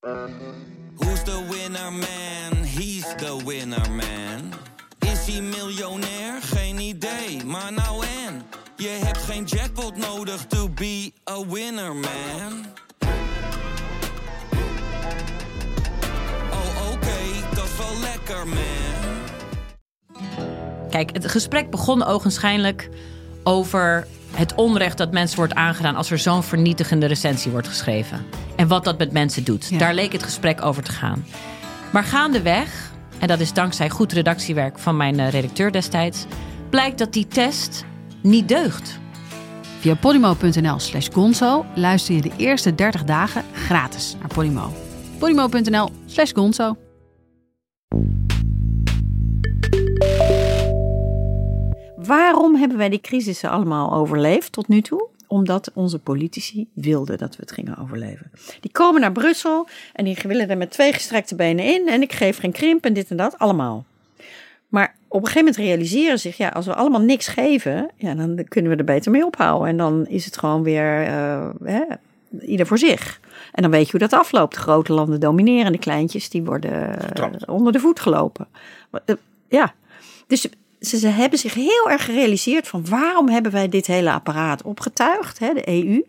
[0.00, 2.64] Who's the winner man?
[2.64, 4.52] He's the winner man.
[4.98, 6.42] Is hij miljonair?
[6.42, 8.42] Geen idee, maar nou en.
[8.76, 12.66] Je hebt geen jackpot nodig to be a winner man.
[16.50, 19.20] Oh oké, dat is wel lekker man.
[20.90, 22.88] Kijk, het gesprek begon ogenschijnlijk
[23.42, 28.26] over het onrecht dat mensen wordt aangedaan als er zo'n vernietigende recensie wordt geschreven.
[28.60, 29.68] En wat dat met mensen doet.
[29.68, 29.78] Ja.
[29.78, 31.24] Daar leek het gesprek over te gaan.
[31.92, 36.26] Maar gaandeweg, en dat is dankzij goed redactiewerk van mijn eh, redacteur destijds,
[36.70, 37.84] blijkt dat die test
[38.22, 38.98] niet deugt.
[39.78, 44.72] Via podimo.nl slash gonzo luister je de eerste 30 dagen gratis naar Podimo.
[45.18, 46.76] podimo.nl slash gonzo.
[51.96, 55.08] Waarom hebben wij die crisissen allemaal overleefd tot nu toe?
[55.30, 58.30] Omdat onze politici wilden dat we het gingen overleven.
[58.60, 61.88] Die komen naar Brussel en die willen er met twee gestrekte benen in.
[61.88, 63.84] En ik geef geen krimp en dit en dat, allemaal.
[64.68, 68.14] Maar op een gegeven moment realiseren ze zich, ja, als we allemaal niks geven, ja,
[68.14, 69.68] dan kunnen we er beter mee ophouden.
[69.68, 71.82] En dan is het gewoon weer eh, hè,
[72.40, 73.20] ieder voor zich.
[73.52, 74.54] En dan weet je hoe dat afloopt.
[74.54, 76.98] De grote landen domineren en de kleintjes die worden
[77.46, 78.46] onder de voet gelopen.
[79.04, 79.14] Eh,
[79.48, 79.74] Ja,
[80.26, 80.48] dus
[80.80, 85.38] ze, ze hebben zich heel erg gerealiseerd van waarom hebben wij dit hele apparaat opgetuigd,
[85.38, 86.02] hè, de EU.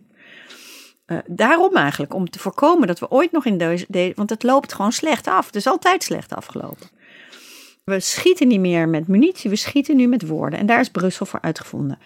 [1.06, 4.44] Eh, daarom eigenlijk, om te voorkomen dat we ooit nog in deze, de- want het
[4.44, 5.46] loopt gewoon slecht af.
[5.46, 6.90] Het is altijd slecht afgelopen.
[7.84, 10.60] We schieten niet meer met munitie, we schieten nu met woorden.
[10.60, 12.00] En daar is Brussel voor uitgevonden.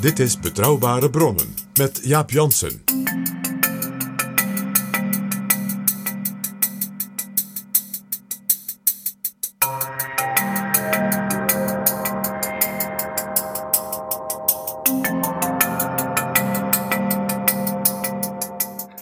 [0.00, 2.84] Dit is Betrouwbare Bronnen met Jaap Jansen.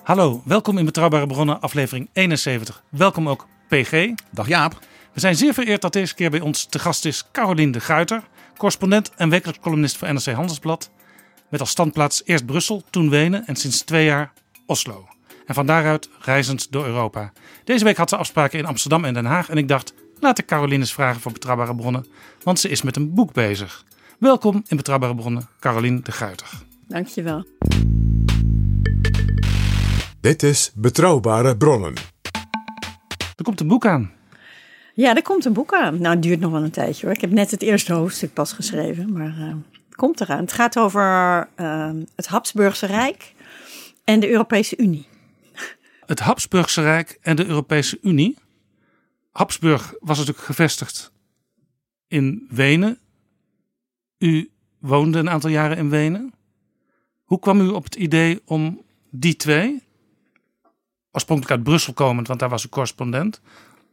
[0.04, 2.82] Hallo, welkom in Betrouwbare Bronnen, aflevering 71.
[2.88, 4.12] Welkom ook PG.
[4.30, 4.78] Dag Jaap.
[5.12, 8.22] We zijn zeer vereerd dat deze keer bij ons te gast is Carolien de Guiter,
[8.56, 10.90] correspondent en wekelijks columnist voor NRC Handelsblad.
[11.48, 14.32] Met als standplaats eerst Brussel, toen Wenen en sinds twee jaar
[14.66, 15.08] Oslo.
[15.46, 17.32] En van daaruit reizend door Europa.
[17.64, 20.46] Deze week had ze afspraken in Amsterdam en Den Haag en ik dacht, laat ik
[20.46, 22.06] Carolien eens vragen voor Betrouwbare Bronnen,
[22.42, 23.84] want ze is met een boek bezig.
[24.18, 26.48] Welkom in Betrouwbare Bronnen, Carolien de Guiter.
[26.88, 27.44] Dankjewel.
[30.24, 31.94] Dit is Betrouwbare Bronnen.
[33.36, 34.12] Er komt een boek aan.
[34.94, 36.00] Ja, er komt een boek aan.
[36.00, 37.14] Nou, het duurt nog wel een tijdje hoor.
[37.14, 39.54] Ik heb net het eerste hoofdstuk pas geschreven, maar eh,
[39.84, 40.40] het komt eraan.
[40.40, 43.34] Het gaat over eh, het Habsburgse Rijk
[44.04, 45.06] en de Europese Unie.
[46.06, 48.38] het Habsburgse Rijk en de Europese Unie.
[49.30, 51.12] Habsburg was natuurlijk gevestigd
[52.08, 52.98] in Wenen.
[54.18, 56.32] U woonde een aantal jaren in Wenen.
[57.24, 59.83] Hoe kwam u op het idee om die twee,
[61.14, 63.40] oorspronkelijk uit Brussel komend, want daar was u correspondent,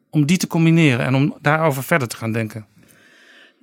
[0.10, 2.66] om die te combineren en om daarover verder te gaan denken?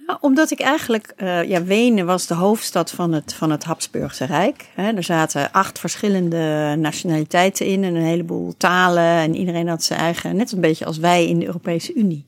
[0.09, 4.25] Nou, omdat ik eigenlijk, eh, ja, Wenen was de hoofdstad van het, van het Habsburgse
[4.25, 4.67] Rijk.
[4.77, 9.03] Er zaten acht verschillende nationaliteiten in en een heleboel talen.
[9.03, 12.25] En iedereen had zijn eigen, net een beetje als wij in de Europese Unie.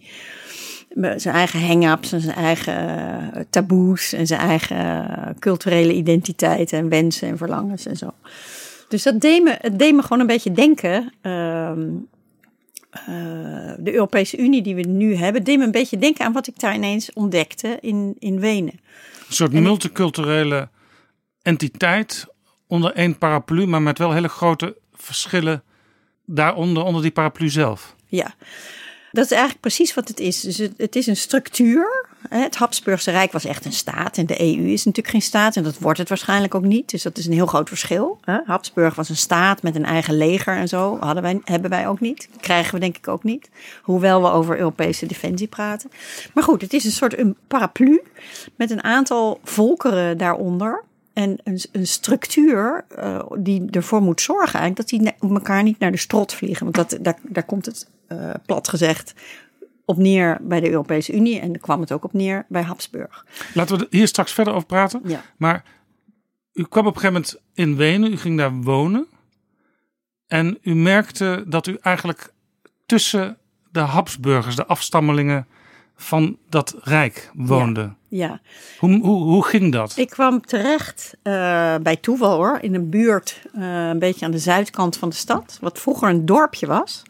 [1.16, 2.74] Zijn eigen hang-ups en zijn eigen
[3.34, 5.06] eh, taboes en zijn eigen
[5.38, 8.12] culturele identiteit en wensen en verlangens en zo.
[8.90, 11.12] Dus dat deed me, het deed me gewoon een beetje denken.
[11.20, 11.88] ehm,
[12.90, 13.06] eh,
[13.78, 16.58] de Europese Unie die we nu hebben, deed me een beetje denken aan wat ik
[16.58, 18.80] daar ineens ontdekte in, in Wenen.
[19.28, 20.68] Een soort multiculturele
[21.42, 22.26] entiteit
[22.66, 25.62] onder één paraplu, maar met wel hele grote verschillen
[26.24, 27.94] daaronder, onder die paraplu zelf.
[28.06, 28.34] Ja,
[29.12, 30.40] dat is eigenlijk precies wat het is.
[30.40, 32.08] Dus het, het is een structuur.
[32.28, 35.62] Het Habsburgse Rijk was echt een staat en de EU is natuurlijk geen staat en
[35.62, 36.90] dat wordt het waarschijnlijk ook niet.
[36.90, 38.20] Dus dat is een heel groot verschil.
[38.44, 40.98] Habsburg was een staat met een eigen leger en zo.
[41.00, 42.28] Hadden wij, hebben wij ook niet.
[42.40, 43.50] Krijgen we denk ik ook niet.
[43.82, 45.90] Hoewel we over Europese defensie praten.
[46.34, 48.02] Maar goed, het is een soort een paraplu
[48.56, 50.84] met een aantal volkeren daaronder.
[51.12, 55.90] En een, een structuur eh, die ervoor moet zorgen eigenlijk dat die elkaar niet naar
[55.90, 56.72] de strot vliegen.
[56.72, 59.14] Want dat, daar, daar komt het eh, plat gezegd
[59.84, 61.40] op neer bij de Europese Unie.
[61.40, 63.26] En kwam het ook op neer bij Habsburg.
[63.54, 65.00] Laten we er hier straks verder over praten.
[65.04, 65.22] Ja.
[65.36, 65.64] Maar
[66.52, 69.06] u kwam op een gegeven moment in Wenen, u ging daar wonen.
[70.26, 72.32] En u merkte dat u eigenlijk
[72.86, 73.36] tussen
[73.70, 75.46] de Habsburgers, de afstammelingen
[75.96, 77.92] van dat rijk woonde.
[78.08, 78.40] Ja,
[78.78, 79.96] Hoe, hoe, hoe ging dat?
[79.96, 81.32] ik kwam terecht eh,
[81.82, 85.58] bij toeval hoor, in een buurt eh, een beetje aan de zuidkant van de stad.
[85.60, 87.02] Wat vroeger een dorpje was.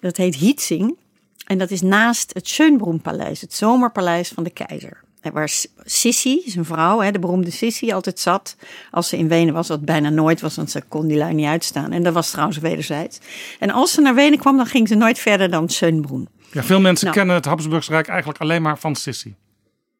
[0.00, 0.98] Dat heet Hietzing.
[1.46, 5.00] En dat is naast het Schönbrunpaleis, het zomerpaleis van de keizer.
[5.32, 8.56] waar S- Sissi, zijn vrouw, hè, de beroemde Sissi, altijd zat.
[8.90, 11.46] Als ze in Wenen was, wat bijna nooit was, want ze kon die lui niet
[11.46, 11.92] uitstaan.
[11.92, 13.18] En dat was trouwens wederzijds.
[13.58, 16.28] En als ze naar Wenen kwam, dan ging ze nooit verder dan Schönbrunn.
[16.52, 17.16] Ja, veel mensen Nou.
[17.18, 19.34] kennen het Habsburgse Rijk eigenlijk alleen maar van Sissi.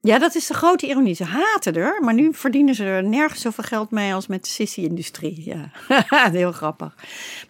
[0.02, 1.14] Ja, dat is de grote ironie.
[1.14, 4.50] Ze haten er, maar nu verdienen ze er nergens zoveel geld mee als met de
[4.50, 5.43] Sissi-industrie.
[5.44, 5.70] Ja,
[6.31, 6.94] heel grappig.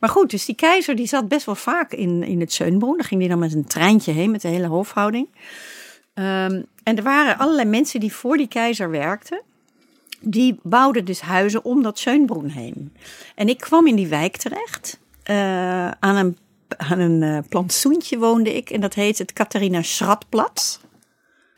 [0.00, 2.96] Maar goed, dus die keizer die zat best wel vaak in, in het Schönbrunn.
[2.96, 5.28] Daar ging hij dan met een treintje heen met de hele hofhouding.
[6.14, 9.42] Ehm, en er waren allerlei mensen die voor die keizer werkten.
[10.20, 12.92] Die bouwden dus huizen om dat Schönbrunn heen.
[13.34, 15.00] En ik kwam in die wijk terecht.
[15.22, 16.36] Eh, aan een,
[16.76, 18.70] aan een eh, plantsoentje woonde ik.
[18.70, 20.78] En dat heet het Catharina Schratplatz.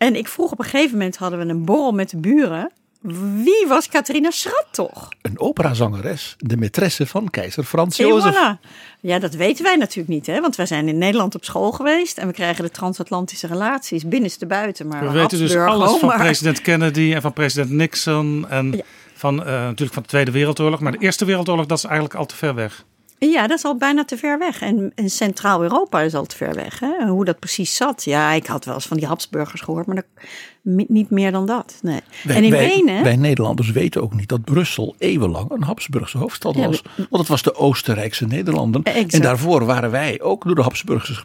[0.02, 2.70] En ik vroeg op een gegeven moment, hadden we een borrel met de buren.
[3.42, 5.08] Wie was Catharina Schrat toch?
[5.22, 8.34] Een operazangeres, de maîtresse van keizer Frans Jozef.
[8.34, 8.66] voilà.
[9.00, 10.40] Ja, dat weten wij natuurlijk niet, hè?
[10.40, 14.46] want wij zijn in Nederland op school geweest en we krijgen de transatlantische relaties binnenste
[14.46, 14.86] buiten.
[14.88, 18.46] Maar We weten dus alles van president Kennedy en van president Nixon.
[18.48, 18.82] En Ja.
[19.14, 20.80] van, eh, natuurlijk van de Tweede Wereldoorlog.
[20.80, 22.84] Maar de Eerste Wereldoorlog, dat is eigenlijk al te ver weg.
[23.30, 24.60] Ja, dat is al bijna te ver weg.
[24.60, 26.80] En, en Centraal-Europa is al te ver weg.
[26.80, 27.06] Hè?
[27.06, 28.04] Hoe dat precies zat.
[28.04, 30.04] Ja, ik had wel eens van die Habsburgers gehoord, maar dat,
[30.88, 31.78] niet meer dan dat.
[31.82, 32.00] Nee.
[32.22, 33.02] Wij, en in wij, Wenen.
[33.02, 36.82] wij Nederlanders weten ook niet dat Brussel eeuwenlang een Habsburgse hoofdstad Ja, was.
[36.96, 38.82] Want het was de Oostenrijkse Nederlanden.
[38.82, 39.12] Exact.
[39.12, 41.24] En daarvoor waren wij ook door de Habsburgers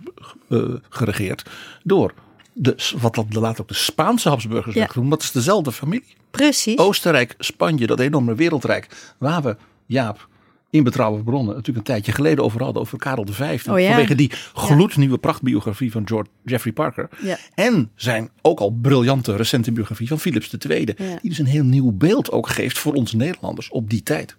[0.49, 0.59] eh,
[0.89, 1.49] geregeerd.
[1.83, 2.13] Door
[2.53, 4.85] de, wat dat later ook de Spaanse Habsburgers Ja.
[4.87, 5.09] genoemd.
[5.11, 6.15] Dat is dezelfde familie.
[6.31, 6.77] Precies.
[6.77, 9.13] Oostenrijk, Spanje, dat enorme wereldrijk.
[9.17, 9.55] Waar we,
[9.85, 10.27] Jaap,
[10.69, 12.81] in betrouwbare bronnen natuurlijk een tijdje geleden over hadden.
[12.81, 13.41] Over Karel V.
[13.69, 13.87] Oh ja.
[13.87, 17.09] Vanwege die gloednieuwe prachtbiografie van George, Jeffrey Parker.
[17.21, 17.37] Ja.
[17.55, 20.79] En zijn ook al briljante recente biografie van Philips II.
[20.79, 20.93] Ja.
[20.95, 24.37] Die dus een heel nieuw beeld ook geeft voor ons Nederlanders op die tijd.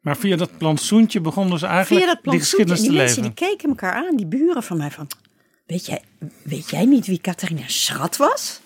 [0.00, 2.74] Maar via dat plantsoentje begonnen ze eigenlijk Via dat die plantsoentje.
[2.74, 3.36] geschiedenis En te die mensen leven.
[3.36, 5.06] die keken elkaar aan, die buren van mij van...
[5.66, 6.02] Weet jij,
[6.42, 8.60] weet jij niet wie Catharina Schrat was?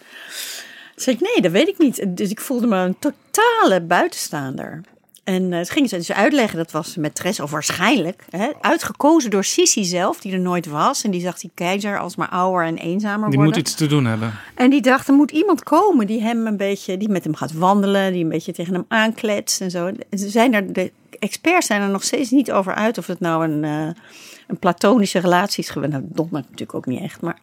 [0.96, 2.16] Zei ik, nee, dat weet ik niet.
[2.16, 4.80] Dus ik voelde me een totale buitenstaander.
[5.24, 9.44] En eh, ze gingen ze dus uitleggen, dat was maîtresse, of waarschijnlijk, hè, uitgekozen door
[9.44, 11.04] Sissi zelf, die er nooit was.
[11.04, 13.44] En die zag die keizer als maar ouder en eenzamer Die worden.
[13.44, 14.34] moet iets te doen hebben.
[14.54, 17.52] En die dacht, er moet iemand komen die hem een beetje, die met hem gaat
[17.52, 19.90] wandelen, die een beetje tegen hem aankletst en zo.
[20.10, 23.44] Ze zijn er, de experts zijn er nog steeds niet over uit of het nou
[23.44, 24.02] een, eh,
[24.46, 25.92] een platonische relatie is geweest.
[25.92, 27.20] Nou, dat natuurlijk ook niet echt.
[27.20, 27.38] Maar...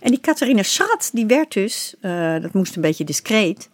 [0.00, 3.68] En die Catharina Schrat, die werd dus, eh, dat moest een beetje discreet.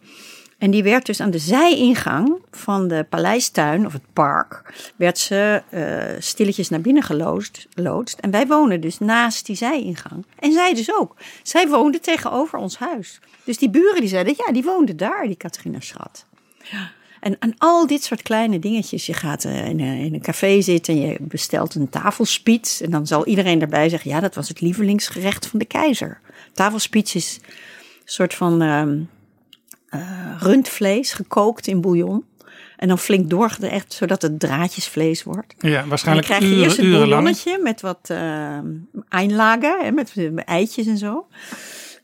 [0.60, 5.62] En die werd dus aan de zijingang van de paleistuin, of het park, werd ze
[5.68, 8.18] eh, stilletjes naar binnen geloosd, loodst.
[8.18, 10.26] En wij wonen dus naast die zijingang.
[10.38, 11.16] En zij dus ook.
[11.42, 13.20] Zij woonde tegenover ons huis.
[13.44, 16.26] Dus die buren die zeiden, ja, die woonde daar, die Catharina Schat.
[17.20, 19.06] En, en al dit soort kleine dingetjes.
[19.06, 22.80] Je gaat eh, in, een, in een café zitten en je bestelt een tafelspiets.
[22.80, 26.20] En dan zal iedereen erbij zeggen, ja, dat was het lievelingsgerecht van de keizer.
[26.52, 27.50] Tafelspiets is een
[28.04, 28.62] soort van...
[28.62, 28.98] ehm,
[29.90, 30.00] eh,
[30.38, 32.24] rundvlees gekookt in bouillon.
[32.76, 35.54] En dan flink doorgerecht, zodat het draadjesvlees wordt.
[35.58, 36.98] Ja, En dan waarschijnlijk krijg je eerst urenlang.
[37.00, 38.58] bouillonnetje met wat uh,
[39.08, 41.26] einlagen, hè, met eh, eitjes en zo.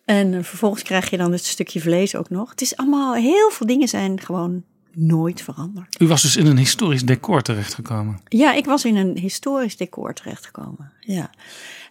[0.05, 2.51] En vervolgens krijg je dan het stukje vlees ook nog.
[2.51, 4.63] Het is allemaal, heel veel dingen zijn gewoon
[4.93, 6.01] nooit veranderd.
[6.01, 8.21] U was dus in een historisch decor terechtgekomen.
[8.29, 10.93] Ja, ik was in een historisch decor terechtgekomen.
[11.01, 11.31] Ja.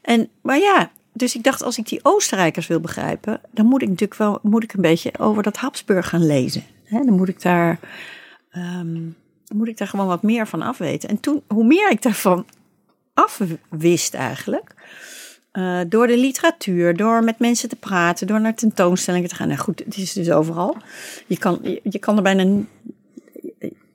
[0.01, 3.89] En, maar ja, dus ik dacht, als ik die Oostenrijkers wil begrijpen, dan moet ik
[3.89, 6.63] natuurlijk wel moet ik een beetje over dat Habsburg gaan lezen.
[6.89, 7.79] Dan moet ik daar,
[8.51, 9.01] ehm,
[9.53, 11.09] moet ik daar gewoon wat meer van afweten.
[11.09, 12.45] En toen, hoe meer ik daarvan
[13.13, 14.73] afwist eigenlijk,
[15.53, 19.47] uh, door de literatuur, door met mensen te praten, door naar tentoonstellingen te gaan.
[19.47, 20.77] Nou goed, het is dus overal.
[21.27, 22.63] Je kan, je, je kan er bijna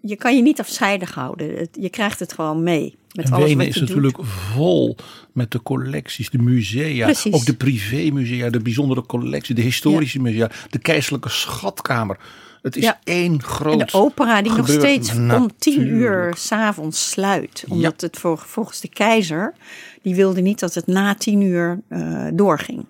[0.00, 1.68] je kan je niet afzijdig houden.
[1.72, 2.96] Je krijgt het gewoon mee.
[3.14, 4.26] Met en alles Wenen is natuurlijk doet.
[4.26, 4.96] vol
[5.32, 7.32] met de collecties, de musea, Precies.
[7.34, 12.18] ook de privémusea, de bijzondere collectie, de historische musea, de keizerlijke schatkamer.
[12.62, 13.00] Het is Ja.
[13.04, 17.64] één groot En de opera die nog steeds om tien uur s'avonds sluit.
[17.68, 19.54] Omdat het voor, volgens de keizer,
[20.02, 22.84] die wilde niet dat het na tien uur uh, doorging.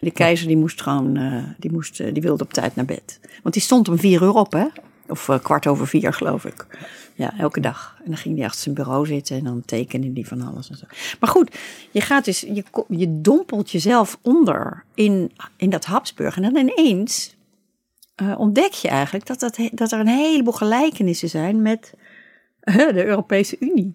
[0.00, 3.20] De keizer die moest gewoon, uh, die, moest, uh, die wilde op tijd naar bed.
[3.42, 4.64] Want die stond om vier uur op, hè?
[5.10, 6.66] Of uh, kwart over vier, geloof ik.
[7.14, 7.96] Ja, elke dag.
[7.98, 10.76] En dan ging hij achter zijn bureau zitten en dan tekende hij van alles en
[10.76, 10.84] zo.
[11.20, 11.58] Maar goed,
[11.90, 16.36] je gaat dus, je, je dompelt jezelf onder in, in dat Habsburg.
[16.36, 17.36] En dan ineens
[18.22, 21.94] uh, ontdek je eigenlijk dat, dat, dat er een heleboel gelijkenissen zijn met
[22.64, 23.94] uh, de Europese Unie.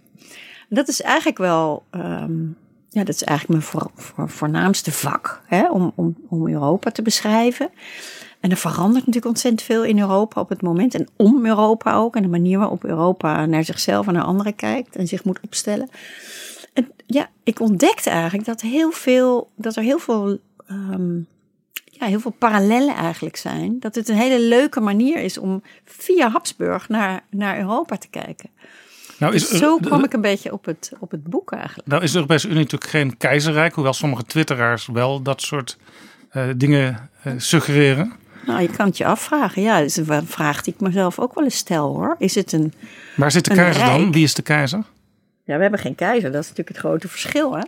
[0.70, 2.58] Dat is eigenlijk wel, um,
[2.90, 7.02] ja, dat is eigenlijk mijn voor, voor, voornaamste vak, hè, om, om, om Europa te
[7.02, 7.70] beschrijven.
[8.46, 10.96] En er verandert natuurlijk ontzettend veel in Europa op het moment.
[10.96, 12.16] En om Europa ook.
[12.16, 14.96] En de manier waarop Europa naar zichzelf en naar anderen kijkt.
[14.96, 15.90] En zich moet opstellen.
[16.74, 20.38] En ja, ik ontdekte eigenlijk dat, heel veel, dat er heel veel
[20.72, 21.28] um,
[21.84, 23.80] ja, heel veel parallellen eigenlijk zijn.
[23.80, 28.50] Dat het een hele leuke manier is om via Habsburg naar, naar Europa te kijken.
[29.18, 31.88] Nou is, Dus zo kwam ik een beetje op het, op het boek eigenlijk.
[31.88, 35.78] nou is de Europese Unie natuurlijk geen keizerrijk, hoewel sommige twitteraars wel dat soort
[36.30, 38.24] eh, dingen eh, suggereren.
[38.46, 39.62] Nou, je kan het je afvragen.
[39.62, 42.16] Ja, dat is een vraag die ik mezelf ook wel eens stel hoor.
[42.20, 42.74] Is het een.
[43.16, 44.12] Waar zit de keizer dan?
[44.12, 44.84] Wie is de keizer?
[45.44, 46.32] Ja, we hebben geen keizer.
[46.32, 47.56] Dat is natuurlijk het grote verschil.
[47.56, 47.62] Hè?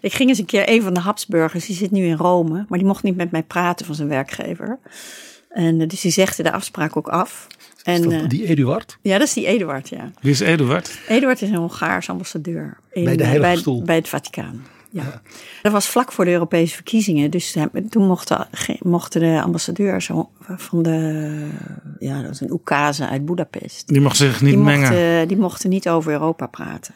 [0.00, 2.64] Ik ging eens een keer, een van de Habsburgers, die zit nu in Rome.
[2.68, 4.78] Maar die mocht niet met mij praten van zijn werkgever.
[5.50, 7.46] En eh, dus die zegde de afspraak ook af.
[7.82, 8.98] En, Dat- eh, die Eduard.
[9.02, 10.10] ja, dat is die Eduard, ja.
[10.20, 10.98] Wie is Eduard?
[11.08, 12.76] Eduard is een Hongaars ambassadeur.
[12.92, 13.82] In, Bij de eh, Heilige bij, Stoel.
[13.82, 14.66] Bij het Vaticaan.
[14.92, 15.22] Ja.
[15.62, 17.30] Dat was vlak voor de Europese verkiezingen.
[17.30, 18.48] Dus eh, toen mochten,
[18.80, 21.48] mochten de ambassadeurs van de.
[21.98, 23.88] Ja, dat was een oekase uit Budapest.
[23.88, 24.80] Die mag zich niet die, mengen.
[24.80, 26.94] mochten, die mochten niet over Europa praten.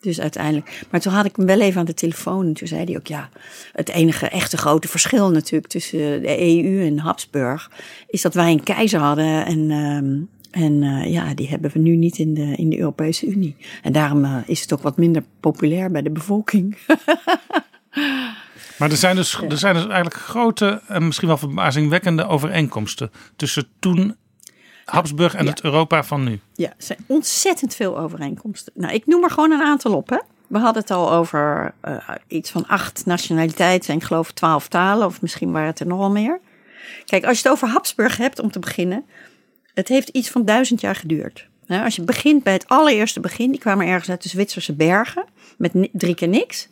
[0.00, 0.84] Dus uiteindelijk.
[0.90, 2.46] Maar toen had ik hem wel even aan de telefoon.
[2.46, 3.28] En toen zei hij ook: ja,
[3.72, 7.70] het enige echte grote verschil natuurlijk tussen de EU en Habsburg.
[8.06, 9.46] is dat wij een keizer hadden.
[9.46, 13.26] En, ehm, en eh, ja, die hebben we nu niet in de, in de Europese
[13.26, 13.56] Unie.
[13.82, 16.76] En daarom eh, is het ook wat minder populair bij de bevolking.
[18.78, 23.66] Maar er zijn, dus, er zijn dus eigenlijk grote en misschien wel verbazingwekkende overeenkomsten tussen
[23.78, 24.16] toen
[24.84, 25.50] Habsburg en Ja.
[25.50, 26.40] het Europa van nu.
[26.54, 28.72] Ja, er zijn ontzettend veel overeenkomsten.
[28.76, 30.08] Nou, ik noem er gewoon een aantal op.
[30.08, 30.18] Hè.
[30.46, 31.96] We hadden het al over eh,
[32.28, 36.10] iets van acht nationaliteiten en ik geloof twaalf talen, of misschien waren het er nogal
[36.10, 36.40] meer.
[37.04, 39.04] Kijk, als je het over Habsburg hebt, om te beginnen,
[39.76, 41.48] het heeft iets van duizend jaar geduurd.
[41.68, 45.24] Als je begint bij het allereerste begin, die kwamen ergens uit de Zwitserse bergen,
[45.58, 46.68] met drie keer niks,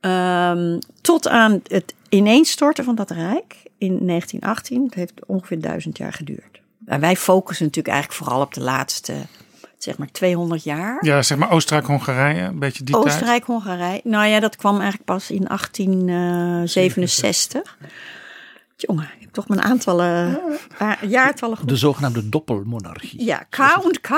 [0.00, 4.84] ehm, tot aan het ineenstorten van dat rijk in 1918.
[4.84, 6.60] Het heeft ongeveer duizend jaar geduurd.
[6.78, 9.14] Nou, wij focussen natuurlijk eigenlijk vooral op de laatste,
[9.78, 11.04] zeg maar 200 jaar.
[11.04, 13.06] Ja, zeg maar Oostenrijk-Hongarije, een beetje die tijd.
[13.06, 14.00] Oostenrijk, Hongarije.
[14.04, 17.78] Nou ja, dat kwam eigenlijk pas in 1867.
[18.76, 20.40] Jongen, ik heb toch mijn aantallen,
[20.80, 21.68] a- jaartallen goed.
[21.68, 23.24] De zogenaamde doppelmonarchie.
[23.24, 24.08] Ja, K en K.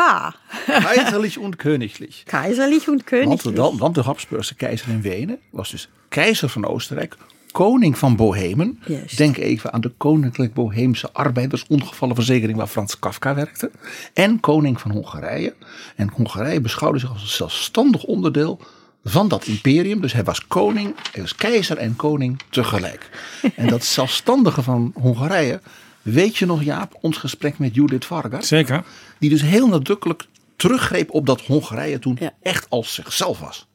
[0.67, 2.23] Keiserlich und königlich.
[2.25, 3.55] Keizerlich und Want, Königlich.
[3.55, 7.17] dan, want de Habsburgse keizer in Wenen was dus keizer van Oostenrijk,
[7.53, 8.81] koning van Bohemen.
[8.87, 9.17] Juist.
[9.17, 13.71] Denk even aan de Koninklijk Boheemse Arbeidersongevallenverzekering waar Frans Kafka werkte.
[14.15, 15.55] En koning van Hongarije.
[15.97, 18.61] En Hongarije beschouwde zich als een zelfstandig onderdeel
[19.09, 20.01] van dat imperium.
[20.01, 23.11] Dus hij was koning, hij was keizer en koning tegelijk.
[23.57, 25.61] En dat zelfstandige van Hongarije,
[26.03, 28.49] weet je nog Jaap, ons gesprek met Judith Vargas.
[28.49, 28.85] Zeker.
[29.19, 32.31] Die dus heel nadrukkelijk teruggreep op dat Hongarije toen Ja.
[32.43, 33.67] echt als zichzelf was.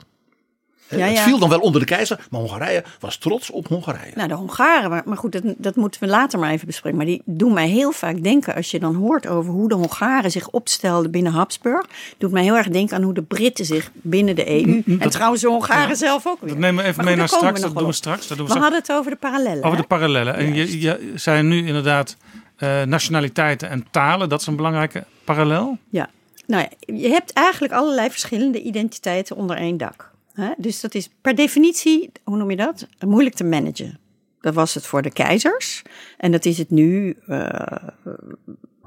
[0.92, 1.24] Ja, Het ja.
[1.24, 4.12] viel dan wel onder de keizer, maar Hongarije was trots op Hongarije.
[4.16, 6.98] Nou, de Hongaren, maar, goed, dat, dat moeten we later maar even bespreken.
[6.98, 10.32] Maar die doen mij heel vaak denken, als je dan hoort over hoe de Hongaren
[10.32, 11.86] zich opstelden binnen Habsburg.
[12.18, 14.84] Doet mij heel erg denken aan hoe de Britten zich binnen de EU.
[15.00, 16.50] en trouwens de Hongaren zelf ook weer.
[16.50, 17.60] Dat nemen we even mee naar straks.
[17.60, 18.28] we Dat doen we straks.
[18.28, 18.64] Dat doen We we straks.
[18.64, 19.64] hadden het over de parallellen.
[19.64, 20.36] Over de parallellen.
[20.36, 22.16] En je, zei nu inderdaad
[22.56, 24.30] eh, nationaliteiten en talen.
[24.30, 25.78] Dat is een belangrijke parallel.
[25.90, 26.10] Ja,
[26.48, 30.11] nou ja, je hebt eigenlijk allerlei verschillende identiteiten onder één dak.
[30.34, 30.52] Hè?
[30.58, 32.88] Dus dat is per definitie, hoe noem je dat?
[33.00, 34.00] Moeilijk te managen.
[34.42, 35.82] Dat was het voor de keizers.
[36.18, 37.88] En dat is het nu eh,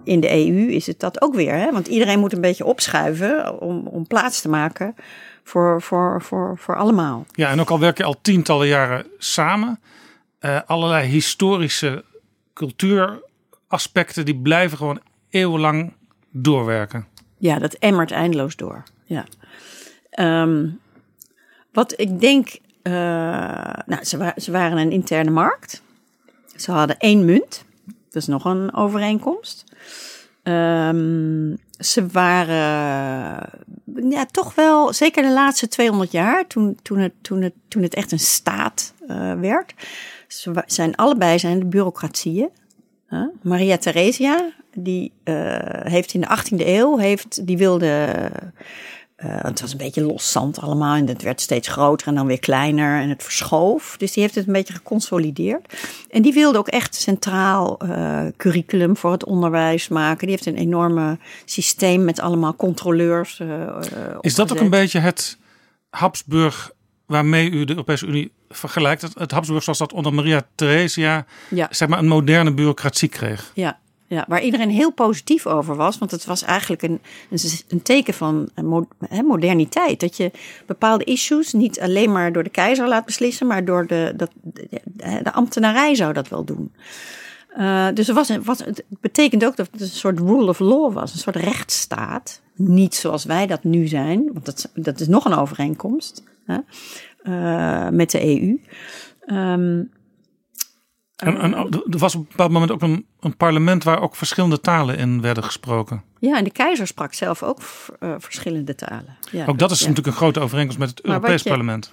[0.04, 1.54] in de EU is het dat ook weer.
[1.54, 1.72] Hè?
[1.72, 4.94] Want iedereen moet een beetje opschuiven om, om plaats te maken
[5.42, 7.26] voor, voor, voor, voor allemaal.
[7.32, 9.80] Ja, en ook al werk je al tientallen jaren samen.
[10.38, 12.04] eh, allerlei historische
[12.52, 15.92] cultuuraspecten die blijven gewoon eeuwenlang
[16.30, 17.06] doorwerken.
[17.38, 18.82] Ja, dat emmert eindeloos door.
[19.04, 19.24] Ja.
[20.10, 20.66] Ehm,
[21.74, 22.92] wat ik denk, eh,
[23.86, 25.82] nou, ze, ze waren een interne markt.
[26.56, 27.64] Ze hadden één munt.
[27.84, 29.64] Dat is nog een overeenkomst.
[30.42, 33.48] Ehm, ze waren
[34.10, 37.94] ja, toch wel, zeker de laatste 200 jaar, toen, toen, het, toen, het, toen het
[37.94, 39.74] echt een staat eh, werd.
[40.28, 42.50] Ze zijn allebei zijn de bureaucratieën.
[43.42, 48.30] Maria Theresia, die eh, heeft in de 18e eeuw, heeft, die wilde,
[49.24, 52.26] eh, het was een beetje los zand allemaal en het werd steeds groter en dan
[52.26, 53.94] weer kleiner en het verschoof.
[53.98, 55.74] Dus die heeft het een beetje geconsolideerd.
[56.10, 60.26] En die wilde ook echt centraal eh, curriculum voor het onderwijs maken.
[60.26, 63.40] Die heeft een enorme systeem met allemaal controleurs.
[63.40, 63.78] eh,
[64.20, 65.38] Is dat ook een beetje het
[65.90, 66.72] Habsburg
[67.06, 69.02] waarmee u de Europese Unie vergelijkt?
[69.02, 71.68] Het, het Habsburg zoals dat onder Maria Theresia Ja.
[71.70, 73.50] zeg maar een moderne bureaucratie kreeg.
[73.54, 73.78] Ja,
[74.28, 75.98] waar iedereen heel positief over was.
[75.98, 77.00] Want het was eigenlijk een,
[77.68, 80.00] een, teken van eh, moderniteit.
[80.00, 80.30] Dat je
[80.66, 84.30] bepaalde issues niet alleen maar door de keizer laat beslissen, maar door de, dat,
[84.82, 86.72] de, ambtenarij zou dat wel doen.
[87.56, 91.12] Eh, dus een, was, het betekent ook dat het een soort rule of law was,
[91.12, 92.40] een soort rechtsstaat.
[92.56, 96.58] Niet zoals wij dat nu zijn, want dat, dat is nog een overeenkomst hè,
[97.22, 98.60] eh, met de EU.
[99.26, 99.82] Ehm,
[101.16, 101.54] En, en
[101.90, 105.20] er was op een bepaald moment ook een, een parlement waar ook verschillende talen in
[105.20, 106.02] werden gesproken.
[106.18, 107.58] Ja, en de keizer sprak zelf ook
[108.00, 109.16] eh, verschillende talen.
[109.30, 109.86] Ja, ook dat is ja.
[109.88, 111.90] natuurlijk een grote overeenkomst met het Maar Europees je- parlement.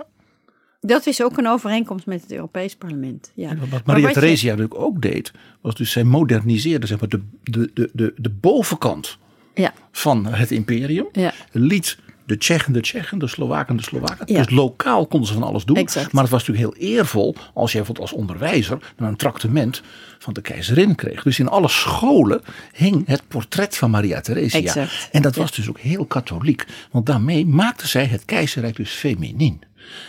[0.80, 3.32] Dat is ook een overeenkomst met het Europees parlement.
[3.36, 3.48] Ja.
[3.56, 7.10] Wat Maar Maria wat je- Theresia natuurlijk ook deed, was dus zij moderniseerde zeg maar,
[7.10, 9.18] de, de, de, de, de bovenkant
[9.54, 11.06] Ja, van het imperium.
[11.12, 11.34] ja.
[11.52, 11.98] Liet
[12.32, 14.34] de Tsjechen de Tsjechen, de Slowaken de Slowaken.
[14.34, 14.38] Ja.
[14.44, 15.76] Dus lokaal konden ze van alles doen.
[15.76, 16.12] Exact.
[16.12, 19.82] Maar het was natuurlijk heel eervol als jij bijvoorbeeld als onderwijzer een tractement
[20.20, 21.24] van de keizerin kreeg.
[21.24, 22.42] Dus in alle scholen
[22.74, 24.60] hing het portret van Maria Theresia.
[24.60, 25.10] Exact.
[25.12, 26.66] En dat was dus ook heel katholiek.
[26.92, 29.62] Want daarmee maakte zij het keizerrijk dus feminien.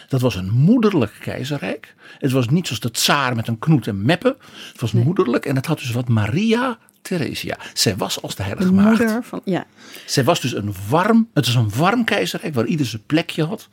[0.09, 1.95] Dat was een moederlijk keizerrijk.
[2.19, 4.37] Het was niet zoals de tsaar met een knoet en meppen.
[4.73, 7.57] Het was moederlijk en het had dus wat Maria Theresia.
[7.75, 8.99] Zij was als de heilige De maagd.
[8.99, 9.41] moeder van.
[9.45, 9.67] Ja,
[10.07, 13.69] Zij was dus een warm, het is een warm keizerrijk waar ieder zijn plekje had.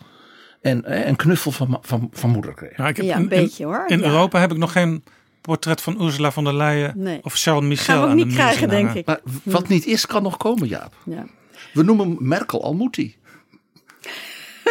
[0.62, 2.78] En eh, een knuffel van, van, van moeder kreeg.
[2.78, 3.84] Ja, ik heb Ja, in- een in- beetje, hoor.
[3.88, 4.06] In Ja.
[4.06, 5.04] Europa heb ik nog geen
[5.42, 7.20] portret van Ursula von der Leyen Nee.
[7.24, 9.06] of Charles Michel gaan we ook aan de niet krijgen, denk ik.
[9.06, 10.94] Maar wat niet is, kan nog komen, Jaap.
[11.06, 11.26] Ja.
[11.74, 13.16] We noemen Merkel Almuti.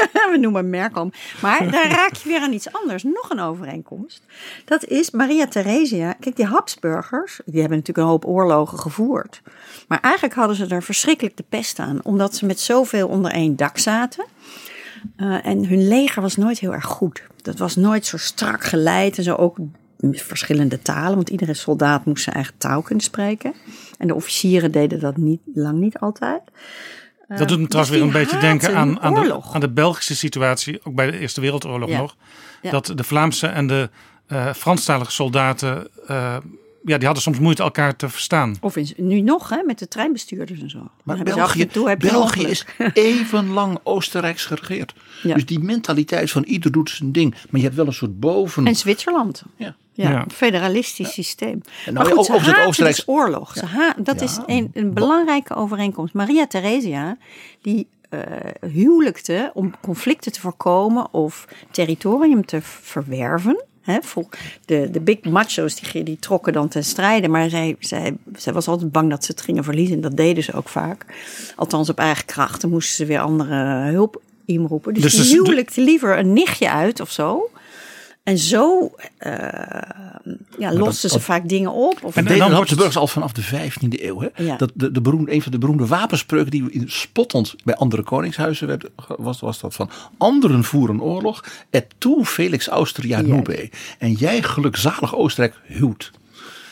[0.33, 1.11] We noemen Merkel.
[1.43, 3.03] Maar daar raak je weer aan iets anders.
[3.03, 4.23] Nog een overeenkomst.
[4.65, 6.13] Dat is Maria Theresia.
[6.13, 9.43] Kijk, die Habsburgers, die hebben natuurlijk een hoop oorlogen gevoerd.
[9.89, 12.01] Maar eigenlijk hadden ze er verschrikkelijk de pest aan.
[12.03, 14.25] Omdat ze met zoveel onder één dak zaten.
[15.17, 17.23] Eh, en hun leger was nooit heel erg goed.
[17.43, 19.57] Dat was nooit zo strak geleid en zo ook
[20.01, 21.15] verschillende talen.
[21.15, 23.53] Want iedere soldaat moest zijn eigen taal kunnen spreken.
[23.99, 26.43] En de officieren deden dat niet, lang niet altijd.
[27.29, 29.55] Dat doet me trouwens dus weer een beetje denken aan, aan, de, oorlog.
[29.55, 31.99] aan de Belgische situatie, ook bij de Eerste Wereldoorlog Ja.
[31.99, 32.17] nog.
[32.63, 32.71] Ja.
[32.71, 33.91] Dat de Vlaamse en de
[34.27, 36.37] eh Franstalige soldaten, eh,
[36.85, 38.57] ja, die hadden soms moeite elkaar te verstaan.
[38.61, 40.91] Of in, nu nog, hè, met de treinbestuurders en zo.
[41.05, 44.95] Maar België, toe België is even lang Oostenrijks geregeerd.
[45.23, 45.35] Ja.
[45.35, 47.31] Dus die mentaliteit van ieder doet zijn ding.
[47.51, 48.67] Maar je hebt wel een soort boven...
[48.67, 49.43] En Zwitserland.
[49.57, 49.77] ja.
[50.03, 51.61] Ja, federalistisch systeem.
[51.87, 53.53] En maar nou, goed, het Oostenrijks- dus oorlog.
[53.57, 54.25] Ze ha- dat Ja.
[54.27, 56.15] is een, een belangrijke overeenkomst.
[56.15, 57.17] Maria Theresia,
[57.63, 58.21] die eh
[58.73, 63.65] huwelijkte om conflicten te voorkomen of territorium te verwerven.
[63.83, 64.29] Hè, vol-
[64.65, 68.69] de, de big macho's die, die trokken dan ten strijde, maar zij, zij, zij was
[68.69, 69.95] altijd bang dat ze het gingen verliezen.
[69.95, 71.05] En dat deden ze ook vaak.
[71.57, 72.61] Althans op eigen kracht.
[72.61, 73.55] Dan moesten ze weer andere
[73.91, 74.95] hulp inroepen.
[74.95, 77.51] Dus, Dus die huwelijkte liever een nichtje uit of zo.
[78.23, 79.33] En zo eh
[80.59, 81.99] ja, losten ze vaak dingen op.
[82.03, 84.21] Of En- dan de wordt het- Habsburgers al vanaf de 15e eeuw.
[84.21, 84.43] Hè?
[84.45, 84.57] Ja.
[84.57, 88.67] Dat de, de beroemde, een van de beroemde wapenspreuken die in spottend bij andere koningshuizen
[88.67, 88.85] werd,
[89.19, 91.45] was, was dat van anderen voeren oorlog.
[91.71, 93.27] Et tu Felix Austria Ja.
[93.27, 93.71] nube.
[93.99, 96.11] En jij gelukzalig Oostenrijk huwt.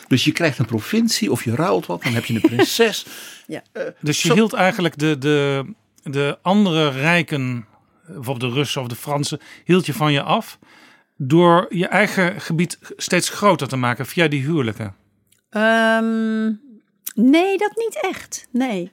[0.09, 2.03] Dus je krijgt een provincie of je ruilt wat.
[2.03, 3.07] Dan heb je een prinses.
[3.47, 3.63] ja.
[4.01, 5.65] Dus je Zo- hield eigenlijk de, de,
[6.03, 7.67] de andere rijken,
[8.07, 10.59] bijvoorbeeld de Russen of de Fransen, hield je van je af.
[11.17, 14.95] Door je eigen gebied steeds groter te maken via die huwelijken.
[15.51, 16.45] Ehm,
[17.15, 18.47] nee, dat niet echt.
[18.51, 18.93] Nee.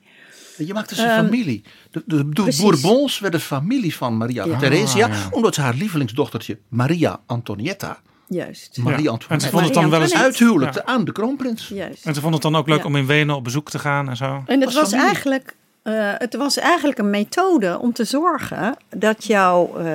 [0.57, 1.63] Je maakt dus een Ehm, familie.
[1.91, 2.61] De, de, de precies.
[2.61, 4.57] Bourbons werden familie van Maria Ja.
[4.59, 5.05] Theresia.
[5.07, 5.27] Ah, ja.
[5.31, 7.99] Omdat ze haar lievelingsdochtertje Maria Antonietta.
[8.27, 8.77] Juist.
[8.77, 9.01] Maria Ja.
[9.01, 9.49] En ze Antoinette.
[9.49, 10.13] vond het dan wel eens.
[10.15, 11.67] Uithuwelijkte aan de kroonprins.
[11.67, 12.05] Juist.
[12.05, 12.83] En ze vond het dan ook leuk Ja.
[12.85, 14.43] om in Wenen op bezoek te gaan en zo.
[14.45, 19.77] En het was, eigenlijk, eh, het was eigenlijk een methode om te zorgen dat jouw.
[19.77, 19.85] eh,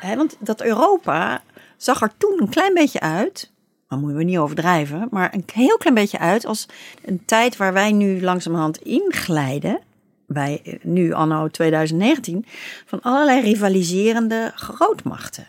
[0.00, 1.42] hè, want dat Europa
[1.76, 3.50] zag er toen een klein beetje uit.
[3.88, 5.08] Maar moeten we niet overdrijven.
[5.10, 6.66] Maar een heel klein beetje uit als
[7.04, 9.80] een tijd waar wij nu langzamerhand inglijden.
[10.26, 12.44] Wij eh, nu anno 2019.
[12.86, 15.46] Van allerlei rivaliserende grootmachten.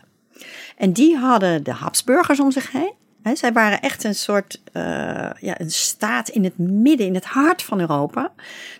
[0.76, 2.92] En die hadden de Habsburgers om zich heen.
[3.36, 4.82] Zij waren echt een soort eh,
[5.40, 8.32] ja, een staat in het midden, in het hart van Europa.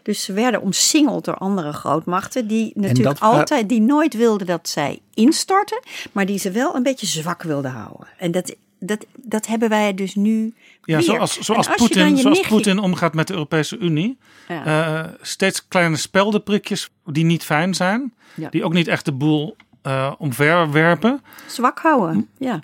[0.03, 2.47] Dus ze werden omsingeld door andere grootmachten.
[2.47, 5.83] Die natuurlijk dat- altijd, die nooit wilden dat zij instorten.
[6.13, 8.07] Maar die ze wel een beetje zwak wilden houden.
[8.19, 11.03] En dat, dat, dat hebben wij dus nu Ja, weer.
[11.03, 14.19] zoals, zoals Poetin, je zoals nichtje- Poetin omgaat met de Europese Unie.
[14.49, 14.65] Ja.
[15.05, 18.13] Eh, steeds kleine speldenprikjes die niet fijn zijn.
[18.35, 18.49] Ja.
[18.49, 21.23] Die ook niet echt de boel eh omverwerpen.
[21.47, 22.61] Zwak houden, ja.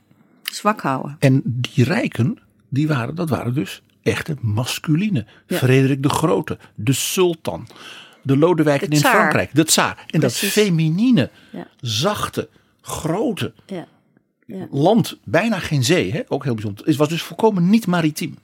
[0.55, 1.17] Zwak houden.
[1.19, 2.39] En die rijken,
[2.69, 5.27] die waren, dat waren dus echte masculine.
[5.47, 5.57] Ja.
[5.57, 7.67] Frederik de Grote, de sultan,
[8.23, 9.03] de Lodewijken De in.
[9.03, 10.05] Frankrijk, de tsaar.
[10.11, 11.67] En dat feminine, Ja.
[11.81, 12.49] zachte,
[12.81, 13.87] grote Ja.
[14.47, 14.67] Ja.
[14.71, 16.21] land, bijna geen zee, hè?
[16.29, 16.87] ook heel bijzonder.
[16.87, 18.39] Het was dus volkomen niet maritiem.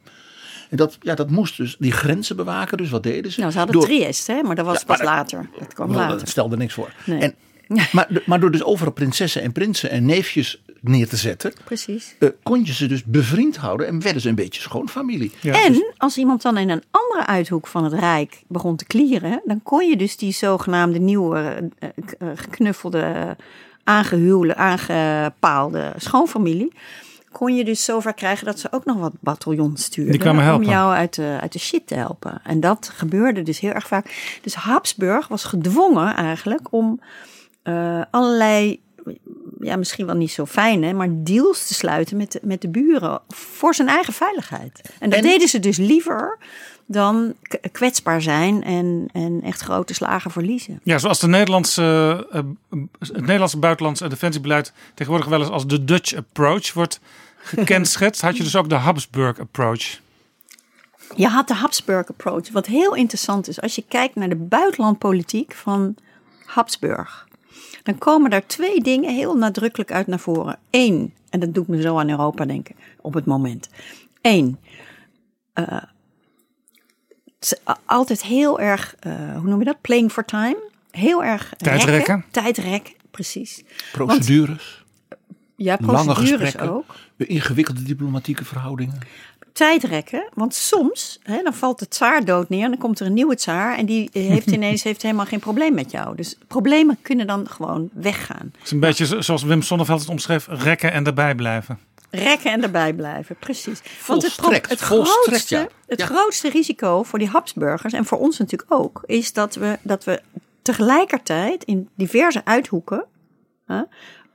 [0.70, 2.76] En dat, ja, dat moest dus die grenzen bewaken.
[2.78, 3.40] Dus wat deden ze?
[3.40, 4.42] Nou, ze hadden Door- Triest, hè?
[4.42, 5.48] maar dat was Ja, pas maar- later.
[5.58, 6.18] Dat kwam later.
[6.18, 6.92] Dat stelde niks voor.
[7.06, 7.18] Nee.
[7.20, 7.34] En,
[7.92, 12.14] maar, maar door dus overal prinsessen en prinsen en neefjes neer te zetten, Precies.
[12.18, 15.32] eh, kon je ze dus bevriend houden en werden ze een beetje schoonfamilie.
[15.40, 18.84] Ja, en dus- als iemand dan in een andere uithoek van het Rijk begon te
[18.84, 21.88] klieren, dan kon je dus die zogenaamde nieuwe eh,
[22.18, 23.36] eh, geknuffelde,
[23.84, 26.72] aangehuwde, aangepaalde schoonfamilie,
[27.32, 30.12] kon je dus zover krijgen dat ze ook nog wat bataljons stuurden.
[30.12, 30.64] Die kwamen helpen.
[30.66, 32.40] Om jou uit de, uit de shit te helpen.
[32.44, 34.38] En dat gebeurde dus heel erg vaak.
[34.42, 37.00] Dus Habsburg was gedwongen eigenlijk om
[38.10, 38.80] allerlei,
[39.60, 42.68] ja misschien wel niet zo fijn, hè, maar deals te sluiten met de, met de
[42.68, 44.80] buren voor zijn eigen veiligheid.
[44.98, 46.38] En dat En- deden ze dus liever
[46.86, 47.34] dan
[47.72, 50.80] kwetsbaar zijn en, en echt grote slagen verliezen.
[50.82, 52.40] Ja, zoals de Nederlandse, eh,
[52.98, 57.00] het Nederlandse buitenlands en defensiebeleid tegenwoordig wel eens als de Dutch approach wordt
[57.42, 59.98] gekenschetst, had je dus ook de Habsburg approach.
[61.16, 62.50] Je had de Habsburg approach.
[62.50, 65.94] Wat heel interessant is, als je kijkt naar de buitenlandpolitiek van
[66.44, 67.28] Habsburg,
[67.90, 70.58] dan komen daar twee dingen heel nadrukkelijk uit naar voren.
[70.70, 73.68] Eén, en dat doet me zo aan Europa denken op het moment.
[74.22, 74.58] Eén,
[75.52, 75.82] eh,
[77.40, 79.80] ze- a- altijd heel erg, eh, hoe noem je dat?
[79.80, 80.68] Playing for time.
[80.90, 81.90] Heel erg Tijdrekken.
[81.94, 82.24] rekken.
[82.30, 83.62] Tijdrekken, precies.
[83.92, 84.84] Procedures,
[85.56, 86.94] Ja, lange procedures gesprekken, ook.
[87.16, 88.98] ingewikkelde diplomatieke verhoudingen.
[89.52, 90.28] Tijdrekken.
[90.34, 93.36] Want soms, hè, dan valt de tsaar dood neer en dan komt er een nieuwe
[93.36, 96.16] tsaar en die heeft ineens heeft helemaal geen probleem met jou.
[96.16, 98.50] Dus problemen kunnen dan gewoon weggaan.
[98.56, 101.78] Het is een beetje zo- zoals Wim Sonneveld het omschreef, rekken en erbij blijven.
[102.10, 103.80] Rekken en erbij blijven, precies.
[104.06, 105.68] Want het, pro- het, grootste, ja.
[105.86, 106.06] het Ja.
[106.06, 110.22] grootste risico voor die Habsburgers en voor ons natuurlijk ook, is dat we, dat we
[110.62, 113.04] tegelijkertijd in diverse uithoeken
[113.66, 113.82] hè,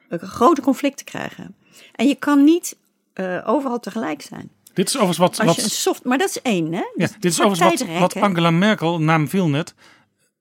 [0.10, 1.56] grote conflicten krijgen.
[1.96, 2.78] En je kan niet
[3.14, 4.50] eh, overal tegelijk zijn.
[4.76, 6.84] Dit is overigens wat, Als je een wat, soft, maar dat is één, hè?
[6.96, 9.74] ja, dit is overigens wat, wat Angela Merkel, naam viel net,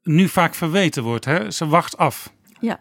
[0.02, 1.24] nu vaak verweten wordt.
[1.24, 1.50] Hè?
[1.50, 2.32] Ze wacht af.
[2.60, 2.80] Ja.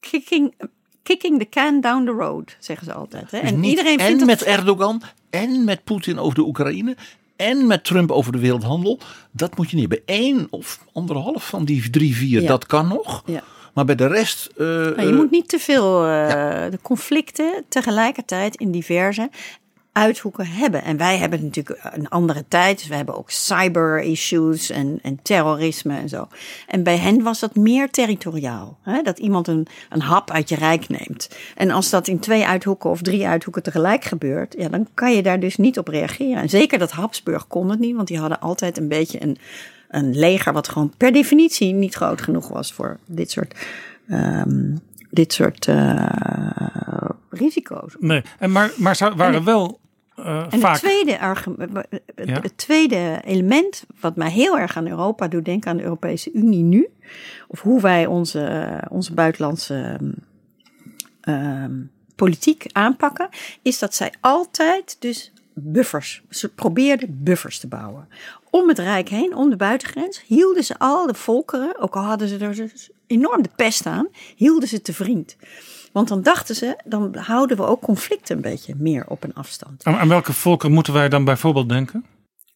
[0.00, 0.54] Kicking,
[1.02, 3.30] kicking the can down the road, zeggen ze altijd.
[3.30, 3.40] Hè?
[3.40, 4.48] Dus en niet iedereen en vindt met dat...
[4.48, 6.96] Erdogan en met Poetin over de Oekraïne
[7.36, 8.98] en met Trump over de wereldhandel.
[9.30, 10.16] Dat moet je niet hebben.
[10.16, 12.48] Eén of anderhalf van die drie, vier, Ja.
[12.48, 13.22] dat kan nog.
[13.26, 13.42] Ja.
[13.74, 14.46] Maar bij de rest...
[14.56, 19.30] eh, Nou, je moet niet te veel eh, de conflicten tegelijkertijd in diverse
[19.94, 20.82] uithoeken hebben.
[20.82, 22.78] En wij hebben natuurlijk een andere tijd.
[22.78, 26.28] Dus we hebben ook cyber issues en, en terrorisme en zo.
[26.66, 28.78] En bij hen was dat meer territoriaal.
[28.82, 29.02] Hè?
[29.02, 31.28] Dat iemand een, een hap uit je rijk neemt.
[31.56, 35.22] En als dat in twee uithoeken of drie uithoeken tegelijk gebeurt, ja, dan kan je
[35.22, 36.42] daar dus niet op reageren.
[36.42, 39.38] En zeker dat Habsburg kon het niet, want die hadden altijd een beetje een,
[39.88, 43.66] een leger wat gewoon per definitie niet groot genoeg was voor dit soort,
[44.08, 44.76] ehm,
[45.10, 47.96] dit soort eh, risico's.
[47.98, 49.82] Nee, en maar, maar ze waren wel
[50.16, 50.72] eh, En vaak...
[50.72, 51.70] het tweede, argument,
[52.24, 52.40] Ja.
[52.40, 56.62] het tweede element, wat mij heel erg aan Europa doet denken, aan de Europese Unie
[56.62, 56.88] nu,
[57.48, 60.12] of hoe wij onze, onze buitenlandse ehm,
[61.20, 61.72] ehm,
[62.14, 63.28] politiek aanpakken,
[63.62, 68.08] is dat zij altijd dus buffers, ze probeerden buffers te bouwen.
[68.50, 72.28] Om het Rijk heen, om de buitengrens, hielden ze al de volkeren, ook al hadden
[72.28, 75.36] ze er dus enorm de pest aan, hielden ze te vriend.
[75.94, 79.84] Want dan dachten ze, dan houden we ook conflicten een beetje meer op een afstand.
[79.84, 82.04] Aan, aan welke volken moeten wij dan bijvoorbeeld denken?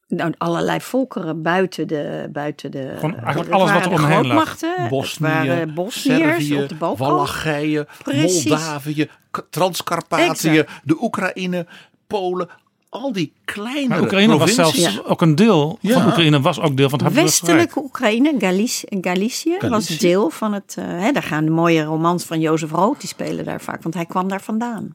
[0.06, 2.28] Nou, allerlei volkeren buiten de.
[2.32, 4.56] Buiten de Gewoon eigenlijk alles wat er de omheen lag.
[4.88, 7.08] Bosnië, Bosniërs Servië, op de Balkan.
[7.08, 8.48] Wallachije, Precies.
[8.48, 9.10] Moldavië,
[9.50, 11.66] Transcarpathië, de Oekraïne,
[12.06, 12.48] Polen.
[12.90, 15.92] Al die kleine Maar Oekraïne was zelfs ook een deel Ja.
[15.92, 17.12] van Oekraïne was ook deel van het.
[17.14, 20.74] Westelijke Oekraïne, Galicië, Galicië was deel van het.
[20.78, 23.94] eh, hè, daar gaan de mooie romans van Jozef Rood, die spelen daar vaak, want
[23.94, 24.94] hij kwam daar vandaan.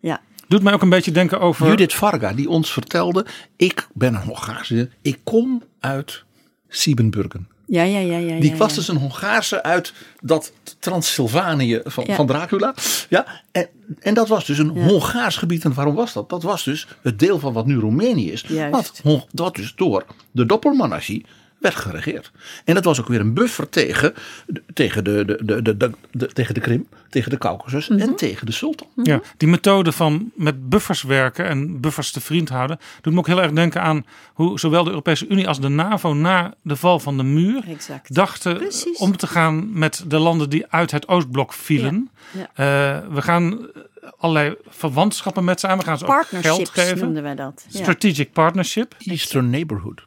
[0.00, 1.66] Ja, Doet mij ook een beetje denken over...
[1.66, 3.26] Judith Varga, die ons vertelde:
[3.56, 6.24] Ik ben een Hongaarse, ik kom uit
[6.68, 7.48] Siebenburgen.
[7.66, 8.18] Ja, ja, ja.
[8.18, 12.74] ja Die ja, was dus een Hongaarse uit dat Transylvanië van, van Dracula.
[13.08, 13.68] Ja, en,
[14.00, 15.64] en dat was dus een Hongaars gebied.
[15.64, 16.28] En waarom was dat?
[16.28, 18.44] Dat was dus het deel van wat nu Roemenië is.
[18.70, 19.00] Wat,
[19.30, 21.26] dat dus door de doppelmonarchie
[21.72, 22.30] werd geregeerd.
[22.64, 24.14] En dat was ook weer een buffer tegen,
[24.46, 28.00] de- tegen, de, de, de, de, de, de- tegen de Krim, tegen de Caucasus Mhm.
[28.00, 28.88] en tegen de sultan.
[29.02, 33.26] Ja, die methode van met buffers werken en buffers te vriend houden, doet me ook
[33.26, 37.00] heel erg denken aan hoe zowel de Europese Unie als de NAVO na de val
[37.00, 38.14] van de muur Exact.
[38.14, 38.98] dachten Precies.
[38.98, 42.10] om te gaan met de landen die uit het Oostblok vielen.
[42.30, 43.66] Ja, Eh, we gaan
[44.18, 46.98] allerlei verwantschappen met ze aan, we gaan ze ook geld Partnerships geven.
[47.04, 47.64] noemden wij dat.
[47.68, 47.78] Ja.
[47.80, 48.94] Strategic partnership.
[48.98, 50.02] Eastern Neighborhood.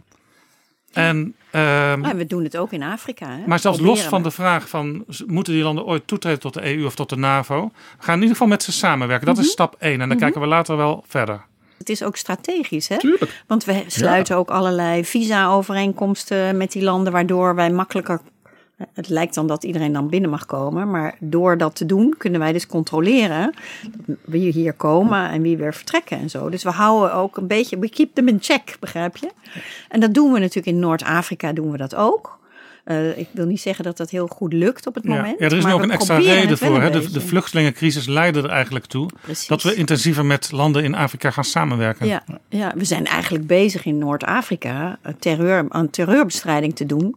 [0.93, 3.28] En, Ah, en we doen het ook in Afrika.
[3.30, 3.48] Hè?
[3.48, 4.28] maar zelfs los van we.
[4.28, 7.72] de vraag van moeten die landen ooit toetreden tot de EU of tot de NAVO,
[7.98, 9.26] we gaan in ieder geval met ze samenwerken.
[9.26, 9.43] Dat Mhm.
[9.46, 11.46] is stap 1 en dan kijken we later wel verder.
[11.78, 12.98] Het is ook strategisch, hè?
[12.98, 13.43] Tuurlijk.
[13.48, 18.20] Want we sluiten ook allerlei visa-overeenkomsten met die landen, waardoor wij makkelijker.
[18.94, 22.40] Het lijkt dan dat iedereen dan binnen mag komen, maar door dat te doen kunnen
[22.40, 23.54] wij dus controleren
[24.26, 26.50] wie hier komen en wie weer vertrekken en zo.
[26.50, 29.30] Dus we houden ook een beetje, we keep them in check, begrijp je?
[29.90, 32.38] En dat doen we natuurlijk in Noord-Afrika, doen we dat ook.
[32.88, 35.40] Eh, ik wil niet zeggen dat dat heel goed lukt op het moment.
[35.40, 36.82] ja, er is nu maar ook een extra reden voor.
[36.82, 36.90] Hè?
[36.90, 39.48] De, de vluchtelingencrisis leidde er eigenlijk toe Precies.
[39.48, 42.08] dat we intensiever met landen in Afrika gaan samenwerken.
[42.08, 47.16] Ja, ja, we zijn eigenlijk bezig in Noord-Afrika eh, terreur, aan terreurbestrijding te doen.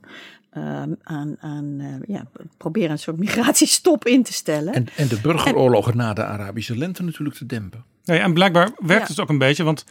[0.51, 2.25] Ehm, aan, aan eh, ja,
[2.57, 4.75] proberen een soort migratiestop in te stellen.
[4.75, 7.85] En, en de burgeroorlogen na de Arabische lente natuurlijk te dempen.
[8.03, 9.09] Ja, ja, en blijkbaar werkt Ja.
[9.09, 9.85] het ook een beetje, want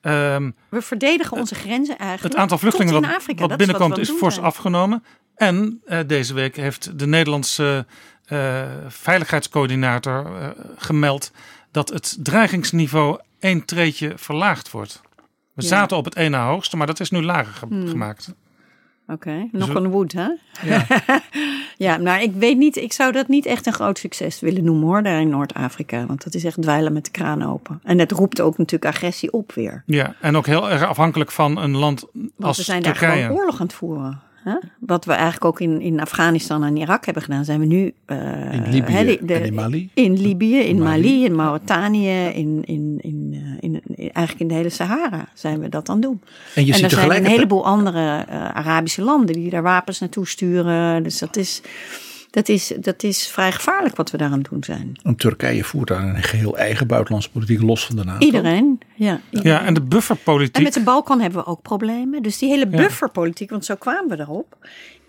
[0.00, 2.32] ehm, we verdedigen onze grenzen eigenlijk.
[2.34, 3.40] het aantal vluchtelingen tot in wat, Afrika.
[3.40, 4.46] wat Dat binnenkomt is fors zijn.
[4.46, 5.04] afgenomen.
[5.34, 7.86] En eh, deze week heeft de Nederlandse
[8.24, 11.30] eh, veiligheidscoördinator eh, gemeld
[11.70, 15.00] dat het dreigingsniveau één treetje verlaagd wordt.
[15.54, 15.68] We Ja.
[15.68, 17.88] zaten op het ene hoogste, maar dat is nu lager ge- Hmm.
[17.88, 18.34] gemaakt.
[19.08, 20.28] Oké, knock we- on wood, hè?
[20.62, 20.86] Ja.
[21.76, 24.86] Ja, maar ik weet niet, ik zou dat niet echt een groot succes willen noemen
[24.86, 26.06] hoor, daar in Noord-Afrika.
[26.06, 27.80] Want dat is echt dweilen met de kraan open.
[27.82, 29.82] En het roept ook natuurlijk agressie op weer.
[29.86, 33.22] ja, en ook heel erg afhankelijk van een land Want als we zijn daar Turkije.
[33.22, 34.20] gewoon oorlog aan het voeren.
[34.44, 34.54] Hè?
[34.78, 37.92] Wat we eigenlijk ook in, in Afghanistan en Irak hebben gedaan, zijn we nu.
[38.06, 39.90] eh, In Libië hè, de- de- en in Mali.
[39.94, 41.00] In Libië, in Mali.
[41.02, 45.60] Mali, in Mauritanië, in, in, in, eh, in, in- eigenlijk in de hele Sahara zijn
[45.60, 46.20] we dat aan het doen.
[46.54, 49.98] En je en ziet er zijn een heleboel andere eh, Arabische landen die daar wapens
[50.00, 51.02] naartoe sturen.
[51.02, 51.60] Dus dat is,
[52.34, 54.98] dat, is, dat is vrij gevaarlijk wat we daar aan het doen zijn.
[55.02, 58.26] En Turkije voert daar een geheel eigen buitenlandse politiek los van de NATO.
[58.26, 59.20] Iedereen, ja.
[59.30, 59.52] iedereen.
[59.52, 60.56] Ja, en de bufferpolitiek.
[60.56, 62.22] En met de Balkan hebben we ook problemen.
[62.22, 64.56] Dus die hele bufferpolitiek, want zo kwamen we erop,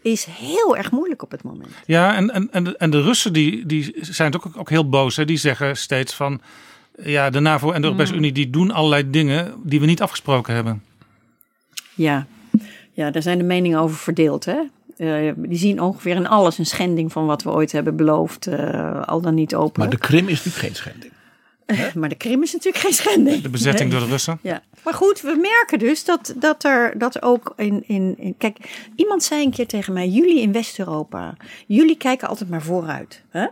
[0.01, 1.71] is heel erg moeilijk op het moment.
[1.85, 5.15] Ja, en, en, en, de, en de Russen die, die zijn ook, ook heel boos.
[5.15, 5.25] Hè?
[5.25, 6.41] Die zeggen steeds van...
[7.03, 8.17] Ja, de NAVO en de Europese Mm.
[8.17, 10.83] Unie die doen allerlei dingen die we niet afgesproken hebben.
[11.95, 12.27] Ja,
[12.91, 14.45] ja daar zijn de meningen over verdeeld.
[14.45, 14.57] Hè?
[14.97, 19.01] Eh, die zien ongeveer in alles een schending van wat we ooit hebben beloofd, eh,
[19.01, 19.79] al dan niet open.
[19.81, 21.13] Maar de Krim is natuurlijk geen schending.
[21.95, 23.41] maar de Krim is natuurlijk geen schending.
[23.41, 23.99] De bezetting Nee.
[23.99, 24.39] door de Russen.
[24.41, 28.36] Ja, maar goed, we merken dus dat, dat er dat ook in, in, in.
[28.38, 28.58] Kijk,
[28.95, 31.34] iemand zei een keer tegen mij: jullie in West-Europa,
[31.67, 33.23] jullie kijken altijd maar vooruit.
[33.29, 33.47] Hè?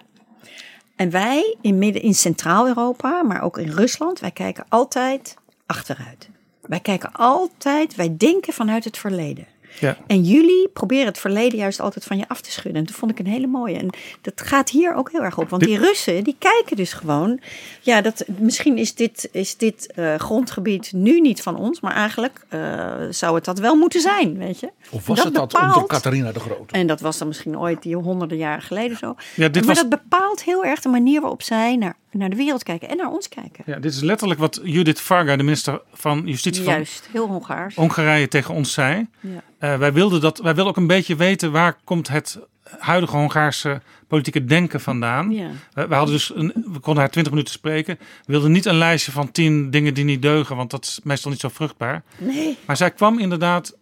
[0.95, 6.29] En wij in, midden, in Centraal-Europa, maar ook in Rusland, wij kijken altijd achteruit.
[6.62, 9.47] Wij kijken altijd, wij denken vanuit het verleden.
[9.79, 9.97] Ja.
[10.07, 12.75] En jullie proberen het verleden juist altijd van je af te schudden.
[12.81, 13.77] En dat vond ik een hele mooie.
[13.77, 13.89] En
[14.21, 15.49] dat gaat hier ook heel erg op.
[15.49, 17.39] Want die Russen, die kijken dus gewoon...
[17.81, 21.79] Ja, dat, misschien is dit, is dit eh, grondgebied nu niet van ons.
[21.81, 24.69] Maar eigenlijk eh, zou het dat wel moeten zijn, weet je.
[24.91, 26.73] Of was Dat het dat bepaalt- onder Catharina de Grote?
[26.73, 29.15] En dat was dan misschien ooit die honderden jaren geleden zo.
[29.36, 32.36] Ja, dit maar was- dat bepaalt heel erg de manier waarop zij naar, naar de
[32.36, 32.89] wereld kijken.
[32.89, 33.63] En naar ons kijken.
[33.67, 37.76] Ja, dit is letterlijk wat Judith Varga, de minister van Justitie van Juist, heel Hongaars.
[37.76, 39.08] Hongarije, tegen ons zei.
[39.19, 39.43] Ja.
[39.58, 42.39] Eh, wij, wilden dat, wij wilden ook een beetje weten waar komt het
[42.80, 45.32] huidige Hongaarse politieke denken vandaan.
[45.32, 45.49] Ja.
[45.73, 47.97] We, we hadden dus een, we konden haar 20 minuten spreken.
[47.99, 51.32] We wilden niet een lijstje van 10 dingen die niet deugen, want dat is meestal
[51.32, 52.04] niet zo vruchtbaar.
[52.17, 52.58] Nee.
[52.65, 53.78] Maar zij kwam inderdaad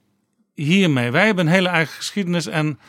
[0.53, 1.11] hiermee.
[1.11, 2.79] Wij hebben een hele eigen geschiedenis en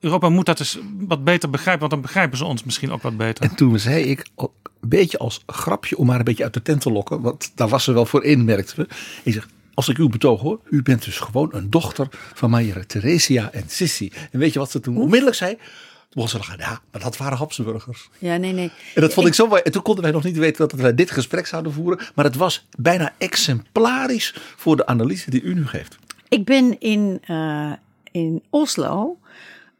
[0.00, 3.16] Europa moet dat dus wat beter begrijpen, want dan begrijpen ze ons misschien ook wat
[3.16, 3.44] beter.
[3.44, 6.62] En toen zei ik, ook een beetje als grapje om haar een beetje uit de
[6.62, 7.20] tent te lokken.
[7.20, 8.88] Want daar was ze wel voor in, merkten we.
[9.22, 12.84] Ik zeg, als ik uw betoog hoor, u bent dus gewoon een dochter van Maria
[12.86, 14.12] Theresia en Sissi.
[14.30, 15.56] En weet je wat ze toen onmiddellijk zei?
[15.56, 18.08] Toen begon ze te lachen, ja, maar dat waren Habsburgers.
[18.18, 18.70] Ja, nee, nee.
[18.94, 19.62] En dat vond ik zo mooi.
[19.62, 22.06] En toen konden wij nog niet weten dat wij dit gesprek zouden voeren.
[22.14, 25.98] Maar het was bijna exemplarisch voor de analyse die u nu geeft.
[26.28, 27.72] Ik ben in, eh,
[28.10, 29.18] in Oslo.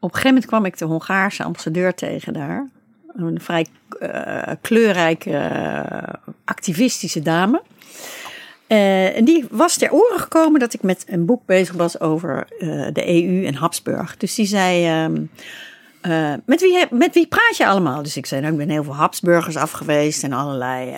[0.01, 2.69] Op een gegeven moment kwam ik de Hongaarse ambassadeur tegen daar.
[3.13, 3.65] Een vrij
[3.99, 6.13] eh, kleurrijke, eh,
[6.45, 7.61] activistische dame.
[8.67, 12.47] Eh, en die was ter oren gekomen dat ik met een boek bezig was over
[12.93, 14.17] de EU en Habsburg.
[14.17, 14.85] Dus die zei.
[14.85, 15.23] ehm,
[16.01, 18.03] eh, met, wie, met wie praat je allemaal?
[18.03, 20.95] Dus ik zei, nou, ik ben heel veel Habsburgers af geweest en allerlei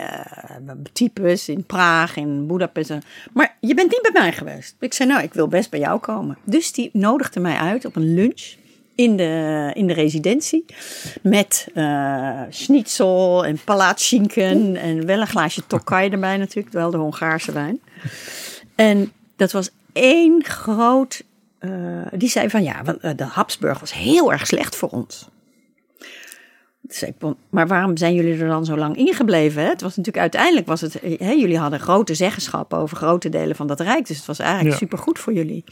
[0.93, 2.93] types in Praag, in Budapest.
[3.33, 4.75] Maar je bent niet bij mij geweest.
[4.79, 6.37] Ik zei, nou, ik wil best bij jou komen.
[6.43, 8.55] Dus die nodigde mij uit op een lunch
[8.95, 10.65] in de, in de residentie.
[11.21, 17.51] Met eh schnitzel en palatschinken en wel een glaasje Tokai erbij natuurlijk, wel de Hongaarse
[17.51, 17.81] wijn.
[18.75, 21.23] En dat was één groot.
[21.59, 21.71] eh,
[22.11, 25.27] die zei van ja, eh, de Habsburg was heel erg slecht voor ons.
[25.99, 26.11] Toen zei ik,
[26.59, 26.72] "Want-
[27.49, 29.67] maar waarom zijn jullie er dan zo lang ingebleven?
[29.69, 30.93] Het was natuurlijk uiteindelijk was het.
[31.01, 34.07] Hè, jullie hadden grote zeggenschap over grote delen van dat rijk.
[34.07, 34.77] Dus het was eigenlijk Ja.
[34.77, 35.63] supergoed voor jullie.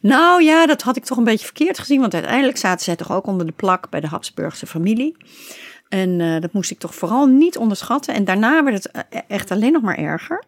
[0.00, 2.00] Nou ja, dat had ik toch een beetje verkeerd gezien.
[2.00, 5.16] Want uiteindelijk zaten zij toch ook onder de plak bij de Habsburgse familie.
[5.88, 8.14] En eh, dat moest ik toch vooral niet onderschatten.
[8.14, 10.44] En daarna werd het eh, echt alleen nog maar erger.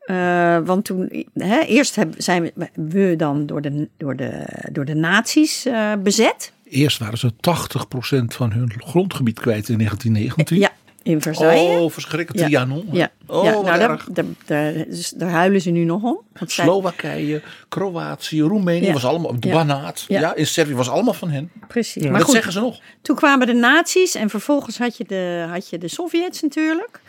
[0.00, 4.94] Eh, want toen, hè, eerst hebben, zijn we, dan door de, door de, door de
[4.94, 6.52] nazi's eh, bezet.
[6.70, 10.58] Eerst waren ze 80% van hun grondgebied kwijt in 1919.
[10.58, 10.70] Ja,
[11.02, 11.80] In Versailles.
[11.80, 12.38] Oh, verschrikkelijk.
[12.38, 12.44] Ja.
[12.46, 12.88] Trianon.
[12.92, 14.08] ja, Oh, ja nou, daar, erg.
[14.10, 16.20] daar, daar, dus daar huilen ze nu nog om.
[16.46, 18.92] Slowakije, Kroatië, Roemenië Ja.
[18.92, 19.40] was allemaal.
[19.40, 19.54] De Ja.
[19.54, 20.04] Banaat.
[20.08, 20.20] Ja.
[20.20, 20.34] Ja.
[20.34, 21.50] in Servië was allemaal van hen.
[21.68, 22.02] Precies.
[22.02, 22.08] Ja.
[22.10, 22.80] Maar dat goed, zeggen ze nog.
[23.02, 27.00] toen kwamen de nazi's en vervolgens had je de, had je de Sovjets natuurlijk.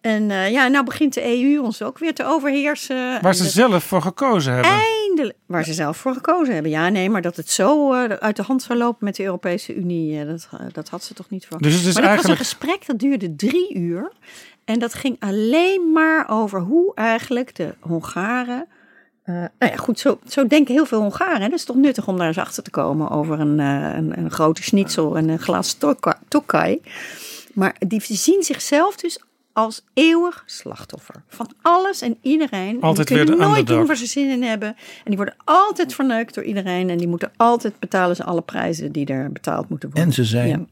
[0.00, 3.22] En eh, ja, nou begint de EU ons ook weer te overheersen.
[3.22, 4.70] Waar ze de- zelf voor gekozen hebben.
[4.72, 6.70] Eindelijk, waar ze zelf voor gekozen hebben.
[6.72, 9.74] Ja, nee, maar dat het zo eh, uit de hand zou lopen met de Europese
[9.74, 11.62] Unie, eh, dat, dat had ze toch niet verwacht.
[11.64, 14.12] Dus het is maar eigenlijk- was een gesprek dat duurde drie uur.
[14.64, 18.66] En dat ging alleen maar over hoe eigenlijk de Hongaren.
[19.24, 21.40] nou ja, goed, zo, zo denken heel veel Hongaren.
[21.42, 21.48] hè.
[21.48, 24.62] Dat is toch nuttig om daar eens achter te komen over een, een, een grote
[24.62, 25.76] schnitzel en een glas
[26.28, 26.80] tokkai.
[27.54, 29.20] Maar die zien zichzelf dus
[29.58, 31.22] als eeuwig slachtoffer.
[31.28, 32.74] Van alles en iedereen.
[32.76, 33.78] En Altijd die weer kunnen de nooit underdog.
[33.78, 34.68] doen waar ze zin in hebben.
[34.68, 36.90] En die worden altijd verneukt door iedereen.
[36.90, 40.06] En die moeten altijd betalen ze alle prijzen die er betaald moeten worden.
[40.08, 40.64] En ze zijn Ja.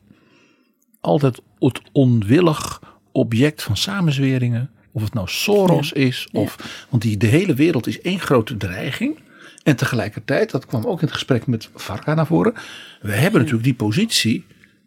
[1.01, 2.81] altijd het onwillig
[3.13, 4.71] object van samenzweringen.
[4.93, 6.29] Of het nou Soros is.
[6.33, 9.19] Of, Want die, de hele wereld is één grote dreiging.
[9.63, 12.55] En tegelijkertijd, dat kwam ook in het gesprek met Varka naar voren.
[13.01, 14.45] We hebben natuurlijk die positie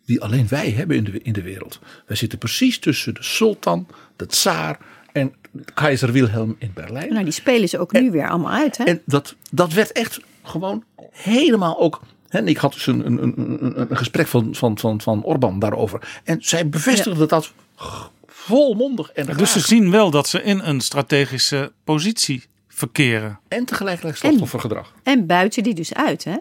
[0.09, 1.79] die alleen wij hebben in de, in de wereld.
[2.05, 4.79] Wij zitten precies tussen de sultan, de tsaar
[5.11, 5.33] en
[5.73, 7.13] keizer Wilhelm in Berlijn.
[7.13, 8.77] Nou, die spelen ze ook nu weer allemaal uit.
[8.77, 8.83] Hè?
[8.83, 12.01] En dat, dat werd echt gewoon helemaal ook.
[12.29, 15.59] hè, En ik had dus een, een, een, een, gesprek van, van, van, van Orbán
[15.59, 16.21] daarover.
[16.23, 17.53] En zij bevestigde dat
[18.27, 22.43] volmondig en Dus ze zien wel dat ze in een strategische positie
[22.79, 23.39] verkeren.
[23.47, 24.93] En tegelijkertijd slachtoffergedrag.
[25.03, 26.23] En buiten die dus uit.
[26.23, 26.35] Hè?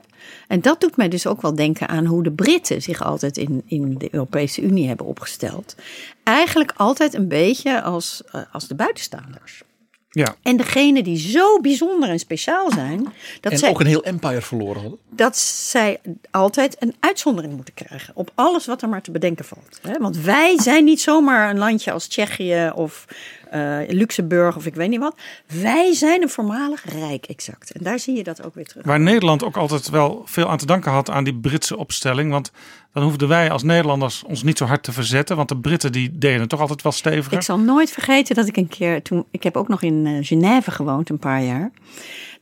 [0.48, 3.62] En dat doet mij dus ook wel denken aan hoe de Britten zich altijd in,
[3.66, 5.74] in de Europese Unie hebben opgesteld.
[6.22, 9.62] Eigenlijk altijd een beetje als, eh, als de buitenstaanders.
[10.10, 14.04] Ja, En degene die zo bijzonder en speciaal zijn, dat En zij, ook een heel
[14.04, 14.98] empire verloren hadden.
[15.10, 19.78] dat zij altijd een uitzondering moeten krijgen op alles wat er maar te bedenken valt.
[19.82, 19.98] hè.
[19.98, 23.04] Want wij zijn niet zomaar een landje als Tsjechië of
[23.50, 25.16] eh, Luxemburg of ik weet niet wat.
[25.46, 27.70] Wij zijn een voormalig rijk, exact.
[27.70, 28.84] En daar zie je dat ook weer terug.
[28.84, 32.30] waar Nederland ook altijd wel veel aan te danken had aan die Britse opstelling.
[32.30, 32.50] Want
[32.92, 35.36] dan hoefden wij als Nederlanders ons niet zo hard te verzetten.
[35.36, 37.32] Want de Britten die deden het toch altijd wel steviger.
[37.32, 40.26] Ik zal nooit vergeten dat ik een keer, toen, ik heb ook nog in eh,
[40.26, 41.70] Genève gewoond een paar jaar.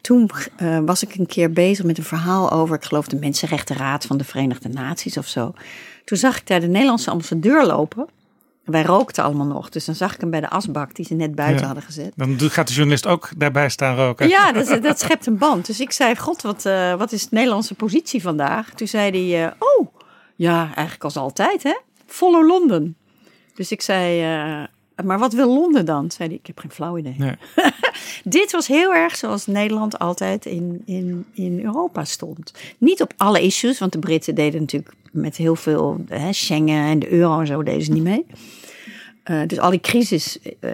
[0.01, 4.07] Toen eh, was ik een keer bezig met een verhaal over, ik geloof de Mensenrechtenraad
[4.07, 5.55] van de Verenigde Naties of zo.
[6.05, 8.07] Toen zag ik daar de Nederlandse ambassadeur lopen.
[8.67, 11.35] Wij rookten allemaal nog, dus dan zag ik hem bij de asbak die ze net
[11.35, 11.67] buiten Ja.
[11.67, 12.13] hadden gezet.
[12.17, 14.29] Dan gaat de journalist ook daarbij staan roken.
[14.29, 15.67] Ja, dat, dat schept een band.
[15.67, 18.71] Dus ik zei, god, wat, eh, wat is de Nederlandse positie vandaag?
[18.71, 19.87] Toen zei hij, eh, oh,
[20.37, 21.75] ja, eigenlijk als altijd, hè?
[22.07, 22.97] Follow London.
[23.55, 24.65] Dus ik zei, eh,
[25.05, 26.11] maar wat wil Londen dan?
[26.11, 27.15] Zei hij, ik heb geen flauw idee.
[27.19, 27.35] Nee.
[28.25, 32.53] Dit was heel erg zoals Nederland altijd in, in, in Europa stond.
[32.79, 36.99] Niet op alle issues, want de Britten deden natuurlijk met heel veel hè, Schengen en
[36.99, 38.27] de euro en zo deden ze niet mee.
[39.23, 40.71] Eh, dus al die crisis, eh,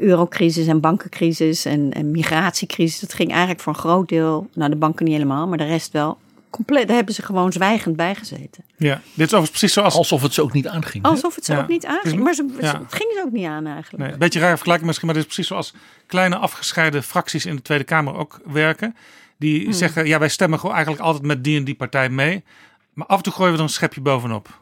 [0.00, 4.76] eurocrisis en bankencrisis en, en migratiecrisis, dat ging eigenlijk voor een groot deel, nou de
[4.76, 6.18] banken niet helemaal, maar de rest wel,
[6.50, 8.64] compleet, daar hebben ze gewoon zwijgend bij gezeten.
[8.76, 9.94] Ja, dit is overigens precies zoals...
[9.94, 11.04] Alsof het ze ook niet aanging.
[11.04, 11.60] Alsof het ze Ja.
[11.60, 12.02] ook niet aanging.
[12.14, 12.78] Dus- Maar ze, ja.
[12.82, 14.02] het ging ze ook niet aan eigenlijk.
[14.04, 15.74] Nee, een beetje raar vergelijking misschien, maar dit is precies zoals
[16.06, 18.96] kleine afgescheiden fracties in de Tweede Kamer ook werken.
[19.38, 19.72] Die Hmm.
[19.72, 22.44] zeggen, ja, wij stemmen gewoon eigenlijk altijd met die en die partij mee.
[22.92, 24.60] Maar af en toe gooien we er een schepje bovenop.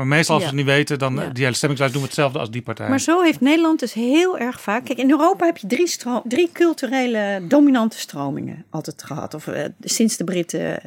[0.00, 0.50] Maar meestal als Ja.
[0.50, 1.28] we het niet weten, dan Ja.
[1.28, 2.88] die hele stemmingslijst doen we hetzelfde als die partij.
[2.88, 4.84] Maar zo heeft Nederland dus heel erg vaak.
[4.84, 9.34] Kijk, in Europa heb je drie, stro- drie culturele dominante stromingen altijd gehad.
[9.34, 10.80] Of eh, sinds de Britten.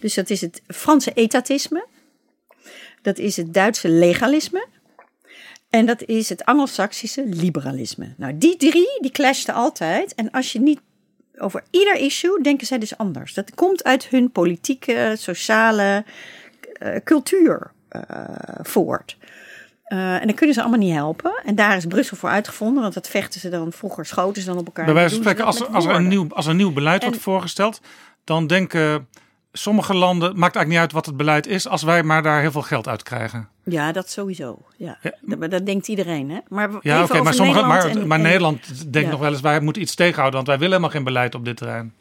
[0.00, 1.86] Dus dat is het Franse etatisme.
[3.02, 4.66] Dat is het Duitse legalisme.
[5.70, 8.14] En dat is het Angelsaksische liberalisme.
[8.16, 10.14] Nou, die drie, die clashten altijd.
[10.14, 10.80] En als je niet
[11.38, 13.34] over ieder issue denken zij dus anders.
[13.34, 16.04] Dat komt uit hun politieke, sociale
[16.72, 17.74] eh, cultuur
[18.62, 19.16] voort.
[19.84, 21.40] Eh, en dan kunnen ze allemaal niet helpen.
[21.44, 22.82] En daar is Brussel voor uitgevonden.
[22.82, 24.84] Want dat vechten ze dan vroeger, schoten ze dan op elkaar.
[24.84, 27.18] Bij wijze van spreken, als, als, er een nieuw, als er een nieuw beleid wordt
[27.18, 27.80] voorgesteld,
[28.24, 29.06] dan denken
[29.52, 32.50] sommige landen, maakt eigenlijk niet uit wat het beleid is, als wij maar daar heel
[32.50, 33.48] veel geld uit krijgen.
[33.64, 34.58] Ja, dat sowieso.
[34.76, 34.98] Ja.
[35.02, 35.46] Ja.
[35.48, 36.38] Dat, denkt iedereen, hè?
[36.48, 39.10] Maar Ja, oké, maar, sommige, Nederland maar, en- maar en- Nederland denkt ja.
[39.10, 41.56] nog wel eens, wij moeten iets tegenhouden, want wij willen helemaal geen beleid op dit
[41.56, 41.92] terrein.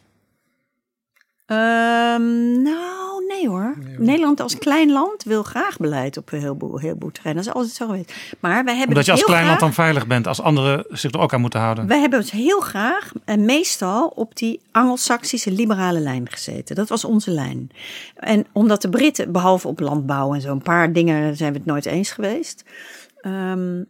[1.46, 3.78] Ehm, nou, nee hoor.
[3.98, 7.44] Nederland als klein land wil graag beleid op een heleboel, heleboel terreinen.
[7.44, 8.14] Dat is altijd zo geweest.
[8.40, 11.12] Maar wij hebben Omdat je dus als klein land dan veilig bent, als anderen zich
[11.12, 11.88] er ook aan moeten houden.
[11.88, 16.76] Wij hebben dus heel graag en meestal op die Angelsaksische liberale lijn gezeten.
[16.76, 17.70] Dat was onze lijn.
[18.16, 21.68] En omdat de Britten, behalve op landbouw en zo, een paar dingen zijn we het
[21.68, 22.64] nooit eens geweest.
[23.22, 23.84] Ehm,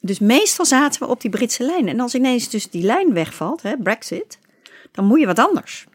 [0.00, 1.88] dus meestal zaten we op die Britse lijn.
[1.88, 4.38] En als ineens dus die lijn wegvalt, hè, Brexit,
[4.92, 5.86] dan moet je wat anders.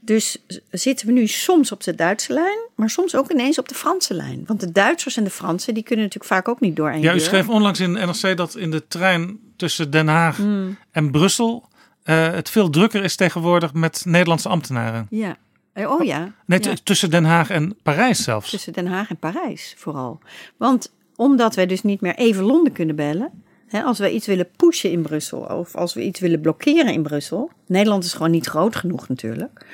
[0.00, 3.74] Dus zitten we nu soms op de Duitse lijn, maar soms ook ineens op de
[3.74, 4.42] Franse lijn.
[4.46, 7.10] Want de Duitsers en de Fransen, die kunnen natuurlijk vaak ook niet door één Ja,
[7.10, 7.20] u deur.
[7.26, 10.78] schreef onlangs in NRC dat in de trein tussen Den Haag Hmm.
[10.90, 11.68] en Brussel
[12.02, 15.06] eh, het veel drukker is tegenwoordig met Nederlandse ambtenaren.
[15.10, 15.36] Ja.
[15.72, 16.32] Eh, Oh ja.
[16.46, 16.74] Nee, ja.
[16.84, 18.50] tussen Den Haag en Parijs zelfs.
[18.50, 20.20] Tussen Den Haag en Parijs vooral.
[20.56, 23.42] Want omdat wij dus niet meer even Londen kunnen bellen.
[23.70, 27.02] Hè, als we iets willen pushen in Brussel of als we iets willen blokkeren in
[27.02, 27.50] Brussel.
[27.66, 29.66] Nederland is gewoon niet groot genoeg natuurlijk.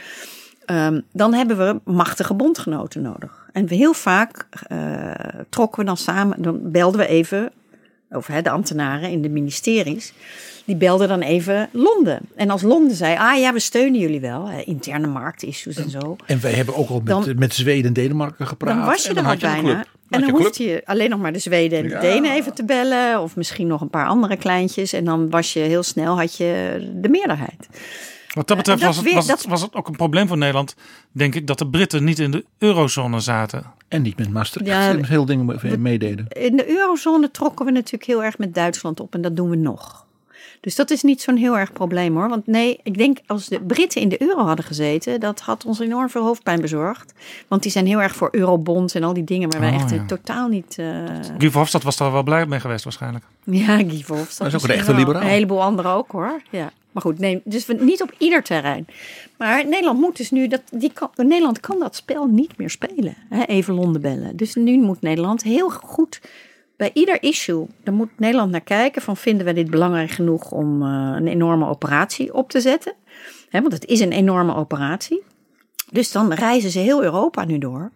[0.65, 3.49] ehm, dan hebben we machtige bondgenoten nodig.
[3.53, 5.11] En we heel vaak eh,
[5.49, 7.53] trokken we dan samen, dan belden we even,
[8.11, 10.13] of hè, de ambtenaren in de ministeries,
[10.65, 12.21] die belden dan even Londen.
[12.37, 16.17] En als Londen zei, ah ja, we steunen jullie wel, hè, interne marktissues en zo.
[16.27, 18.77] En wij hebben ook al met, Dan- met Zweden en Denemarken gepraat.
[18.77, 19.85] Dan was je en er al bijna.
[20.11, 22.01] En dan hoefde je alleen nog maar de Zweden en de Ja.
[22.01, 23.21] Denen even te bellen.
[23.23, 24.93] Of misschien nog een paar andere kleintjes.
[24.93, 27.69] En dan was je heel snel had je de meerderheid.
[28.35, 30.39] Wat dat betreft dat was, het, weer- was, dat- was het ook een probleem voor
[30.39, 30.75] Nederland,
[31.13, 33.65] denk ik, dat de Britten niet in de eurozone zaten.
[33.89, 34.67] En niet met Maastricht.
[34.67, 36.27] Ja, heel dingen mee- meededen.
[36.29, 39.15] In de eurozone trokken we natuurlijk heel erg met Duitsland op.
[39.15, 40.06] En dat doen we nog.
[40.67, 42.29] Dus dat is niet zo'n heel erg probleem hoor.
[42.29, 45.79] Want nee, ik denk als de Britten in de euro hadden gezeten, dat had ons
[45.81, 47.13] enorm veel hoofdpijn bezorgd.
[47.49, 49.91] Want die zijn heel erg voor eurobonds en al die dingen, maar wij Oh, echt
[49.91, 50.05] ja.
[50.07, 50.77] totaal niet.
[50.79, 50.87] eh,
[51.39, 53.25] Guy Verhofstadt was daar wel blij mee geweest waarschijnlijk.
[53.45, 54.51] Ja, Guy Verhofstadt.
[54.51, 55.23] Dat is ook een echte liberaal.
[55.23, 56.41] Een heleboel anderen ook hoor.
[56.51, 56.73] Ja.
[56.93, 58.87] Maar goed, nee, dus we, niet op ieder terrein.
[59.39, 63.15] Maar Nederland moet dus nu, dat, die kan, Nederland kan dat spel niet meer spelen.
[63.29, 63.43] Hè?
[63.43, 64.37] Even Londen bellen.
[64.37, 66.21] Dus nu moet Nederland heel goed
[66.77, 70.83] bij ieder issue, daar moet Nederland naar kijken van vinden we dit belangrijk genoeg om
[70.83, 72.95] eh, een enorme operatie op te zetten.
[73.51, 75.23] Want het is een enorme operatie.
[75.91, 77.91] Dus dan reizen ze heel Europa nu door.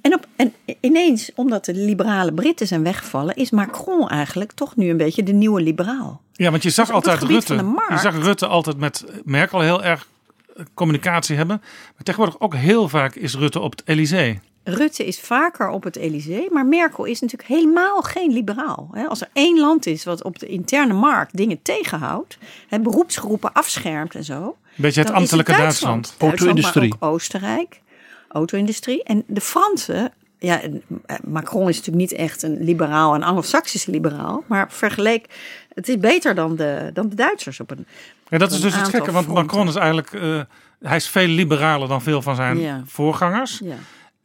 [0.00, 4.90] En, op, en ineens, omdat de liberale Britten zijn weggevallen, is Macron eigenlijk toch nu
[4.90, 6.20] een beetje de nieuwe liberaal.
[6.32, 7.54] Ja, want je zag Dus het altijd Rutte.
[7.88, 10.08] Je zag Rutte altijd met Merkel heel erg
[10.56, 11.60] eh, communicatie hebben.
[11.60, 14.40] Maar tegenwoordig ook heel vaak is Rutte op het Elysée.
[14.68, 18.88] Rutte is vaker op het Elysée, maar Merkel is natuurlijk helemaal geen liberaal.
[18.92, 19.06] hè.
[19.06, 22.38] Als er één land is wat op de interne markt dingen tegenhoudt,
[22.68, 24.56] hè, beroepsgroepen afschermt en zo.
[24.74, 25.92] Beetje het ambtelijke Duitsland.
[25.94, 26.20] Duitsland.
[26.20, 26.88] Duitsland, Auto-industrie.
[26.98, 27.80] Maar ook Oostenrijk,
[28.28, 29.02] auto-industrie.
[29.02, 33.90] En de Fransen, ja, en, eh, Macron is natuurlijk niet echt een liberaal, een Anglo-Saxische
[33.90, 35.26] liberaal, maar vergeleek,
[35.74, 37.86] het is beter dan de, dan de Duitsers op een.
[38.28, 39.44] Ja, dat is dus het gekke, want fronten.
[39.44, 40.40] Macron is eigenlijk eh,
[40.80, 42.82] hij is veel liberaler dan veel van zijn Ja.
[42.86, 43.60] voorgangers.
[43.64, 43.74] Ja.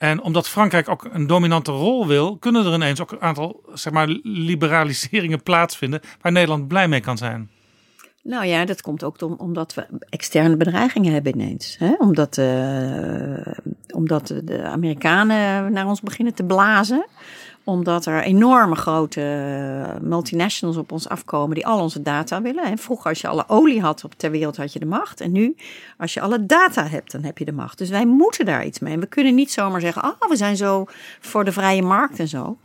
[0.01, 3.93] En omdat Frankrijk ook een dominante rol wil, kunnen er ineens ook een aantal zeg
[3.93, 7.49] maar, liberaliseringen plaatsvinden waar Nederland blij mee kan zijn.
[8.23, 11.75] Nou ja, dat komt ook om- omdat we externe bedreigingen hebben ineens.
[11.79, 11.93] Hè?
[11.97, 13.53] Omdat, eh,
[13.93, 17.05] omdat de Amerikanen naar ons beginnen te blazen.
[17.63, 19.21] Omdat er enorme grote
[20.01, 22.63] multinationals op ons afkomen die al onze data willen.
[22.63, 25.21] En vroeger als je alle olie had op ter wereld had je de macht.
[25.21, 25.55] En nu
[25.97, 27.77] als je alle data hebt dan heb je de macht.
[27.77, 28.93] Dus wij moeten daar iets mee.
[28.93, 30.85] En we kunnen niet zomaar zeggen, ah we zijn zo
[31.19, 32.57] voor de vrije markt en zo.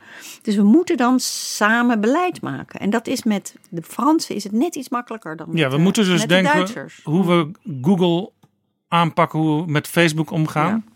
[0.43, 2.81] Dus we moeten dan samen beleid maken.
[2.81, 5.77] En dat is met de Fransen is het net iets makkelijker dan met, Ja, we
[5.77, 7.01] eh, moeten dus met de denken Duitsers.
[7.05, 7.51] hoe we
[7.83, 8.31] Google
[8.89, 10.85] aanpakken, hoe we met Facebook omgaan.
[10.87, 10.95] Ja.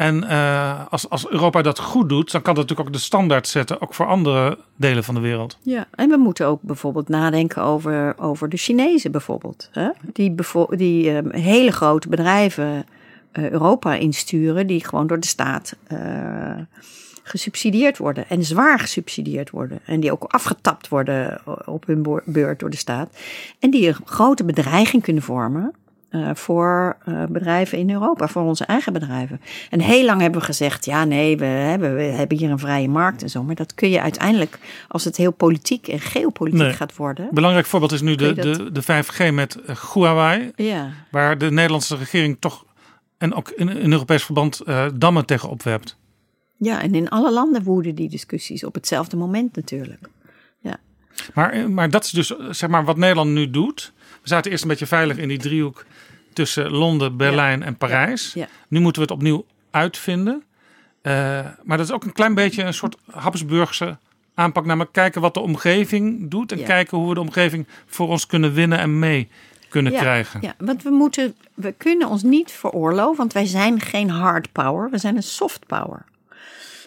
[0.00, 3.48] En eh, als, als Europa dat goed doet, dan kan dat natuurlijk ook de standaard
[3.48, 5.58] zetten, ook voor andere delen van de wereld.
[5.62, 9.68] Ja, en we moeten ook bijvoorbeeld nadenken over, over de Chinezen bijvoorbeeld.
[9.72, 9.88] Hè?
[10.12, 10.34] Die,
[10.68, 12.86] die eh, hele grote bedrijven
[13.32, 15.98] eh, Europa insturen, die gewoon door de staat eh,
[17.22, 18.28] gesubsidieerd worden.
[18.28, 19.80] En zwaar gesubsidieerd worden.
[19.84, 23.10] En die ook afgetapt worden op hun beurt door de staat.
[23.58, 25.74] En die een grote bedreiging kunnen vormen.
[26.10, 29.40] Eh, voor eh, bedrijven in Europa, voor onze eigen bedrijven.
[29.70, 32.88] En heel lang hebben we gezegd: ja, nee, we hebben, we hebben hier een vrije
[32.88, 33.42] markt en zo.
[33.42, 34.58] Maar dat kun je uiteindelijk,
[34.88, 36.72] als het heel politiek en geopolitiek Nee.
[36.72, 37.28] gaat worden.
[37.30, 41.96] Belangrijk voorbeeld is nu de, de, de 5G met eh, Huawei, Ja, waar de Nederlandse
[41.96, 42.64] regering toch
[43.18, 44.62] en ook in, in Europees verband
[44.94, 45.96] dammen tegen opwerpt.
[46.56, 50.08] ja, en in alle landen woeden die discussies op hetzelfde moment natuurlijk.
[50.60, 50.76] Ja,
[51.34, 53.92] Maar, maar dat is dus zeg maar wat Nederland nu doet.
[54.22, 55.84] We zaten eerst een beetje veilig in die driehoek
[56.32, 58.32] tussen Londen, Berlijn en Parijs.
[58.34, 58.48] ja.
[58.68, 60.42] Nu moeten we het opnieuw uitvinden.
[61.02, 61.12] Eh,
[61.64, 63.96] maar dat is ook een klein beetje een soort Habsburgse
[64.34, 64.64] aanpak.
[64.64, 66.52] Namelijk kijken wat de omgeving doet.
[66.52, 66.66] En Ja.
[66.66, 69.28] kijken hoe we de omgeving voor ons kunnen winnen en mee
[69.68, 70.40] kunnen ja, krijgen.
[70.42, 74.90] Ja, want we moeten, we kunnen ons niet veroorloven, want wij zijn geen hard power,
[74.90, 76.04] we zijn een soft power.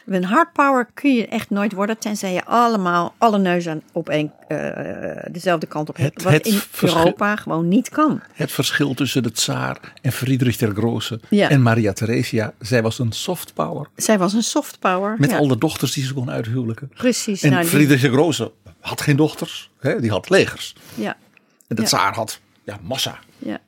[0.06, 4.32] Een hard power kun je echt nooit worden, tenzij je allemaal alle neuzen op één,
[4.48, 6.14] eh, dezelfde kant op hebt.
[6.14, 8.22] Het- wat het in Europa gewoon niet kan.
[8.34, 11.50] Het verschil tussen de tsaar en Friedrich der Grote Ja.
[11.50, 12.54] en Maria Theresia.
[12.60, 13.88] Zij was een soft power.
[13.96, 15.16] Zij was een soft power.
[15.18, 16.90] Met ja, al de dochters die ze kon uithuwelijken.
[16.96, 17.42] Precies.
[17.44, 19.70] En nou, Friedrich der Grote had geen dochters.
[19.80, 20.00] Hè?
[20.02, 20.76] Die had legers.
[20.96, 21.16] ja,
[21.68, 23.20] En de tsaar had ja, massa.
[23.38, 23.60] ja.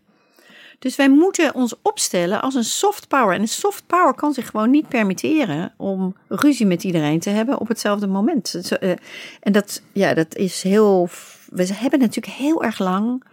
[0.86, 3.36] Dus wij moeten ons opstellen als een soft power.
[3.36, 7.60] En een soft power kan zich gewoon niet permitteren om ruzie met iedereen te hebben
[7.60, 8.72] op hetzelfde moment.
[8.80, 8.90] Eh,
[9.40, 11.10] En dat, ja, dat is heel.
[11.50, 13.24] We hebben natuurlijk heel erg lang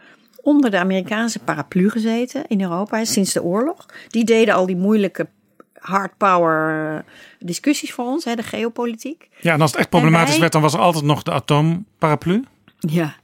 [0.43, 3.87] onder de Amerikaanse paraplu gezeten in Europa sinds de oorlog.
[4.09, 5.27] Die deden al die moeilijke
[5.79, 7.05] hard power
[7.39, 9.29] discussies voor ons, hè, de geopolitiek.
[9.41, 12.45] Ja, en als het echt problematisch wij- werd, dan was er altijd nog de atoomparaplu.
[12.79, 13.15] Ja.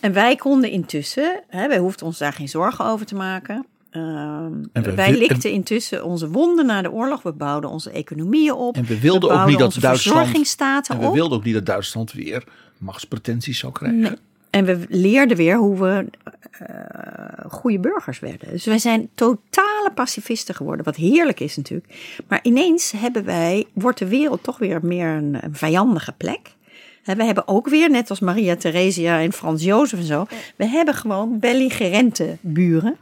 [0.00, 3.66] En wij konden intussen, hè, wij hoefden ons daar geen zorgen over te maken.
[3.96, 7.22] Ehm, wij likten intussen onze wonden na de oorlog.
[7.22, 8.76] We bouwden onze economieën op.
[8.76, 10.16] En we wilden ook niet dat onze Duitsland.
[10.18, 11.14] verzorgingsstaten En we op.
[11.14, 12.44] wilden ook niet dat Duitsland weer
[12.78, 14.00] machtspretenties zou krijgen.
[14.00, 14.16] Nee.
[14.50, 16.06] En we leerden weer hoe we
[16.50, 18.50] eh, goede burgers werden.
[18.50, 21.94] Dus wij zijn totale pacifisten geworden, wat heerlijk is natuurlijk.
[22.28, 26.54] Maar ineens hebben wij, wordt de wereld toch weer meer een, een vijandige plek.
[27.02, 30.26] Hè, We hebben ook weer, net als Maria Theresia en Frans Jozef en zo,
[30.56, 32.96] we hebben gewoon belligerente buren.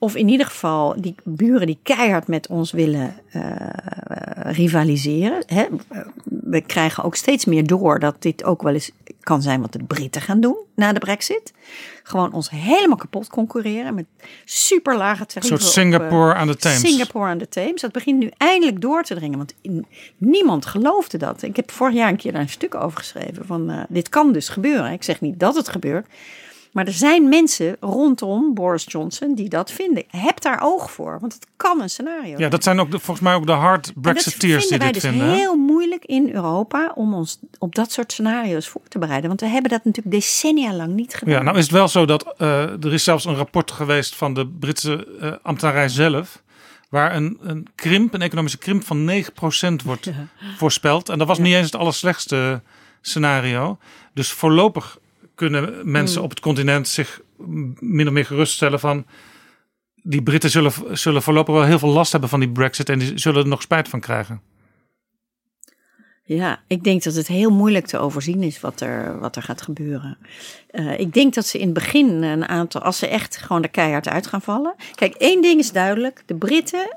[0.00, 3.42] Of in ieder geval die buren die keihard met ons willen eh,
[4.52, 5.42] rivaliseren.
[5.46, 5.66] Hè.
[6.24, 8.90] We krijgen ook steeds meer door dat dit ook wel eens
[9.20, 11.52] kan zijn wat de Britten gaan doen na de brexit.
[12.02, 14.04] Gewoon ons helemaal kapot concurreren met
[14.44, 15.58] super lage Een tarieven.
[15.60, 16.80] soort op, eh, Singapore aan de Theems.
[16.80, 17.80] Singapore aan de Theems.
[17.80, 19.38] Dat begint nu eindelijk door te dringen.
[19.38, 19.86] Want in-
[20.16, 21.42] niemand geloofde dat.
[21.42, 23.46] Ik heb vorig jaar een keer daar een stuk over geschreven.
[23.46, 24.92] Van eh, dit kan dus gebeuren.
[24.92, 26.06] Ik zeg niet dat het gebeurt.
[26.72, 30.04] Maar er zijn mensen rondom Boris Johnson die dat vinden.
[30.08, 31.18] Heb daar oog voor.
[31.20, 33.92] Want het kan een scenario Ja, dat zijn ook de, volgens mij ook de hard
[33.94, 35.26] Brexiteers die dit dus vinden.
[35.26, 35.34] hè?
[35.34, 39.28] heel moeilijk in Europa om ons op dat soort scenario's voor te bereiden.
[39.28, 41.34] Want we hebben dat natuurlijk decennia lang niet gedaan.
[41.34, 44.34] Ja, nou is het wel zo dat eh, er is zelfs een rapport geweest van
[44.34, 46.42] de Britse eh ambtenarij zelf.
[46.88, 50.10] Waar een, een krimp, een economische krimp van 9% wordt
[50.56, 51.08] voorspeld.
[51.08, 52.62] En dat was niet eens het allerslechtste
[53.00, 53.78] scenario.
[54.14, 54.98] Dus voorlopig
[55.38, 56.24] kunnen mensen Hmm.
[56.24, 59.06] op het continent zich mm, min of meer geruststellen van...
[60.02, 62.88] Die Britten zullen, zullen voorlopig wel heel veel last hebben van die brexit.
[62.88, 64.40] En die zullen er nog spijt van krijgen.
[66.24, 69.62] Ja, ik denk dat het heel moeilijk te overzien is wat er, wat er gaat
[69.62, 70.18] gebeuren.
[70.70, 73.68] Eh, ik denk dat ze in het begin een aantal, als ze echt gewoon de
[73.68, 74.74] keihard uit gaan vallen.
[74.94, 76.96] Kijk, één ding is duidelijk: de Britten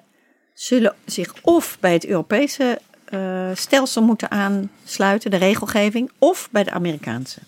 [0.53, 6.71] zullen zich of bij het Europese eh, stelsel moeten aansluiten, de regelgeving, of bij de
[6.71, 7.39] Amerikaanse.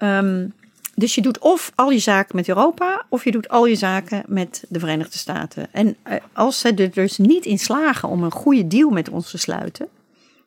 [0.00, 0.46] Ehm,
[0.94, 4.22] dus je doet of al je zaken met Europa, of je doet al je zaken
[4.26, 5.68] met de Verenigde Staten.
[5.72, 9.30] En eh, als ze er dus niet in slagen om een goede deal met ons
[9.30, 9.88] te sluiten,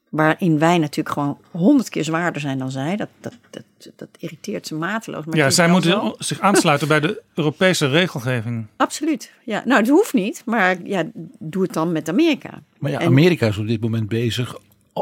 [0.10, 3.64] waarin wij natuurlijk gewoon honderd keer zwaarder zijn dan zij, dat, dat, dat,
[3.95, 5.26] dat irriteert ze mateloos.
[5.26, 6.16] Maar Ja, zij moeten zo.
[6.30, 8.66] zich aansluiten bij de Europese regelgeving.
[8.78, 9.32] Absoluut.
[9.45, 11.04] Ja, nou, het hoeft niet, maar ja,
[11.39, 12.62] doe het dan met Amerika.
[12.78, 14.58] Maar ja, En- Amerika is op dit moment bezig,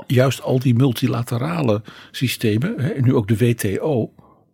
[0.07, 1.81] juist al die multilaterale
[2.11, 4.11] systemen, hè, en nu ook de WTO,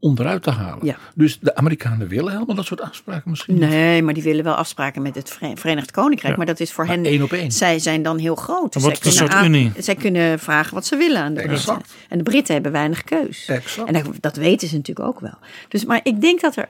[0.08, 0.86] onderuit te halen.
[0.86, 0.98] Ja.
[1.16, 3.70] Dus de Amerikanen willen helemaal dat soort afspraken misschien niet.
[3.70, 6.32] Nee, maar die willen wel afspraken met het Vere- Verenigd Koninkrijk.
[6.32, 6.38] Ja.
[6.38, 7.06] Maar dat is voor Maar hen.
[7.06, 7.52] één op één.
[7.52, 8.74] Zij zijn dan heel groot.
[8.74, 9.72] Dan zij, wordt het een kunnen soort aan- unie.
[9.84, 11.58] zij kunnen vragen wat ze willen aan de Britten.
[11.74, 11.94] Exact.
[12.10, 13.46] En de Britten hebben weinig keus.
[13.48, 13.88] Exact.
[13.88, 15.38] En dat, dat weten ze natuurlijk ook wel.
[15.68, 16.68] Dus, maar ik denk dat er.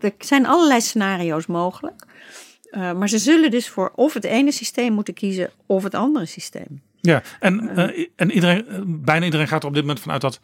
[0.00, 2.04] Er zijn allerlei scenario's mogelijk.
[2.70, 6.26] Eh, maar ze zullen dus voor of het ene systeem moeten kiezen of het andere
[6.26, 6.80] systeem.
[7.00, 10.40] Ja, en, eh, en iedereen, eh, bijna iedereen gaat er op dit moment vanuit dat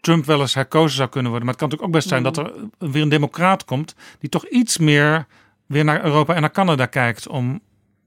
[0.00, 1.48] Trump wel eens herkozen zou kunnen worden.
[1.48, 4.30] Maar het kan natuurlijk ook best zijn dat er eh, weer een democraat komt die
[4.30, 5.26] toch iets meer
[5.66, 7.60] weer naar Europa en naar Canada kijkt om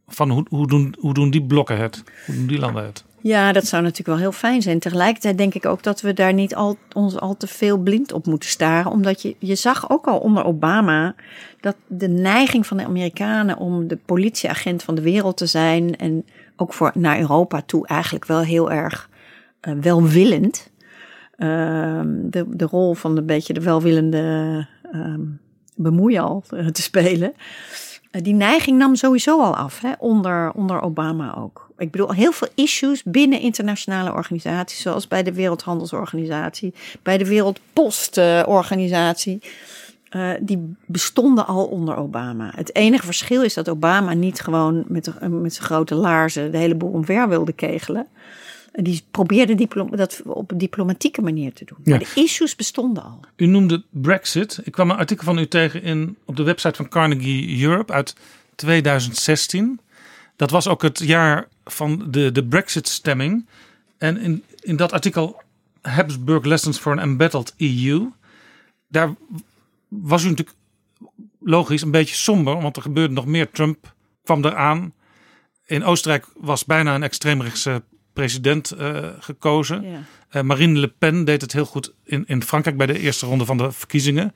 [0.08, 2.04] van hoe, hoe, doen, hoe doen die blokken het?
[2.26, 3.04] Hoe doen die landen het?
[3.22, 4.80] Ja, dat zou natuurlijk wel heel fijn zijn.
[4.80, 8.26] Tegelijkertijd denk ik ook dat we daar niet al, ons al te veel blind op
[8.26, 8.92] moeten staren.
[8.92, 11.16] Omdat je, je zag ook al onder Obama
[11.60, 15.98] dat de neiging van de Amerikanen om de politieagent van de wereld te zijn.
[15.98, 16.26] En
[16.56, 19.10] ook voor, naar Europa toe eigenlijk wel heel erg
[19.60, 20.71] eh, welwillend.
[21.42, 25.22] Ehm, de, de rol van een beetje de welwillende ehm
[25.76, 27.34] bemoeial eh, te spelen.
[28.12, 31.70] Eh, Die neiging nam sowieso al af, hè, onder, onder Obama ook.
[31.78, 39.42] Ik bedoel, heel veel issues binnen internationale organisaties, zoals bij de Wereldhandelsorganisatie, bij de Wereldpostorganisatie,
[40.10, 42.52] eh, die bestonden al onder Obama.
[42.56, 46.76] Het enige verschil is dat Obama niet gewoon met, met zijn grote laarzen de hele
[46.76, 48.08] boel omver wilde kegelen.
[48.72, 51.78] En Die probeerde dat op een diplomatieke manier te doen.
[51.84, 53.20] Maar de issues bestonden al.
[53.36, 54.62] U noemde Brexit.
[54.64, 58.16] Ik kwam een artikel van u tegen in, op de website van Carnegie Europe uit
[58.56, 59.80] 2016.
[60.36, 63.46] Dat was ook het jaar van de, de Brexit-stemming.
[63.98, 65.42] En in, in dat artikel
[65.82, 68.10] Habsburg Lessons for an Embattled EU.
[68.88, 69.16] Daar
[69.88, 70.58] was u natuurlijk
[71.40, 73.52] logisch een beetje somber, want er gebeurde nog meer.
[73.52, 73.94] Trump
[74.24, 74.94] kwam eraan.
[75.66, 77.84] In Oostenrijk was bijna een extreemrechtse
[78.14, 79.82] president eh, gekozen.
[79.82, 80.04] Ja.
[80.30, 83.46] Eh, Marine Le Pen deed het heel goed in, in Frankrijk bij de eerste ronde
[83.46, 84.34] van de verkiezingen.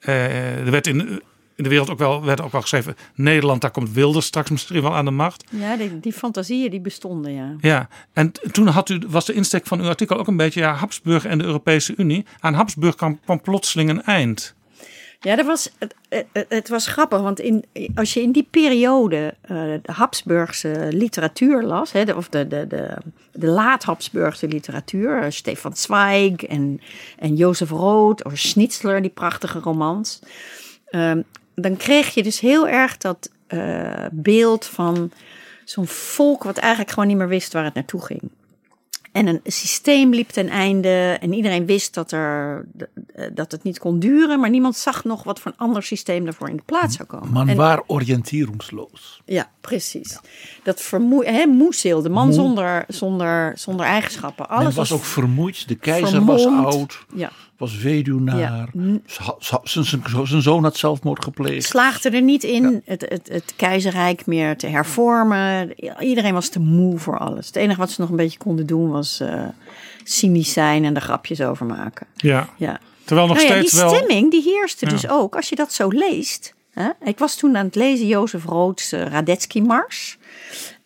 [0.00, 1.22] Eh, er werd in
[1.58, 2.96] in de wereld ook wel, werd ook wel geschreven...
[3.14, 5.44] Nederland, daar komt Wilders straks misschien wel aan de macht.
[5.50, 7.56] Ja, die, die fantasieën die bestonden, ja.
[7.60, 10.60] Ja, en toen had u, was de insteek van uw artikel ook een beetje...
[10.60, 12.26] ja, Habsburg en de Europese Unie.
[12.40, 14.54] Aan Habsburg kwam, kwam plotseling een eind.
[15.20, 15.94] Ja, dat was, het,
[16.48, 17.64] het, was grappig, want in,
[17.94, 22.96] als je in die periode eh, de Habsburgse literatuur las, hè, of de, de, de,
[23.32, 26.80] de laat-Habsburgse literatuur, eh, Stefan Zweig en,
[27.18, 30.18] en Jozef Rood of Schnitzler, die prachtige romans,
[30.90, 31.22] ehm,
[31.54, 35.12] dan kreeg je dus heel erg dat eh, beeld van
[35.64, 38.30] zo'n volk wat eigenlijk gewoon niet meer wist waar het naartoe ging.
[39.12, 42.66] En een systeem liep ten einde en iedereen wist dat, er,
[43.32, 46.48] dat het niet kon duren, maar niemand zag nog wat voor een ander systeem daarvoor
[46.48, 47.32] in de plaats zou komen.
[47.32, 49.22] Man En- waar oriënteringsloos.
[49.24, 50.18] ja, precies.
[50.62, 52.34] Dat vermoe, hè, moezeel, de man Moe.
[52.34, 54.48] zonder, zonder, zonder eigenschappen.
[54.48, 55.68] Alles Men was ook vermoeid.
[55.68, 57.04] De keizer was oud.
[57.14, 58.38] Ja, Was weduwnaar.
[58.38, 58.66] Ja.
[59.62, 61.66] Zijn zijn- zijn zoon had zelfmoord gepleegd.
[61.66, 65.74] slaagde er niet in het, het, het keizerrijk meer te hervormen.
[66.00, 67.46] Iedereen was te moe voor alles.
[67.46, 69.44] Het enige wat ze nog een beetje konden doen was eh
[70.04, 72.06] cynisch zijn en er grapjes over maken.
[72.16, 72.80] Ja, Ja.
[73.04, 73.94] terwijl nog Nou ja, steeds die wel...
[73.94, 76.54] stemming die heerste dus ook, als je dat zo leest.
[76.70, 76.88] Hè?
[77.04, 80.18] Ik was toen aan het lezen Jozef Roods eh, Radetzky-mars.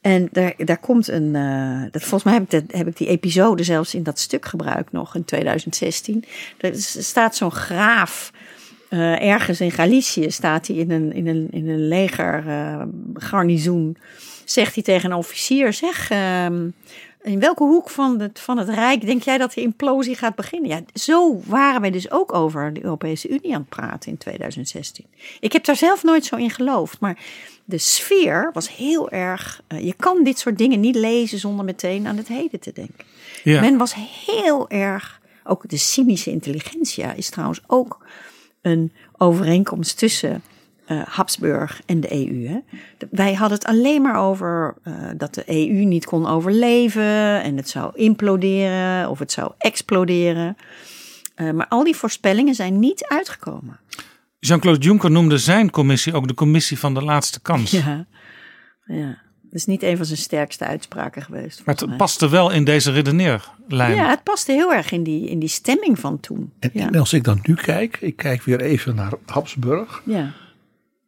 [0.03, 1.37] En daar, daar komt een.
[1.37, 4.93] eh, dat, volgens mij heb ik, heb ik die episode zelfs in dat stuk gebruikt
[4.93, 6.25] nog in 2016.
[6.59, 8.33] Er staat zo'n graaf.
[8.89, 12.83] eh, ergens in Galicië staat hij in een, in een, in een leger eh,
[13.15, 13.97] garnizoen.
[14.45, 16.69] Zegt hij tegen een officier: Zeg, ehm,
[17.23, 20.71] in welke hoek van het, van het Rijk denk jij dat de implosie gaat beginnen?
[20.71, 25.05] Ja, zo waren wij dus ook over de Europese Unie aan het praten in 2016.
[25.41, 27.19] Ik heb daar zelf nooit zo in geloofd, maar
[27.65, 29.63] de sfeer was heel erg.
[29.67, 33.05] eh, je kan dit soort dingen niet lezen zonder meteen aan het heden te denken.
[33.45, 33.61] Ja.
[33.61, 33.95] Men was
[34.27, 35.21] heel erg.
[35.45, 38.07] Ook de cynische intelligentia is trouwens ook
[38.63, 40.43] een overeenkomst tussen
[40.87, 42.47] eh, Habsburg en de EU.
[42.49, 42.59] Hè.
[42.99, 47.57] De- wij hadden het alleen maar over eh, dat de EU niet kon overleven en
[47.57, 50.57] het zou imploderen of het zou exploderen.
[51.55, 53.81] Maar al die voorspellingen zijn niet uitgekomen.
[54.47, 57.71] Jean-Claude Juncker noemde zijn commissie ook de commissie van de laatste kans.
[57.71, 58.07] Ja,
[58.85, 59.07] ja.
[59.43, 61.63] Dat is niet een van zijn sterkste uitspraken geweest.
[61.65, 61.97] Maar het mij.
[61.97, 63.95] paste wel in deze redeneerlijn.
[63.95, 66.53] Ja, het paste heel erg in die, in die stemming van toen.
[66.59, 66.87] En, ja.
[66.87, 70.03] en als ik dan nu kijk, ik kijk weer even naar Habsburg.
[70.05, 70.33] ja.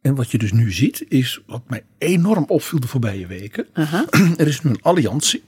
[0.00, 3.66] En wat je dus nu ziet, is wat mij enorm opviel de voorbije weken.
[4.36, 5.42] Er is nu een alliantie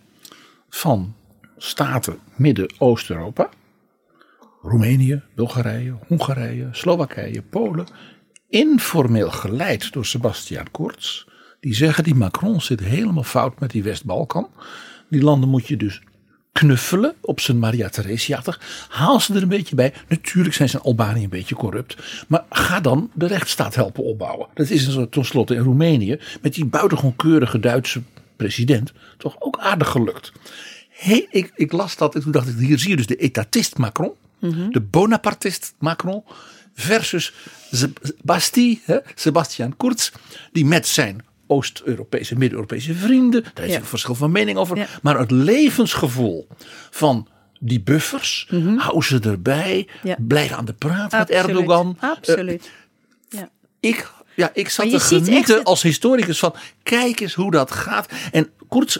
[0.68, 1.14] van
[1.56, 3.48] staten Midden-Oost-Europa.
[4.62, 7.86] Roemenië, Bulgarije, Hongarije, Slowakije, Polen.
[8.48, 11.26] Informeel geleid door Sebastian Kurz.
[11.60, 14.48] Die zeggen die Macron zit helemaal fout met die West-Balkan.
[15.10, 16.02] Die landen moet je dus
[16.52, 18.42] knuffelen op zijn Maria Theresia.
[18.88, 19.92] Haal ze er een beetje bij.
[20.08, 22.24] Natuurlijk zijn ze in Albanië een beetje corrupt.
[22.28, 24.48] Maar ga dan de rechtsstaat helpen opbouwen.
[24.54, 26.18] Dat is tenslotte in Roemenië.
[26.42, 28.02] Met die buitengewoon keurige Duitse
[28.36, 28.92] president.
[29.16, 30.32] Toch ook aardig gelukt.
[31.30, 34.12] Ik, ik las dat en toen dacht ik, hier zie je dus de etatist Macron.
[34.70, 36.24] De Bonapartist Macron.
[36.74, 37.32] Versus
[38.22, 40.10] Bastille, hè, Sebastian Kurz.
[40.52, 43.44] Die met zijn Oost-Europese, Midden-Europese vrienden.
[43.54, 43.78] Daar is Ja.
[43.78, 44.76] een verschil van mening over.
[44.76, 44.86] Ja.
[45.02, 46.46] Maar het levensgevoel
[46.90, 47.28] van
[47.60, 48.48] die buffers.
[48.76, 49.88] Hou ze erbij.
[49.96, 50.08] Mhm.
[50.08, 50.16] Ja.
[50.18, 51.30] Blijf aan de praat met.
[51.30, 51.96] Erdogan.
[52.00, 52.70] Eh, Absoluut.
[53.28, 53.50] ja.
[53.80, 58.08] ik, ja, ik zat te genieten echt als historicus van kijk eens hoe dat gaat.
[58.32, 58.98] En Kurz,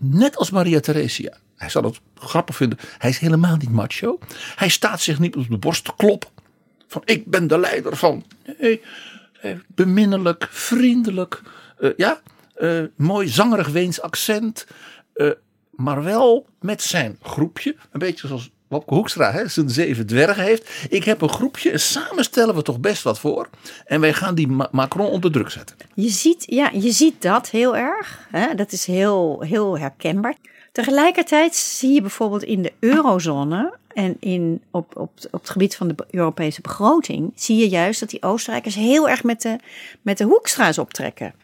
[0.00, 4.18] net als Maria Theresia, hij zal het grappig vinden, hij is helemaal niet macho.
[4.56, 6.28] Hij staat zich niet op de borst te kloppen.
[6.88, 8.24] Van ik ben de leider van.
[8.60, 8.82] Nee,
[9.40, 11.42] eh, beminnelijk, vriendelijk,
[11.78, 12.20] eh, ja,
[12.54, 14.66] eh, mooi zangerig Weens accent.
[15.70, 20.70] maar wel met zijn groepje, een beetje zoals Wopke Hoekstra hè, zijn zeven dwergen heeft.
[20.88, 23.48] Ik heb een groepje en samen stellen we toch best wat voor.
[23.84, 25.76] En wij gaan die Ma- Macron onder druk zetten.
[25.94, 28.26] Je ziet, ja, je ziet dat heel erg.
[28.30, 28.54] Hè?
[28.54, 30.34] Dat is heel, heel herkenbaar.
[30.74, 35.88] Tegelijkertijd zie je bijvoorbeeld in de eurozone en in, op, op, op het gebied van
[35.88, 39.58] de Europese begroting, zie je juist dat die Oostenrijkers heel erg met de,
[40.02, 41.34] met de hoekstra's optrekken.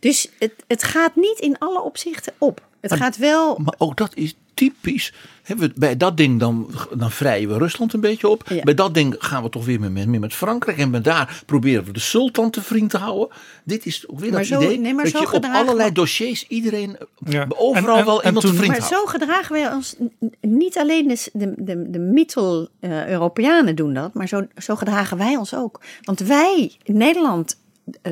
[0.00, 2.66] Dus het, het gaat niet in alle opzichten op.
[2.80, 3.58] Het gaat wel.
[3.58, 5.12] Maar ook dat is typisch.
[5.42, 8.42] Hebben we, bij dat ding dan, dan vrijen we Rusland een beetje op.
[8.48, 8.62] Ja.
[8.62, 10.78] Bij dat ding gaan we toch weer meer, meer met Frankrijk.
[10.78, 13.28] En bij daar proberen we de sultan te vriend te houden.
[13.64, 15.60] Dit is ook weer Maar dat zo- idee nee, maar dat zo je op gedragen
[15.60, 17.46] allerlei we- dossiers iedereen Ja.
[17.48, 19.96] overal En- en- wel en iemand te vriend Maar zo gedragen wij ons
[20.40, 25.54] niet alleen de, de, de, de Mittel-Europeanen doen dat, maar zo, zo gedragen wij ons
[25.54, 25.80] ook.
[26.02, 27.58] Want wij, Nederland eh,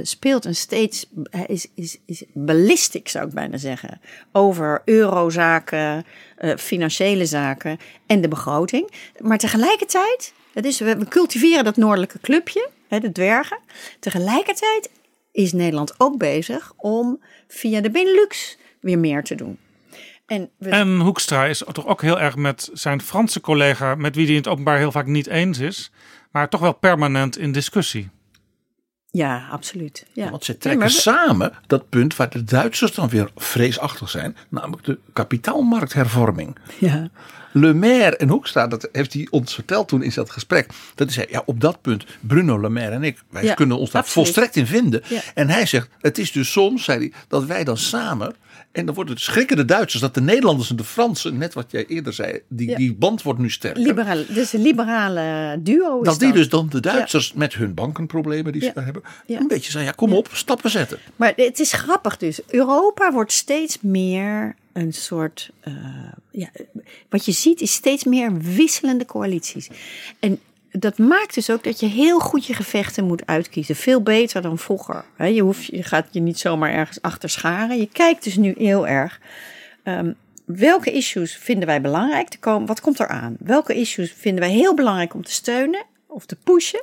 [0.02, 4.00] speelt een steeds, eh, is, is, is ballistic zou ik bijna zeggen,
[4.32, 6.04] over eurozaken,
[6.36, 8.90] eh, financiële zaken en de begroting.
[9.18, 12.68] Maar tegelijkertijd, het is, we, cultiveren dat noordelijke clubje.
[12.88, 13.58] de dwergen.
[14.00, 14.90] Tegelijkertijd
[15.32, 19.58] is Nederland ook bezig om via de Benelux weer meer te doen.
[20.26, 24.34] En, En Hoekstra is toch ook heel erg met zijn Franse collega, met wie hij
[24.34, 25.90] in het openbaar heel vaak niet eens is,
[26.30, 28.08] maar toch wel permanent in discussie.
[29.16, 30.06] Ja, absoluut.
[30.12, 30.30] Ja.
[30.30, 34.84] Want ze trekken we- samen dat punt waar de Duitsers dan weer vreesachtig zijn, namelijk
[34.84, 36.56] de kapitaalmarkthervorming.
[36.78, 37.08] ja.
[37.52, 40.66] Le Maire en Hoekstra, dat heeft hij ons verteld toen in dat gesprek.
[40.94, 43.78] Dat hij zei, ja, op dat punt, Bruno Le Maire en ik, wij Ja, kunnen
[43.78, 44.26] ons daar absoluut.
[44.26, 45.02] volstrekt in vinden.
[45.08, 45.20] Ja.
[45.34, 48.34] En hij zegt, het is dus soms, zei hij, dat wij dan samen,
[48.76, 51.70] en dan wordt het schrikken de Duitsers, dat de Nederlanders en de Fransen, net wat
[51.70, 52.76] jij eerder zei, die, Ja.
[52.76, 53.82] die band wordt nu sterker.
[53.82, 58.52] Liberale, dus een liberale duo is dat die dus dan de Duitsers met hun bankenproblemen
[58.52, 58.72] die ze Ja.
[58.72, 60.98] daar hebben, een beetje zeggen, ja, kom op, stappen zetten.
[61.16, 62.40] Maar het is grappig dus.
[62.46, 65.50] Europa wordt steeds meer een soort.
[65.60, 65.74] eh,
[66.30, 66.48] ja,
[67.08, 69.68] wat je ziet is steeds meer wisselende coalities.
[70.20, 70.38] En
[70.78, 73.76] dat maakt dus ook dat je heel goed je gevechten moet uitkiezen.
[73.76, 75.04] Veel beter dan vroeger.
[75.18, 77.78] Je, hoeft, je gaat je niet zomaar ergens achter scharen.
[77.78, 79.20] Je kijkt dus nu heel erg.
[79.82, 80.12] ehm,
[80.44, 82.66] welke issues vinden wij belangrijk te komen?
[82.66, 83.36] Wat komt er aan?
[83.38, 86.82] Welke issues vinden wij heel belangrijk om te steunen of te pushen?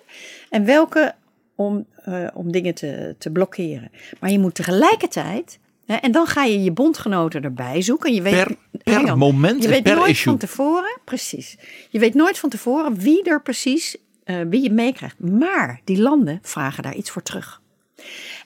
[0.49, 1.13] En welke
[1.55, 3.91] om, eh, om dingen te, te blokkeren.
[4.19, 5.59] Maar je moet tegelijkertijd.
[5.85, 8.13] Hè, en dan ga je je bondgenoten erbij zoeken.
[8.13, 8.45] Je weet,
[8.83, 9.17] per hang on.
[9.17, 10.31] moment Je en weet per nooit issue.
[10.31, 11.57] van tevoren, precies.
[11.89, 15.19] Je weet nooit van tevoren wie er precies, eh, wie je meekrijgt.
[15.19, 17.61] Maar die landen vragen daar iets voor terug.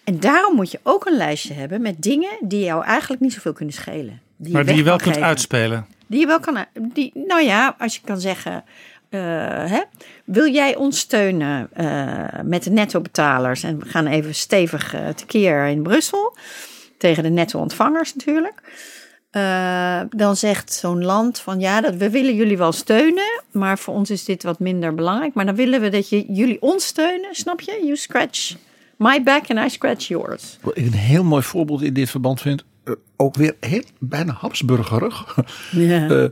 [0.03, 3.53] En daarom moet je ook een lijstje hebben met dingen die jou eigenlijk niet zoveel
[3.53, 4.21] kunnen schelen.
[4.37, 5.27] Die Maar die weg je wel kunt geven.
[5.27, 5.85] uitspelen.
[6.07, 6.65] Die je wel kan.
[6.93, 8.63] Die, nou ja, als je kan zeggen.
[9.09, 9.19] eh,
[9.71, 9.81] hè,
[10.25, 13.63] wil jij ons steunen eh, met de netto-betalers?
[13.63, 16.35] En we gaan even stevig tekeer in Brussel.
[16.97, 18.61] Tegen de netto-ontvangers natuurlijk.
[19.29, 23.41] Eh, dan zegt zo'n land van ja, dat, we willen jullie wel steunen.
[23.51, 25.33] Maar voor ons is dit wat minder belangrijk.
[25.33, 27.35] Maar dan willen we dat je, jullie ons steunen.
[27.35, 27.71] Snap je?
[27.83, 28.55] You scratch
[28.97, 30.57] my back and I scratch yours.
[30.61, 34.31] Wat ik een heel mooi voorbeeld in dit verband vind, eh, ook weer heel, bijna
[34.33, 35.35] Habsburgerig.
[35.77, 36.25] Eh,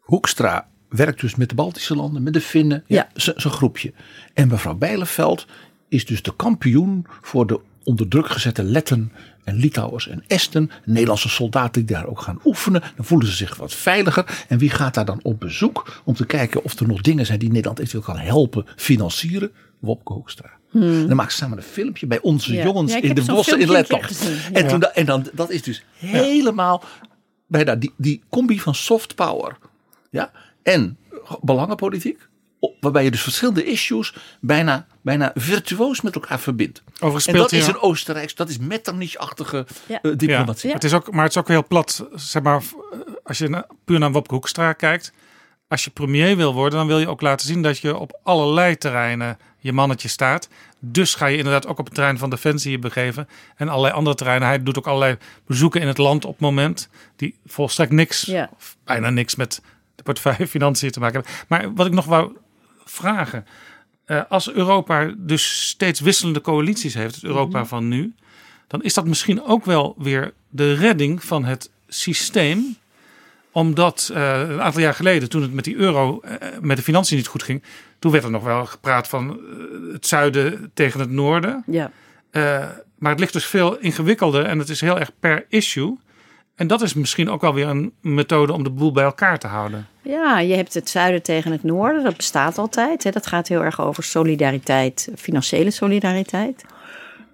[0.00, 2.96] Hoekstra werkt dus met de Baltische landen, met de Finnen, ja.
[2.96, 3.20] Ja.
[3.20, 3.92] z- zo'n groepje.
[4.34, 5.46] En mevrouw Bijleveld
[5.88, 9.12] is dus de kampioen voor de onder druk gezette Letten
[9.44, 10.70] en Litouwers en Esten.
[10.84, 12.82] Nederlandse soldaten die daar ook gaan oefenen.
[12.96, 14.44] Dan voelen ze zich wat veiliger.
[14.48, 17.38] En wie gaat daar dan op bezoek om te kijken of er nog dingen zijn
[17.38, 19.50] die Nederland eventueel kan helpen financieren?
[19.78, 20.50] Wopke Hoekstra.
[20.72, 22.58] En dan maakt ze samen een filmpje bij onze Hmm.
[22.58, 22.64] Ja.
[22.64, 24.28] jongens Ja, in de bossen in Letland.
[24.52, 24.68] En, Ja.
[24.68, 26.84] toen, da- en dan, dat is dus helemaal
[27.46, 29.56] bijna die, die combi van soft power
[30.10, 30.30] ja,
[30.62, 30.98] en
[31.40, 32.28] belangenpolitiek.
[32.84, 36.82] Waarbij je dus verschillende issues bijna, bijna virtuoos met elkaar verbindt.
[36.94, 39.98] Overigens En dat is een Oostenrijks, dat is Metternich-achtige Ja.
[40.02, 40.68] eh, diplomatie.
[40.68, 42.06] Ja, het is ook, maar het is ook heel plat.
[42.14, 42.62] Zeg maar,
[43.22, 45.12] als je na- puur naar Wopke Hoekstra kijkt.
[45.68, 48.76] Als je premier wil worden, dan wil je ook laten zien dat je op allerlei
[48.78, 50.48] terreinen je mannetje staat.
[50.78, 53.28] Dus ga je inderdaad ook op het terrein van defensie je begeven.
[53.56, 54.48] En allerlei andere terreinen.
[54.48, 55.16] Hij doet ook allerlei
[55.46, 56.88] bezoeken in het land op het moment.
[57.16, 58.50] Die volstrekt niks, Ja.
[58.56, 59.60] of bijna niks met
[59.94, 61.32] de portefeuille financiën te maken hebben.
[61.48, 62.36] Maar wat ik nog wou
[62.84, 63.46] vragen.
[64.04, 68.14] eh, als Europa dus steeds wisselende coalities heeft, het Europa van nu.
[68.66, 72.76] Dan is dat misschien ook wel weer de redding van het systeem
[73.52, 77.16] omdat eh, een aantal jaar geleden, toen het met die euro, eh, met de financiën
[77.16, 77.62] niet goed ging,
[77.98, 79.40] toen werd er nog wel gepraat van
[79.92, 81.64] het zuiden tegen het noorden.
[81.66, 81.90] Ja.
[82.98, 85.98] Maar het ligt dus veel ingewikkelder en het is heel erg per issue.
[86.56, 89.46] En dat is misschien ook wel weer een methode om de boel bij elkaar te
[89.46, 89.86] houden.
[90.02, 92.04] Ja, je hebt het zuiden tegen het noorden.
[92.04, 93.04] Dat bestaat altijd.
[93.04, 93.10] Hè.
[93.10, 96.64] Dat gaat heel erg over solidariteit, financiële solidariteit.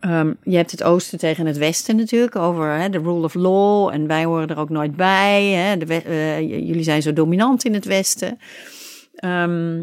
[0.01, 3.89] Ehm, je hebt het oosten tegen het westen natuurlijk, over de rule of law.
[3.93, 5.45] En wij horen er ook nooit bij.
[5.45, 5.77] Hè.
[5.77, 8.39] Eh, jullie zijn zo dominant in het westen.
[9.15, 9.83] Ehm,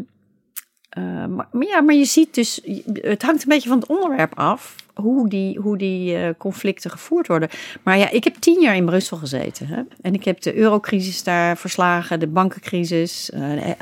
[0.88, 2.60] eh, maar, maar ja, maar je ziet dus,
[2.92, 4.74] het hangt een beetje van het onderwerp af.
[5.02, 7.48] Hoe die, hoe die eh, conflicten gevoerd worden.
[7.82, 9.66] Maar ja, ik heb tien jaar in Brussel gezeten.
[9.66, 9.82] Hè?
[10.00, 13.30] En ik heb de eurocrisis daar verslagen, de bankencrisis.
[13.30, 13.74] Eh, eh,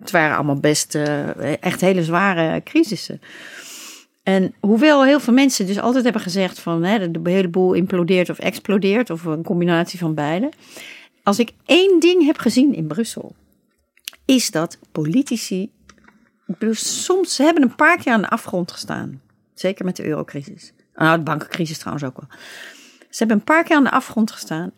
[0.00, 0.94] het waren allemaal best
[1.60, 3.20] echt hele zware crisissen.
[4.22, 8.30] En hoewel heel veel mensen dus altijd hebben gezegd van hè, de hele boel implodeert
[8.30, 10.50] of explodeert, of een combinatie van beide.
[11.22, 13.34] Als ik één ding heb gezien in Brussel,
[14.24, 15.70] is dat politici.
[16.46, 19.20] Ik soms ze hebben een paar keer aan de afgrond gestaan.
[19.62, 20.72] Zeker met de eurocrisis.
[20.94, 22.38] Nou, de bankencrisis trouwens ook wel.
[22.98, 24.72] Ze hebben een paar keer aan de afgrond gestaan.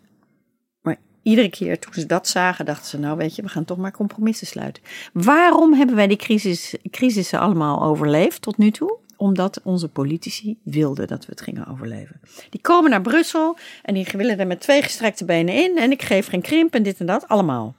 [0.82, 3.78] Maar iedere keer toen ze dat zagen, dachten ze: Nou, weet je, we gaan toch
[3.78, 4.82] maar compromissen sluiten.
[5.12, 8.98] Waarom hebben wij die crisis, crisissen allemaal overleefd tot nu toe?
[9.16, 12.20] Omdat onze politici wilden dat we het gingen overleven.
[12.50, 15.78] Die komen naar Brussel en die willen er met twee gestrekte benen in.
[15.78, 17.74] En ik geef geen krimp en dit en dat, allemaal.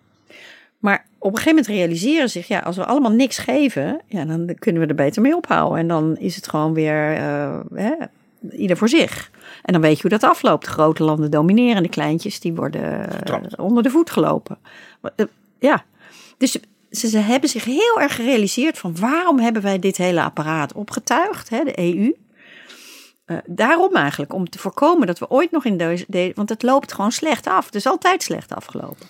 [0.86, 4.26] Maar op een gegeven moment realiseren ze zich, ja, als we allemaal niks geven, ja,
[4.26, 5.80] dan kunnen we er beter mee ophouden.
[5.80, 7.92] En dan is het gewoon weer eh, hè,
[8.52, 9.32] ieder voor zich.
[9.64, 10.66] En dan weet je hoe dat afloopt.
[10.66, 13.10] De grote landen domineren, de kleintjes die worden eh,
[13.58, 14.58] onder de voet gelopen.
[15.16, 15.26] Eh,
[15.60, 15.84] Ja,
[16.38, 16.52] dus
[16.92, 21.50] ze, ze hebben zich heel erg gerealiseerd van waarom hebben wij dit hele apparaat opgetuigd,
[21.50, 22.14] hè, de EU.
[23.46, 26.06] Daarom eigenlijk, om te voorkomen dat we ooit nog in deze...
[26.08, 27.66] de- want het loopt gewoon slecht af.
[27.66, 29.08] Het is altijd slecht afgelopen.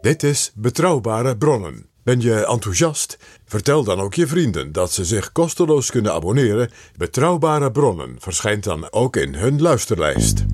[0.00, 1.86] Dit is Betrouwbare Bronnen.
[2.02, 3.18] Ben je enthousiast?
[3.44, 6.70] Vertel dan ook je vrienden dat ze zich kosteloos kunnen abonneren.
[6.96, 10.44] Betrouwbare Bronnen verschijnt dan ook in hun luisterlijst.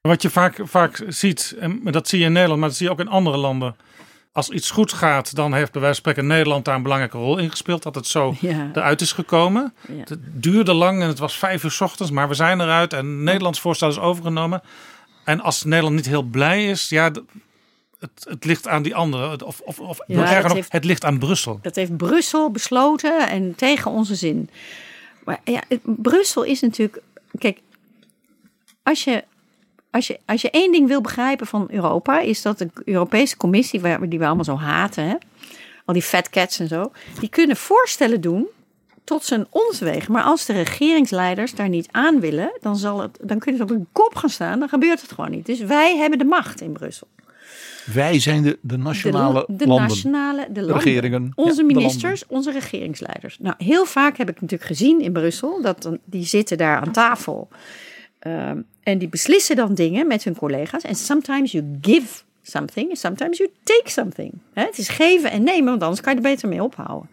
[0.00, 2.92] Wat je vaak, vaak ziet, en dat zie je in Nederland, maar dat zie je
[2.92, 3.76] ook in andere landen.
[4.34, 7.38] Als iets goed gaat, dan heeft bij wijze van spreken Nederland daar een belangrijke rol
[7.38, 7.82] in gespeeld.
[7.82, 8.70] Dat het zo Ja.
[8.72, 9.74] eruit is gekomen.
[9.88, 9.94] Ja.
[10.04, 13.22] Het duurde lang en het was vijf uur 's ochtends, maar we zijn eruit en
[13.22, 14.62] Nederlands voorstel is overgenomen.
[15.24, 17.10] En als Nederland niet heel blij is, ja,
[17.98, 19.30] het, het ligt aan die anderen.
[19.30, 21.58] Het- Of, of, of Ja, nog erger dat nog, heeft- het ligt aan Brussel.
[21.62, 24.50] Dat heeft Brussel besloten en tegen onze zin.
[25.24, 27.02] Maar ja, het- Brussel is natuurlijk.
[27.38, 27.58] Kijk,
[28.82, 29.24] als je,
[29.94, 33.80] als, je, als je één ding wil begrijpen van Europa, is dat de Europese Commissie,
[33.80, 35.14] waar, die we allemaal zo haten, hè,
[35.84, 38.46] al die fat cats en zo, die kunnen voorstellen doen
[39.04, 40.12] tot zijn onzwegen.
[40.12, 43.68] Maar als de regeringsleiders daar niet aan willen, dan, zal het, dan kunnen ze op
[43.68, 44.58] hun kop gaan staan.
[44.58, 45.46] Dan gebeurt het gewoon niet.
[45.46, 47.06] Dus wij hebben de macht in Brussel.
[47.92, 49.88] Wij zijn de, de nationale de, de landen.
[49.88, 50.84] nationale de landen.
[50.84, 51.32] Regeringen.
[51.34, 53.38] Onze Ja, ministers, onze regeringsleiders.
[53.38, 57.48] Nou, heel vaak heb ik natuurlijk gezien in Brussel dat die zitten daar aan tafel.
[58.18, 60.82] Ehm, en die beslissen dan dingen met hun collega's.
[60.82, 64.32] En sometimes you give something, sometimes you take something.
[64.52, 67.08] Het is geven en nemen, want anders kan je er beter mee ophouden.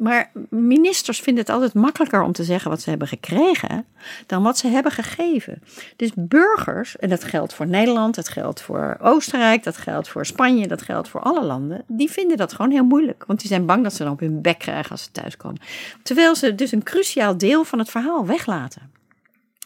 [0.00, 3.84] Maar ministers vinden het altijd makkelijker om te zeggen wat ze hebben gekregen
[4.26, 5.62] dan wat ze hebben gegeven.
[5.96, 10.66] Dus burgers, en dat geldt voor Nederland, dat geldt voor Oostenrijk, dat geldt voor Spanje,
[10.66, 13.24] dat geldt voor alle landen, die vinden dat gewoon heel moeilijk.
[13.26, 15.60] Want die zijn bang dat ze dan op hun bek krijgen als ze thuiskomen.
[16.02, 18.99] Terwijl ze dus een cruciaal deel van het verhaal weglaten.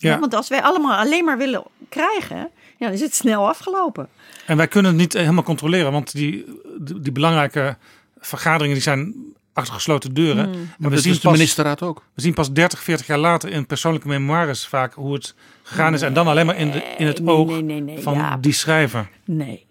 [0.09, 0.19] Ja.
[0.19, 4.09] Want als wij allemaal alleen maar willen krijgen, ja, dan is het snel afgelopen.
[4.47, 6.45] En wij kunnen het niet helemaal controleren, want die,
[6.79, 7.77] die, die belangrijke
[8.19, 9.15] vergaderingen die zijn
[9.53, 10.45] achter gesloten deuren.
[10.45, 10.53] Hmm.
[10.55, 12.03] En we dat zien, is de pas, ministerraad ook.
[12.15, 16.03] we zien pas 30, 40 jaar later in persoonlijke memoires vaak hoe het gegaan is.
[16.03, 18.43] En dan alleen maar in, de, in het Nee, oog nee, nee, nee, van Jaap.
[18.43, 19.09] die schrijver.
[19.25, 19.67] Nee.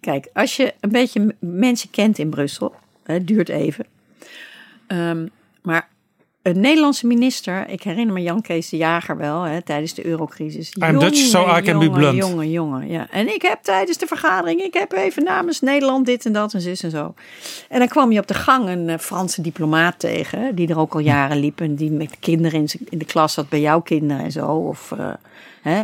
[0.00, 3.86] Kijk, als je een beetje mensen kent in Brussel, het duurt even.
[4.86, 5.26] Ehm,
[5.62, 5.88] maar
[6.42, 10.76] een Nederlandse minister, ik herinner me Jan Kees de Jager wel, hè, tijdens de eurocrisis.
[10.78, 12.16] I'm Dutch, so I can be jongen, blunt.
[12.16, 13.06] Jongen, jongen, ja.
[13.10, 16.60] En ik heb tijdens de vergadering, ik heb even namens Nederland dit en dat en
[16.60, 17.14] zus en zo.
[17.68, 20.94] En dan kwam je op de gang een eh, Franse diplomaat tegen, die er ook
[20.94, 24.24] al jaren liep en die met kinderen in, in de klas zat bij jouw kinderen
[24.24, 24.46] en zo.
[24.46, 25.10] Of, eh,
[25.62, 25.82] hè.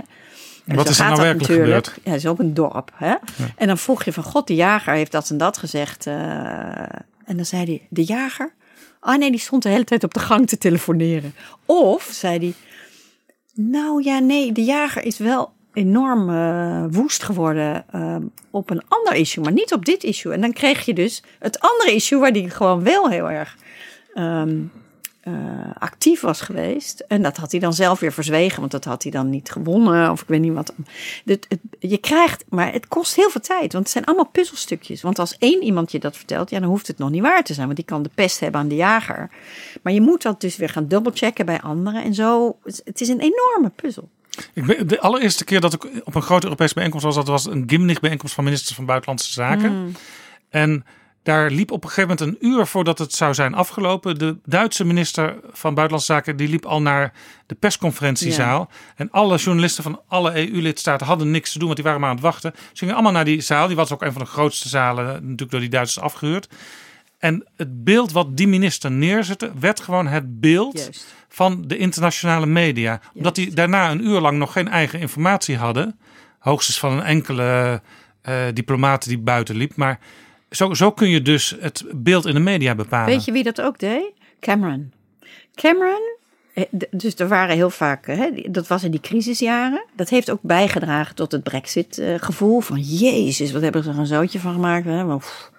[0.67, 1.87] En wat is er nou werkelijk natuurlijk.
[1.87, 2.01] gebeurd?
[2.05, 2.91] Ja, het is ook een dorp.
[2.95, 3.15] Hè?
[3.57, 6.07] En dan vroeg je van, god, de jager heeft dat en dat gezegd.
[6.07, 6.15] eh,
[7.25, 8.53] en dan zei hij, de jager?
[9.09, 11.35] Ah nee, die stond de hele tijd op de gang te telefoneren.
[11.67, 12.55] Of, zei hij,
[13.55, 18.17] nou ja, nee, de jager is wel enorm eh, woest geworden eh,
[18.51, 20.33] op een ander issue, maar niet op dit issue.
[20.33, 23.57] En dan kreeg je dus het andere issue waar die gewoon wel heel erg
[24.15, 24.57] ehm,
[25.33, 27.05] eh, actief was geweest.
[27.09, 30.11] En dat had hij dan zelf weer verzwegen, want dat had hij dan niet gewonnen.
[30.11, 30.75] Of ik weet niet wat.
[31.25, 35.03] Het, het- je krijgt, maar het kost heel veel tijd, want het zijn allemaal puzzelstukjes.
[35.03, 37.53] Want als één iemand je dat vertelt, ja, dan hoeft het nog niet waar te
[37.55, 39.31] zijn, want die kan de pest hebben aan de jager.
[39.83, 42.57] Maar je moet dat dus weer gaan dubbelchecken bij anderen en zo.
[42.65, 44.09] Het is een enorme puzzel.
[44.53, 47.47] Ik ben, de allereerste keer dat ik op een grote Europese bijeenkomst was, dat was
[47.47, 49.71] een Gimnich-bijeenkomst van ministers van Buitenlandse Zaken.
[49.71, 49.93] Hmm.
[50.49, 50.85] En
[51.29, 54.19] daar liep op een gegeven moment een uur voordat het zou zijn afgelopen.
[54.19, 57.13] De Duitse minister van Buitenlandse Zaken die liep al naar
[57.47, 58.71] de persconferentiezaal.
[58.97, 62.17] En alle journalisten van alle EU-lidstaten hadden niks te doen, want die waren maar aan
[62.17, 62.53] het wachten.
[62.57, 63.67] Ze gingen allemaal naar die zaal.
[63.67, 66.49] Die was ook een van de grootste zalen, natuurlijk door die Duitsers afgehuurd.
[67.19, 71.15] En het beeld wat die minister neerzette, werd gewoon het beeld Juist.
[71.29, 73.01] van de internationale media.
[73.15, 75.99] Omdat die daarna een uur lang nog geen eigen informatie hadden.
[76.39, 77.83] Hoogstens van een enkele
[78.23, 79.77] eh diplomaat die buiten liep.
[79.77, 79.99] Maar
[80.51, 83.15] zo, zo kun je dus het beeld in de media bepalen.
[83.15, 84.13] Weet je wie dat ook deed?
[84.41, 84.93] Cameron.
[85.55, 86.17] Cameron,
[86.55, 89.85] eh, dus er waren heel vaak, hè, dat was in die crisisjaren.
[89.97, 92.61] Dat heeft ook bijgedragen tot het Brexit-gevoel.
[92.61, 94.85] Van jezus, wat hebben ze er een zootje van gemaakt.
[94.85, 95.05] Hè?
[95.05, 95.51] Maar, pff,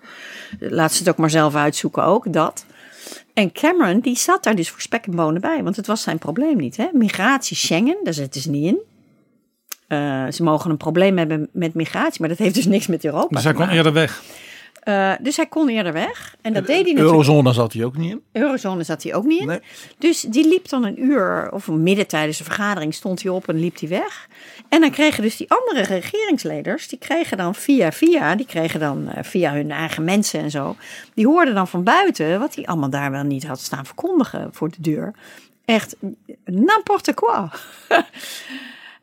[0.60, 2.66] laat ze het ook maar zelf uitzoeken, ook dat.
[3.34, 5.64] En Cameron, die zat daar dus voor spek en bonen bij.
[5.64, 6.78] Want het was zijn probleem niet.
[6.78, 6.88] Hè?
[6.94, 8.80] Migratie, Schengen, daar zitten ze niet in.
[9.88, 13.36] Eh, ze mogen een probleem hebben met migratie, maar dat heeft dus niks met Europa
[13.36, 13.78] dus hij kon maken.
[13.78, 14.24] eerder weg.
[14.80, 16.36] Eh, dus hij kon eerder weg.
[16.42, 17.10] En dat deed hij natuurlijk.
[17.10, 18.22] Eurozone zat hij ook niet in.
[18.32, 19.48] Eurozone zat hij ook niet in.
[19.48, 19.60] Nee.
[19.98, 23.60] Dus die liep dan een uur, of midden tijdens de vergadering, stond hij op en
[23.60, 24.28] liep hij weg.
[24.70, 29.10] En dan kregen dus die andere regeringsleiders, die kregen dan via via, die kregen dan
[29.10, 30.76] eh, via hun eigen mensen en zo,
[31.14, 34.70] die hoorden dan van buiten wat hij allemaal daar wel niet had staan verkondigen voor
[34.70, 35.14] de deur.
[35.66, 35.96] Echt
[36.46, 37.48] n'importe quoi.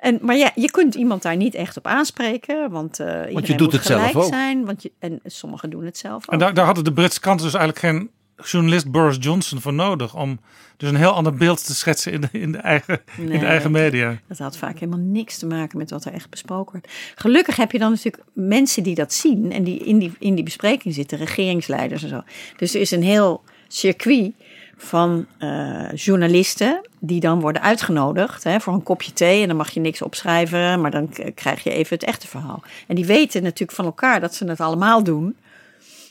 [0.07, 3.61] En, maar ja, je kunt iemand daar niet echt op aanspreken, want, eh iedereen doet
[3.61, 4.33] moet het zelf gelijk ook.
[4.33, 4.65] zijn.
[4.65, 6.33] Want je, en sommigen doen het zelf ook.
[6.33, 8.11] En daar, daar hadden de Britse kranten dus eigenlijk geen
[8.45, 10.15] journalist Boris Johnson voor nodig.
[10.15, 10.41] Om
[10.77, 13.71] dus een heel ander beeld te schetsen in de, in de, eigen, in de eigen
[13.71, 14.19] media.
[14.29, 16.95] Dat had vaak helemaal niks te maken met wat er echt besproken werd.
[17.15, 20.45] Gelukkig heb je dan natuurlijk mensen die dat zien en die in die, in die
[20.45, 22.23] bespreking zitten, regeringsleiders en zo.
[22.57, 24.33] Dus er is een heel circuit
[24.77, 29.43] van eh, journalisten die dan worden uitgenodigd hè, voor een kopje thee.
[29.43, 32.63] En dan mag je niks opschrijven, maar dan krijg je even het echte verhaal.
[32.87, 35.37] En die weten natuurlijk van elkaar dat ze het allemaal doen.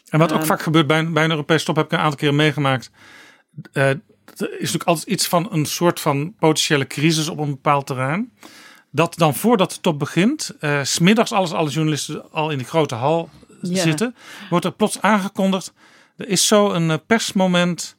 [0.10, 0.48] En wat ook Ehm.
[0.48, 2.92] vaak gebeurt bij een, bij een Europese top, heb ik een aantal keren meegemaakt.
[3.72, 4.00] Eh, er
[4.36, 8.32] is natuurlijk altijd iets van een soort van potentiële crisis op een bepaald terrein.
[8.92, 12.96] Dat dan voordat de top begint, eh, smiddags alles, alle journalisten al in die grote
[12.96, 13.30] hal
[13.62, 14.16] zitten,
[14.50, 15.74] wordt er plots aangekondigd.
[16.18, 17.96] Er is zo een eh, persmoment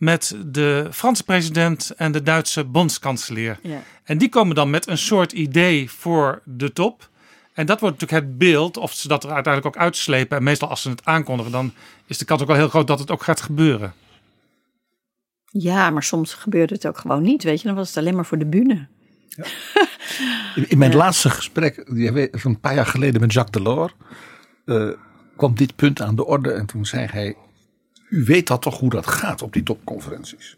[0.00, 3.58] met de Franse president en de Duitse bondskanselier.
[3.62, 3.82] Ja.
[4.04, 7.08] En die komen dan met een soort idee voor de top.
[7.54, 10.36] En dat wordt natuurlijk het beeld, of ze dat er uiteindelijk ook uitslepen.
[10.36, 11.72] En meestal als ze het aankondigen, dan
[12.06, 13.94] is de kans ook wel heel groot dat het ook gaat gebeuren.
[15.44, 17.66] Ja, maar soms gebeurt het ook gewoon niet, weet je.
[17.66, 18.86] Dan was het alleen maar voor de bühne.
[20.54, 23.92] In- In mijn laatste gesprek, die weet- van een paar jaar geleden met Jacques Delors,
[24.64, 24.88] eh,
[25.36, 26.50] kwam dit punt aan de orde.
[26.52, 27.36] En toen zei hij,
[28.10, 30.56] u weet dat toch hoe dat gaat op die topconferenties.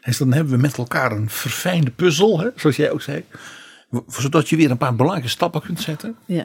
[0.00, 3.24] Zei, dan hebben we met elkaar een verfijnde puzzel, hè, zoals jij ook zei.
[4.08, 6.16] Zodat je weer een paar belangrijke stappen kunt zetten.
[6.26, 6.44] Ja.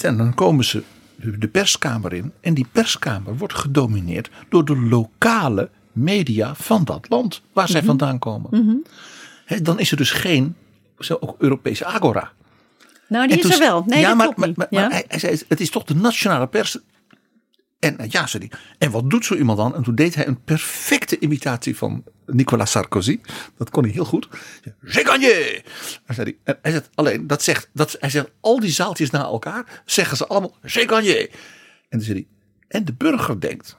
[0.00, 0.82] En dan komen ze
[1.38, 2.32] de perskamer in.
[2.40, 8.18] En die perskamer wordt gedomineerd door de lokale media van dat land waar zij vandaan
[8.18, 8.84] komen.
[9.44, 10.56] Hè, dan is er dus geen
[10.98, 12.32] zo ook Europese agora.
[13.08, 13.82] Nou, die En is toen- er wel.
[13.86, 14.56] Nee, ja, dat maar, klopt maar, niet.
[14.56, 14.80] maar, ja?
[14.80, 16.78] maar hij, hij zei, het is toch de nationale pers.
[17.84, 18.50] En eh, ja, hij.
[18.78, 19.74] En wat doet zo iemand dan?
[19.74, 23.20] En toen deed hij een perfecte imitatie van Nicolas Sarkozy.
[23.56, 24.28] Dat kon hij heel goed.
[24.80, 25.62] J'ai gagné!
[26.04, 29.82] Hij en hij zegt alleen, dat zegt, dat, hij zegt, al die zaaltjes na elkaar
[29.84, 31.28] zeggen ze allemaal, j'ai gagné!
[31.88, 32.26] En hij,
[32.68, 33.76] en de burger denkt,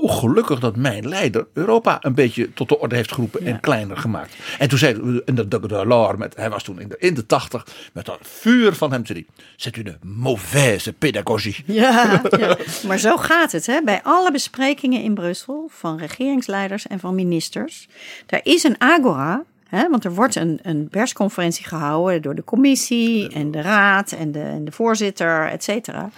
[0.00, 3.96] oh gelukkig dat mijn leider Europa een beetje tot de orde heeft geroepen en kleiner
[3.96, 4.36] gemaakt.
[4.58, 7.14] En toen zei en de, de, de Delors, met, hij was toen in de, in
[7.14, 11.56] de tachtig, met dat vuur van hem, zei hij, c'est une mauvaise pédagogie.
[11.66, 13.66] Ja, ja, maar zo gaat het.
[13.66, 13.82] Hè?
[13.82, 17.88] Bij alle besprekingen in Brussel van regeringsleiders en van ministers.
[18.26, 19.44] Daar is een agora.
[19.68, 19.88] Hè?
[19.88, 24.42] Want er wordt een, een persconferentie gehouden door de commissie en de raad en de,
[24.42, 26.10] en de voorzitter, et cetera.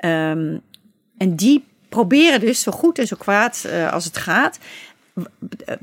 [0.00, 0.56] Ehm,
[1.16, 4.58] en die proberen dus zo goed en zo kwaad eh, als het gaat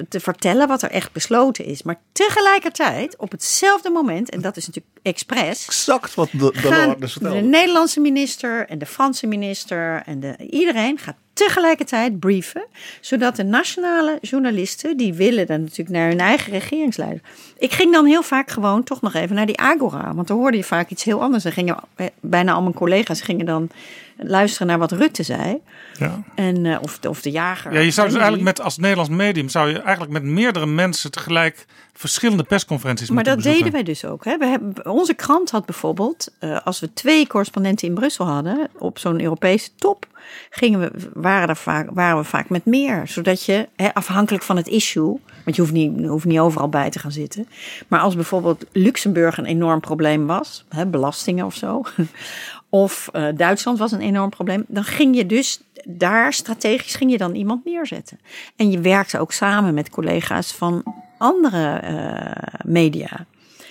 [0.09, 1.83] te vertellen wat er echt besloten is.
[1.83, 7.41] Maar tegelijkertijd, op hetzelfde moment, en dat is natuurlijk expres, Exact wat de, de vertelde.
[7.41, 12.65] Nederlandse minister en de Franse minister en de, iedereen gaat tegelijkertijd brieven,
[13.01, 17.21] zodat de nationale journalisten, die willen dan natuurlijk naar hun eigen regeringsleider.
[17.57, 20.57] Ik ging dan heel vaak gewoon toch nog even naar die Agora, want dan hoorde
[20.57, 21.43] je vaak iets heel anders.
[21.43, 23.69] Dan gingen eh, bijna al mijn collega's gingen dan
[24.17, 25.57] luisteren naar wat Rutte zei.
[25.97, 26.23] Ja.
[26.35, 27.73] En, eh, of, de- of de jager.
[27.73, 31.11] Ja, je zou dus eigenlijk met als Nederlands medium zou je eigenlijk met meerdere mensen
[31.11, 31.65] tegelijk
[32.01, 33.71] verschillende persconferenties Maar moeten dat bezoeken.
[33.71, 34.25] deden wij dus ook.
[34.25, 34.37] Hè.
[34.37, 38.99] We hebben, onze krant had bijvoorbeeld, eh, als we twee correspondenten in Brussel hadden, op
[38.99, 40.07] zo'n Europese top,
[40.49, 43.07] gingen we, waren, er vaak, waren we vaak met meer.
[43.07, 46.69] Zodat je, hè, afhankelijk van het issue, want je hoeft, niet, je hoeft niet overal
[46.69, 47.47] bij te gaan zitten.
[47.87, 51.81] Maar als bijvoorbeeld Luxemburg een enorm probleem was, hè, belastingen of zo,
[52.69, 57.17] of eh, Duitsland was een enorm probleem, dan ging je dus daar strategisch ging je
[57.17, 58.19] dan iemand neerzetten.
[58.55, 60.83] En je werkte ook samen met collega's van
[61.21, 63.25] andere eh, media,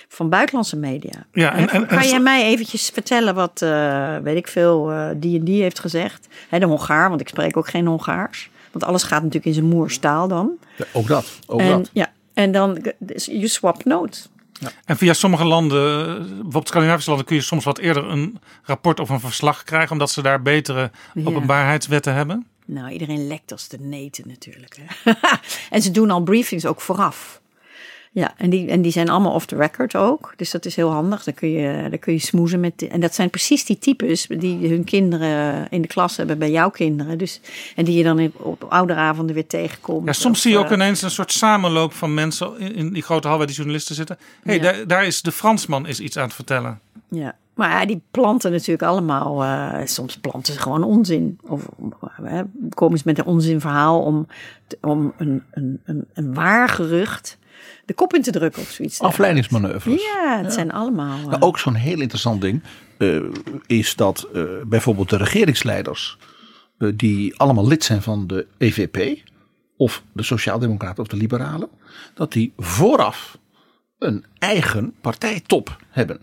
[0.07, 1.25] van buitenlandse media.
[1.31, 5.09] Ja, en- en- kan en- jij mij eventjes vertellen wat, eh, weet ik veel, eh,
[5.15, 6.27] die en die heeft gezegd?
[6.49, 8.49] Hè, de Hongaar, want ik spreek ook geen Hongaars.
[8.71, 10.51] Want alles gaat natuurlijk in zijn moerstaal dan.
[10.77, 11.89] Ja, ook dat, ook en, dat.
[11.93, 14.29] ja, en dan, dus je swap notes.
[14.85, 19.09] En via sommige landen, bijvoorbeeld Scandinavische landen, kun je soms wat eerder een rapport of
[19.09, 21.25] een verslag krijgen, omdat ze daar betere Ja.
[21.25, 22.45] openbaarheidswetten hebben.
[22.71, 24.77] Nou, iedereen lekt als de neten natuurlijk.
[24.79, 25.11] Hè.
[25.75, 27.41] en ze doen al briefings ook vooraf.
[28.13, 30.33] Ja, en die, en die zijn allemaal off the record ook.
[30.35, 31.23] Dus dat is heel handig.
[31.23, 32.87] Dan kun je, dan kun je smoezen met.
[32.87, 36.69] en dat zijn precies die types die hun kinderen in de klas hebben bij jouw
[36.69, 37.17] kinderen.
[37.17, 37.39] Dus,
[37.75, 40.05] en die je dan op ouderavonden weer tegenkomt.
[40.05, 42.93] Ja, soms Of, zie je ook eh, ineens een soort samenloop van mensen in, in
[42.93, 44.17] die grote hal waar die journalisten zitten.
[44.43, 44.61] hey, Ja.
[44.61, 46.79] daar, daar is de Fransman is iets aan het vertellen.
[47.09, 49.43] Ja, Maar ja, die planten natuurlijk allemaal.
[49.43, 51.39] eh, soms planten ze gewoon onzin.
[51.43, 51.67] Of
[52.69, 54.27] komen ze met een onzinverhaal om,
[54.81, 57.37] om een, een, een, een waar gerucht
[57.85, 58.99] de kop in te drukken of zoiets.
[58.99, 60.01] Afleidingsmanoeuvres.
[60.03, 61.17] Ja, het zijn allemaal.
[61.19, 62.63] eh, Nou, ook zo'n heel interessant ding
[62.97, 63.21] eh,
[63.65, 64.27] is dat
[64.67, 66.17] bijvoorbeeld de regeringsleiders,
[66.95, 69.19] die allemaal lid zijn van de EVP,
[69.77, 71.69] of de Sociaaldemocraten of de Liberalen,
[72.13, 73.37] dat die vooraf
[73.97, 76.19] een eigen partijtop hebben.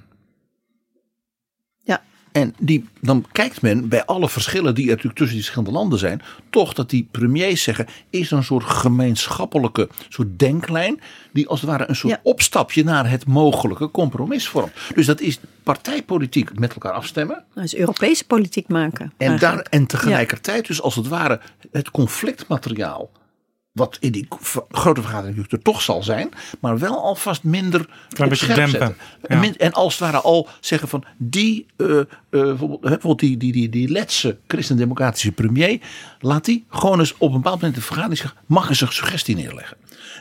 [2.38, 5.98] En die, dan kijkt men bij alle verschillen die er natuurlijk tussen die verschillende landen
[5.98, 11.00] zijn, toch dat die premiers zeggen, is er een soort gemeenschappelijke soort denklijn,
[11.32, 12.20] die als het ware een soort Ja.
[12.22, 14.72] opstapje naar het mogelijke compromis vormt.
[14.94, 17.44] Dus dat is partijpolitiek met elkaar afstemmen.
[17.54, 19.12] Dat is Europese politiek maken.
[19.16, 19.40] En, eigenlijk.
[19.40, 21.40] daar, en tegelijkertijd dus als het ware
[21.72, 23.10] het conflictmateriaal.
[23.78, 24.28] Wat in die
[24.70, 26.28] grote vergadering er toch zal zijn.
[26.60, 28.96] Maar wel alvast minder Klein beetje scherp dempen.
[29.28, 29.52] Ja.
[29.56, 33.88] en als het ware al zeggen van die, eh, eh, bijvoorbeeld, die, die, die, die
[33.88, 35.80] letse christendemocratische premier.
[36.20, 38.38] Laat die gewoon eens op een bepaald moment de vergadering zeggen.
[38.46, 39.76] Mag eens een suggestie neerleggen.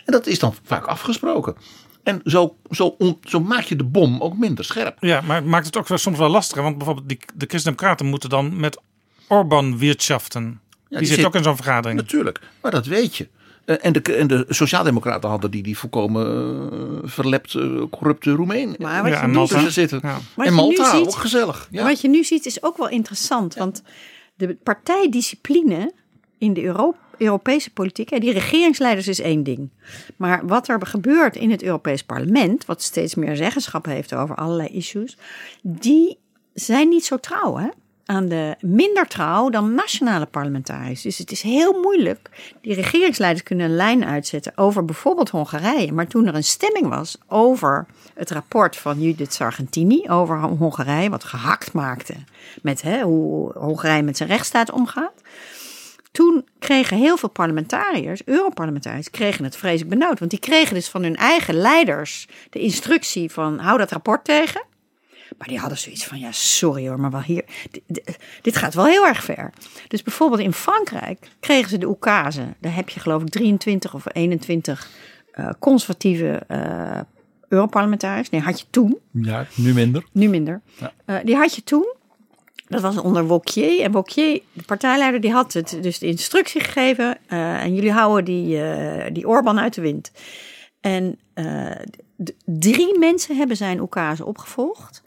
[0.06, 1.56] En dat is dan vaak afgesproken.
[2.04, 4.98] En zo, zo, on- zo maak je de bom ook minder scherp.
[5.00, 6.64] Ja, maar het maakt het ook wel soms wel lastiger.
[6.64, 8.80] Want bijvoorbeeld die, de Christen-Democraten moeten dan met
[9.28, 10.60] Orbán wirtschaften.
[10.90, 12.00] die, die zit- ook in zo'n vergadering.
[12.00, 13.28] Natuurlijk, maar dat weet je.
[13.68, 16.26] Eh, En de, en de Sociaaldemocraten hadden die, die volkomen
[16.72, 18.76] eh, verlepte, corrupte Roemeen.
[18.80, 19.54] Maar wat Ja, je en nu Malta.
[19.54, 20.00] tussen zitten.
[20.04, 20.14] Ja.
[20.36, 21.68] Wat en je nu Malta, ziet- ook gezellig.
[21.72, 21.84] Ja.
[21.84, 23.56] Wat je nu ziet is ook wel interessant.
[23.56, 23.84] Want
[24.36, 25.92] de partijdiscipline
[26.38, 29.70] in de Euro- Europese politiek, hè, die regeringsleiders is één ding.
[30.16, 34.70] Maar wat er gebeurt in het Europees Parlement, wat steeds meer zeggenschap heeft over allerlei
[34.70, 35.18] issues,
[35.62, 36.18] die
[36.54, 37.68] zijn niet zo trouw hè?
[38.08, 41.02] Aan de minder trouw dan nationale parlementariërs.
[41.02, 42.30] Dus het is heel moeilijk.
[42.62, 45.92] Die regeringsleiders kunnen een lijn uitzetten over bijvoorbeeld Hongarije.
[45.92, 51.24] Maar toen er een stemming was over het rapport van Judith Sargentini over Hongarije, wat
[51.24, 52.14] gehakt maakte
[52.62, 55.22] met hè, hoe Hongarije met zijn rechtsstaat omgaat.
[56.12, 60.20] Toen kregen heel veel parlementariërs, Europarlementariërs, kregen het vreselijk benauwd.
[60.20, 64.62] Want die kregen dus van hun eigen leiders de instructie van hou dat rapport tegen.
[65.38, 67.44] Maar die hadden zoiets van, ja, sorry hoor, maar wel hier.
[68.42, 69.54] Dit, gaat wel heel erg ver.
[69.88, 72.56] Dus bijvoorbeeld in Frankrijk kregen ze de oekase.
[72.60, 74.90] Daar heb je geloof ik 23 of 21
[75.32, 77.00] eh, conservatieve eh
[77.50, 78.30] Europarlementariërs.
[78.30, 78.98] Nee, had je toen.
[79.12, 80.06] ja, nu minder.
[80.12, 80.62] Nu minder.
[81.06, 81.96] Eh, die had je toen.
[82.68, 83.80] Dat was onder Wauquiez.
[83.80, 87.18] En Wauquiez, de partijleider, die had het dus de instructie gegeven.
[87.28, 88.62] en jullie houden die,
[89.12, 90.12] die Orbán uit de wind.
[90.82, 91.20] En
[92.46, 95.04] drie mensen hebben zijn oekase opgevolgd.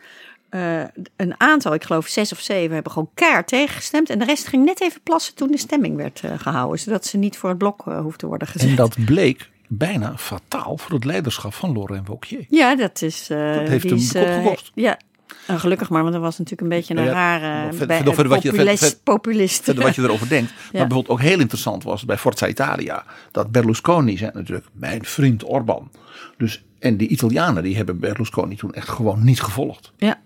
[0.48, 0.82] Eh,
[1.16, 4.10] een aantal, ik geloof zes of zeven, hebben gewoon keihard tegengestemd.
[4.10, 6.78] En de rest ging net even plassen toen de stemming werd eh, gehouden.
[6.78, 8.68] Zodat ze niet voor het blok eh, hoefden te worden gezet.
[8.68, 12.44] En dat bleek bijna fataal voor het leiderschap van Laurent Wauquiez.
[12.48, 13.26] Ja, dat is.
[13.26, 14.70] Dat heeft hem is, de kop gekost.
[14.74, 14.98] Ja,
[15.46, 18.42] en gelukkig maar, want dat was natuurlijk een beetje een Ja, rare verder- verder wat
[18.42, 18.78] je- populist.
[18.82, 19.64] verder- populist.
[19.64, 20.50] Verder wat je erover denkt.
[20.54, 23.04] Maar bijvoorbeeld ook heel interessant was bij Forza Italia.
[23.30, 25.90] Dat Berlusconi zei natuurlijk, mijn vriend Orbán.
[26.36, 29.92] Dus, en die Italianen die hebben Berlusconi toen echt gewoon niet gevolgd.
[29.96, 30.20] ja.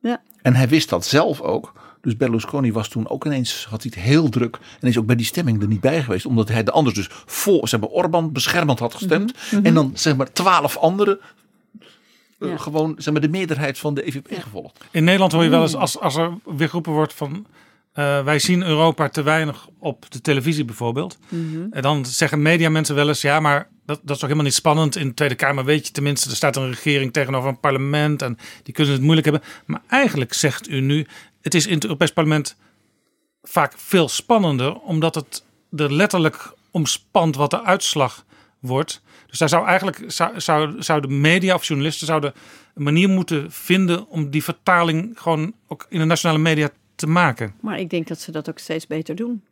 [0.00, 0.22] ja.
[0.42, 1.72] En hij wist dat zelf ook.
[2.00, 4.58] Dus Berlusconi was toen ook ineens, had hij het heel druk.
[4.80, 6.26] En is ook bij die stemming er niet bij geweest.
[6.26, 9.34] Omdat hij de anders dus voor, zeg maar, Orbán beschermend had gestemd.
[9.62, 11.18] En dan, zeg maar, twaalf anderen.
[12.38, 12.60] eh.
[12.60, 14.84] Gewoon, zeg maar, de meerderheid van de EVP gevolgd.
[14.90, 17.46] In Nederland hoor je wel eens als, als er weer geroepen wordt van...
[17.94, 21.18] eh, wij zien Europa te weinig op de televisie bijvoorbeeld.
[21.70, 23.20] En dan zeggen mediamensen wel eens...
[23.20, 24.96] ja, maar dat, dat is toch helemaal niet spannend.
[24.96, 26.30] In de Tweede Kamer weet je tenminste...
[26.30, 28.22] er staat een regering tegenover een parlement...
[28.22, 29.48] en die kunnen het moeilijk hebben.
[29.64, 31.06] Maar eigenlijk zegt u nu...
[31.40, 32.56] het is in het Europees Parlement
[33.42, 34.74] vaak veel spannender...
[34.74, 35.44] omdat het
[35.76, 38.24] er letterlijk omspant wat de uitslag
[38.60, 39.02] wordt.
[39.26, 42.32] Dus daar zou eigenlijk zou, zou, zouden media of journalisten zouden
[42.74, 47.54] een manier moeten vinden om die vertaling gewoon ook in de nationale media te maken.
[47.60, 49.42] Maar ik denk dat ze dat ook steeds beter doen.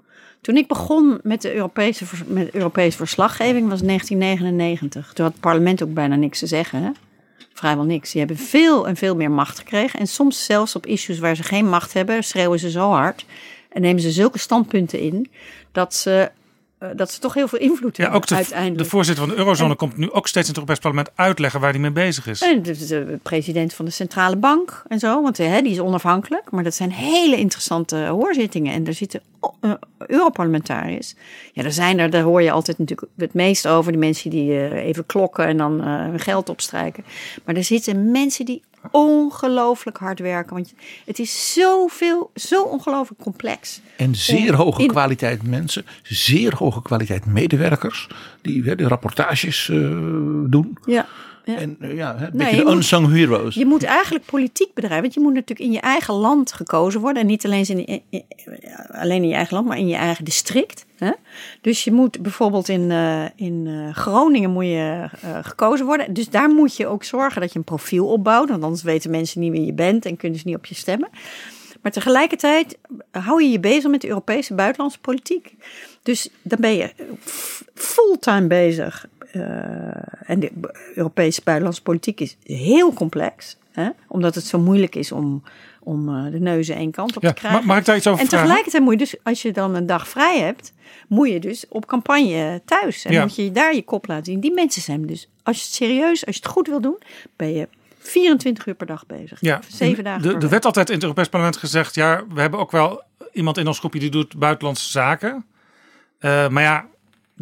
[0.41, 5.13] Toen ik begon met de Europese, met Europese verslaggeving was 1999.
[5.13, 6.97] Toen had het parlement ook bijna niks te zeggen.
[7.53, 8.11] Vrijwel niks.
[8.11, 10.01] Die hebben veel en veel meer macht gekregen.
[10.01, 13.25] En soms zelfs op issues waar ze geen macht hebben, schreeuwen ze zo hard.
[13.69, 15.31] En nemen ze zulke standpunten in
[15.73, 16.31] dat ze,
[16.97, 18.79] dat ze toch heel veel invloed Ja, hebben ook de, uiteindelijk.
[18.79, 21.71] de voorzitter van de Eurozone komt nu ook steeds in het Europees Parlement uitleggen waar
[21.71, 22.43] hij mee bezig is.
[22.43, 26.51] En de, de president van de centrale bank en zo, want hè, die is onafhankelijk.
[26.51, 28.73] Maar dat zijn hele interessante hoorzittingen.
[28.73, 29.21] En er zitten
[29.61, 29.73] uh,
[30.07, 31.15] Europarlementariërs.
[31.53, 33.93] Ja, daar zijn er, daar hoor je altijd natuurlijk het meest over.
[33.93, 37.05] De mensen die eh, even klokken en dan eh, hun geld opstrijken.
[37.45, 40.55] Maar er zitten mensen die ongelooflijk hard werken.
[40.55, 40.75] Want
[41.07, 43.81] het is zoveel, zo ongelooflijk complex.
[43.97, 48.09] En zeer hoge in- kwaliteit mensen, zeer hoge kwaliteit medewerkers.
[48.43, 49.77] Die de rapportages eh,
[50.47, 50.79] doen.
[50.87, 51.07] Ja.
[51.45, 51.57] Ja.
[51.57, 53.55] En eh, ja, een Nee, beetje je de moet- unsung heroes.
[53.55, 55.01] Je moet eigenlijk politiek bedrijven.
[55.03, 57.23] Want je moet natuurlijk in je eigen land gekozen worden.
[57.23, 58.03] En niet alleen in,
[58.91, 60.87] alleen in je eigen land, maar in je eigen district.
[60.97, 61.11] Hè?
[61.61, 65.09] Dus je moet bijvoorbeeld in, eh, in eh, Groningen moet je,
[65.43, 66.13] gekozen worden.
[66.15, 68.49] Dus daar moet je ook zorgen dat je een profiel opbouwt.
[68.49, 71.09] Want anders weten mensen niet wie je bent en kunnen ze niet op je stemmen.
[71.83, 72.79] Maar tegelijkertijd
[73.11, 75.55] hou je je bezig met de Europese buitenlandse politiek.
[76.03, 76.91] Dus dan ben je
[77.75, 79.07] fulltime bezig.
[79.33, 79.41] Eh,
[80.31, 80.51] en de
[80.95, 83.57] Europese buitenlandse politiek is heel complex.
[83.71, 83.89] Hè?
[84.09, 85.43] Omdat het zo moeilijk is om,
[85.81, 87.59] om eh, de neuzen één kant op Ja, te krijgen.
[87.59, 88.45] mag, mag ik daar iets over en vragen?
[88.47, 90.73] tegelijkertijd moet je dus, als je dan een dag vrij hebt,
[91.09, 93.05] moet je dus op campagne thuis.
[93.05, 93.21] En Ja.
[93.23, 94.41] moet je daar je kop laten zien.
[94.41, 96.99] Die mensen zijn dus, als je het serieus, als je het goed wil doen,
[97.37, 97.69] ben je
[97.99, 99.41] 24 uur per dag bezig.
[99.41, 102.61] Ja, Zeven dagen de, Er werd altijd in het Europees Parlement gezegd: ja, we hebben
[102.61, 103.03] ook wel
[103.33, 105.45] iemand in ons groepje die doet buitenlandse zaken.
[106.19, 106.87] Eh, maar ja,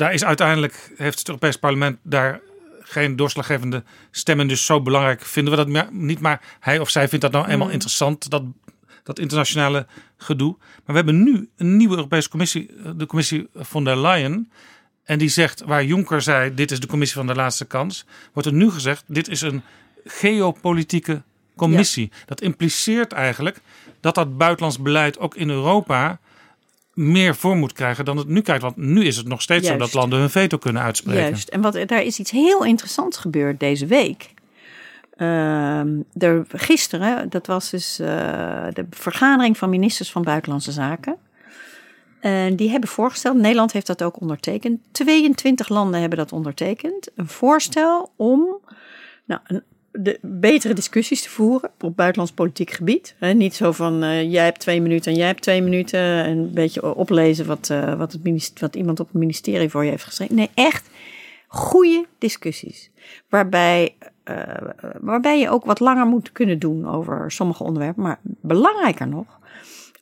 [0.00, 2.40] daar is uiteindelijk heeft het Europees Parlement daar
[2.80, 4.48] geen doorslaggevende stem in.
[4.48, 6.20] Dus zo belangrijk vinden we dat niet.
[6.20, 8.42] Maar hij of zij vindt dat nou eenmaal interessant, dat,
[9.02, 9.86] dat internationale
[10.16, 10.56] gedoe.
[10.58, 14.50] Maar we hebben nu een nieuwe Europese Commissie, eh, de Commissie von der Leyen.
[15.04, 18.06] En die zegt, waar Juncker zei, dit is de commissie van de laatste kans.
[18.32, 19.62] Wordt er nu gezegd, dit is een
[20.04, 21.22] geopolitieke
[21.56, 22.10] commissie.
[22.26, 23.60] Dat impliceert eigenlijk
[24.00, 26.20] dat dat buitenlands beleid ook in Europa
[26.94, 28.62] meer vorm moet krijgen dan het nu krijgt.
[28.62, 31.22] Want nu is het nog steeds zo dat landen hun veto kunnen uitspreken.
[31.22, 31.48] Juist.
[31.48, 34.34] En wat, daar is iets heel interessants gebeurd deze week.
[35.16, 35.88] Ehm,
[36.18, 38.06] er, gisteren, dat was dus eh,
[38.72, 41.16] de vergadering van ministers van Buitenlandse Zaken.
[42.20, 44.80] En die hebben voorgesteld, Nederland heeft dat ook ondertekend.
[44.92, 47.10] 22 landen hebben dat ondertekend.
[47.14, 48.58] Een voorstel om
[49.24, 49.62] nou, een,
[49.92, 53.14] de, betere discussies te voeren op buitenlands politiek gebied.
[53.34, 56.00] Niet zo van eh, jij hebt twee minuten en jij hebt twee minuten.
[56.00, 59.90] En een beetje oplezen wat, eh, wat, het wat iemand op het ministerie voor je
[59.90, 60.34] heeft geschreven.
[60.34, 60.90] Nee, echt
[61.46, 62.90] goede discussies.
[63.28, 64.36] Waarbij, eh,
[65.00, 68.02] waarbij je ook wat langer moet kunnen doen over sommige onderwerpen.
[68.02, 69.38] Maar belangrijker nog,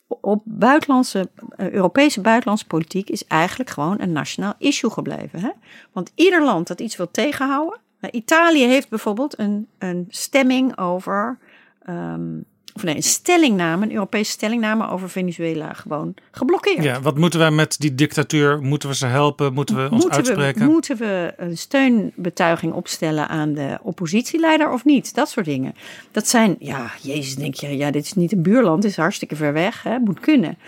[0.08, 5.52] op buitenlandse, Europese buitenlandse politiek is eigenlijk gewoon een nationaal issue gebleven.
[5.92, 7.80] Want ieder land dat iets wil tegenhouden.
[8.00, 11.38] Nou, Italië heeft bijvoorbeeld een, een stemming over.
[11.84, 12.36] ehm,
[12.74, 16.82] of nee, een stellingname, een Europese stellingname over Venezuela gewoon geblokkeerd.
[16.82, 18.62] Ja, wat moeten wij met die dictatuur?
[18.62, 19.52] Moeten we ze helpen?
[19.52, 20.66] Moeten we ons moeten uitspreken?
[20.66, 25.14] We, moeten we een steunbetuiging opstellen aan de oppositieleider of niet?
[25.14, 25.74] Dat soort dingen.
[26.10, 29.36] Dat zijn, ja, Jezus, denk je, ja, dit is niet een buurland, dit is hartstikke
[29.36, 30.58] ver weg, hè, moet kunnen.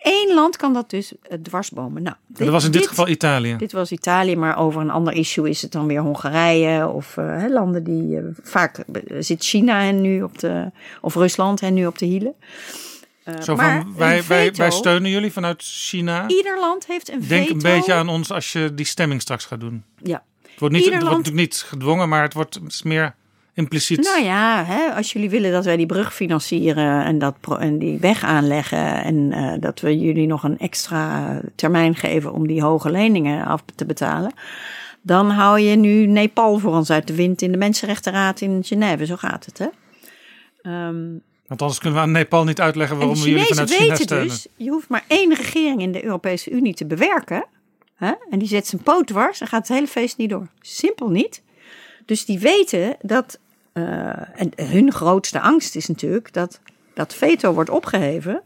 [0.00, 2.02] Eén land kan dat dus eh, dwarsbomen.
[2.02, 3.56] Nou, dat was in dit, geval Italië.
[3.56, 7.44] Dit was Italië, maar over een ander issue is het dan weer Hongarije of eh,
[7.48, 8.84] landen die eh, vaak
[9.18, 10.70] zit China hen nu op de
[11.00, 12.34] of Rusland hen nu op de hielen.
[13.42, 16.28] Zo maar van, wij, wij, wij steunen jullie vanuit China.
[16.28, 17.54] Ieder land heeft een Denk veto.
[17.54, 19.84] een beetje aan ons als je die stemming straks gaat doen.
[20.02, 20.22] Ja.
[20.42, 23.14] Het wordt, niet, het wordt natuurlijk niet gedwongen, maar het wordt meer
[23.60, 24.02] impliciet.
[24.02, 27.78] Nou ja, hè, als jullie willen dat wij die brug financieren en, dat, pro- en
[27.78, 32.62] die weg aanleggen en eh, dat we jullie nog een extra termijn geven om die
[32.62, 34.32] hoge leningen af te betalen,
[35.02, 39.06] dan hou je nu Nepal voor ons uit de wind in de Mensenrechtenraad in Genève.
[39.06, 39.66] Zo gaat het, hè?
[40.62, 41.06] Ehm,
[41.46, 44.28] Want anders kunnen we aan Nepal niet uitleggen waarom we jullie vanuit China weten steunen.
[44.28, 47.44] dus, je hoeft maar één regering in de Europese Unie te bewerken.
[47.96, 48.12] Hè?
[48.30, 50.46] En die zet zijn poot dwars en gaat het hele feest niet door.
[50.60, 51.42] Simpel niet.
[52.06, 53.38] Dus die weten dat,
[53.72, 56.60] eh, en hun grootste angst is natuurlijk dat
[56.94, 58.42] dat veto wordt opgeheven.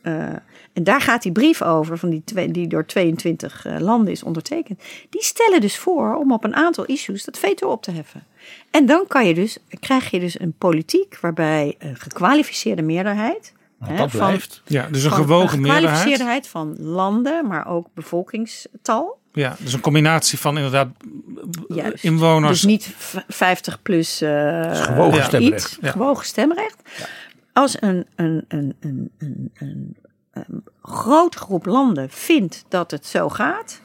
[0.00, 0.28] Eh,
[0.72, 4.22] en daar gaat die brief over, van die, twee, die door 22 eh, landen is
[4.22, 4.80] ondertekend.
[5.10, 8.24] Die stellen dus voor om op een aantal issues dat veto op te heffen.
[8.70, 13.52] En dan kan je dus, krijg je dus een politiek waarbij een gekwalificeerde meerderheid.
[13.78, 14.62] Nou, hè, dat van- blijft.
[14.64, 15.98] Ja, dus een gewogen een meerderheid.
[15.98, 19.17] gekwalificeerdheid van landen, maar ook bevolkingstal.
[19.32, 20.88] Ja, dus een combinatie van inderdaad
[21.68, 22.04] Juist.
[22.04, 22.60] inwoners.
[22.60, 25.24] Dus niet v- 50 plus eh, gewogen Ja.
[25.24, 25.64] stemrecht.
[25.66, 25.90] iets, Ja.
[25.90, 26.76] gewogen stemrecht.
[27.52, 29.96] Als een, een, een, een, een, een,
[30.32, 33.80] een grote groep landen vindt dat het zo gaat,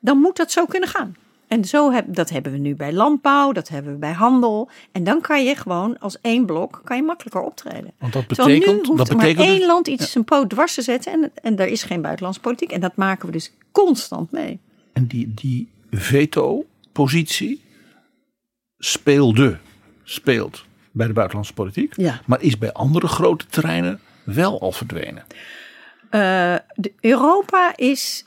[0.00, 1.16] dan moet dat zo kunnen gaan.
[1.48, 4.68] En zo heb, dat hebben we nu bij landbouw, dat hebben we bij handel.
[4.92, 7.92] En dan kan je gewoon als één blok kan je makkelijker optreden.
[7.98, 10.24] Want dat Terwijl betekent, nu hoeft dat er betekent maar dus- één land iets zijn
[10.24, 12.72] poot dwars te zetten en, en er is geen buitenlandse politiek.
[12.72, 14.60] En dat maken we dus constant mee.
[14.92, 17.62] En die, die veto-positie
[18.78, 19.58] speelde,
[20.04, 21.96] speelt bij de buitenlandse politiek.
[21.96, 22.20] Ja.
[22.26, 25.24] Maar is bij andere grote terreinen wel al verdwenen.
[26.10, 28.24] Eh, de Europa is,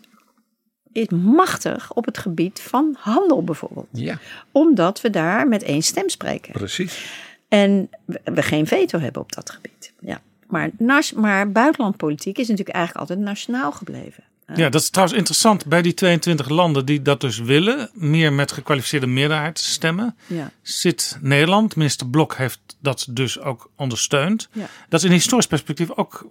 [0.92, 3.88] is machtig op het gebied van handel bijvoorbeeld.
[3.92, 4.20] Ja,
[4.52, 6.52] Omdat we daar met één stem spreken.
[6.54, 7.24] precies.
[7.48, 9.94] En we, we geen veto hebben op dat gebied.
[10.00, 10.22] Ja.
[10.48, 14.24] Maar, nas- maar buitenlandpolitiek is natuurlijk eigenlijk altijd nationaal gebleven.
[14.56, 15.66] Ja, dat is trouwens interessant.
[15.66, 20.52] Bij die 22 landen die dat dus willen, meer met gekwalificeerde meerderheid stemmen, Ja.
[20.62, 21.76] zit Nederland.
[21.76, 24.50] Minister Blok heeft dat dus ook ondersteund.
[24.52, 24.66] Ja.
[24.90, 26.30] Dat is in historisch perspectief ook Maar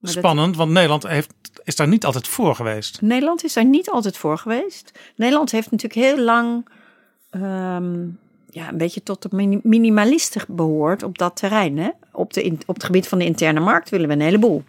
[0.00, 1.32] dat- spannend, want Nederland heeft,
[1.64, 3.00] is daar niet altijd voor geweest.
[3.00, 4.92] Nederland is daar niet altijd voor geweest.
[5.16, 6.68] Nederland heeft natuurlijk heel lang
[7.30, 8.06] ehm,
[8.50, 11.78] ja, een beetje tot de mini- minimalisten behoord op dat terrein.
[11.78, 11.90] Hè?
[12.12, 14.64] Op, de, op het gebied van de interne markt willen we een heleboel.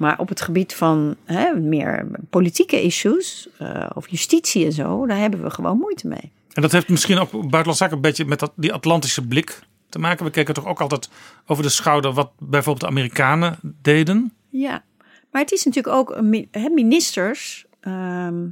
[0.00, 5.18] Maar op het gebied van hè, meer politieke issues eh, of justitie en zo, daar
[5.18, 6.32] hebben we gewoon moeite mee.
[6.52, 7.30] En dat heeft misschien ook
[7.74, 9.58] zaken een beetje met dat, die Atlantische blik
[9.88, 10.24] te maken.
[10.24, 11.08] We keken toch ook altijd
[11.46, 14.32] over de schouder wat bijvoorbeeld de Amerikanen deden.
[14.48, 14.82] Ja,
[15.30, 17.66] maar het is natuurlijk ook mi- hè, ministers.
[17.80, 18.46] ehm,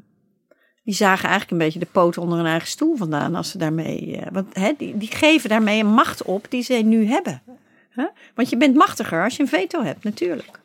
[0.84, 4.16] die zagen eigenlijk een beetje de poot onder hun eigen stoel vandaan als ze daarmee.
[4.16, 7.42] eh, want hè, die, die geven daarmee een macht op die ze nu hebben.
[7.88, 8.06] Hè?
[8.34, 10.60] Want je bent machtiger als je een veto hebt, natuurlijk.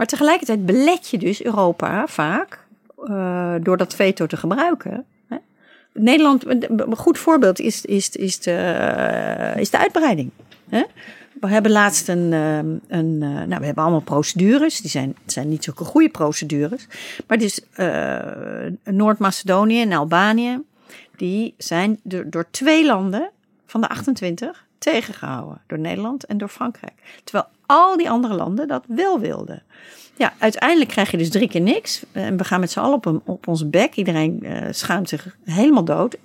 [0.00, 2.66] Maar tegelijkertijd belet je dus Europa vaak
[3.04, 5.04] eh, door dat veto te gebruiken.
[5.28, 5.36] Hè?
[5.92, 10.30] Nederland, een goed voorbeeld is, is, is, de, eh, is de uitbreiding.
[10.68, 10.82] Hè?
[11.40, 14.80] We hebben laatst een, ehm, een eh, nou, we hebben allemaal procedures.
[14.80, 16.86] Die zijn, zijn niet zulke goede procedures.
[17.26, 17.60] Maar dus
[18.84, 20.62] Noord-Macedonië en Albanië,
[21.16, 23.30] die zijn door twee landen
[23.66, 25.60] van de 28 tegengehouden.
[25.66, 27.20] Door Nederland en door Frankrijk.
[27.24, 29.62] Terwijl al die andere landen dat wel wilden.
[30.16, 32.04] Ja, uiteindelijk krijg je dus drie keer niks.
[32.12, 33.94] En we gaan met z'n allen op, een, op onze bek.
[33.94, 36.16] Iedereen eh, schaamt zich helemaal dood.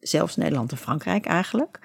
[0.00, 1.78] Zelfs Nederland en Frankrijk eigenlijk.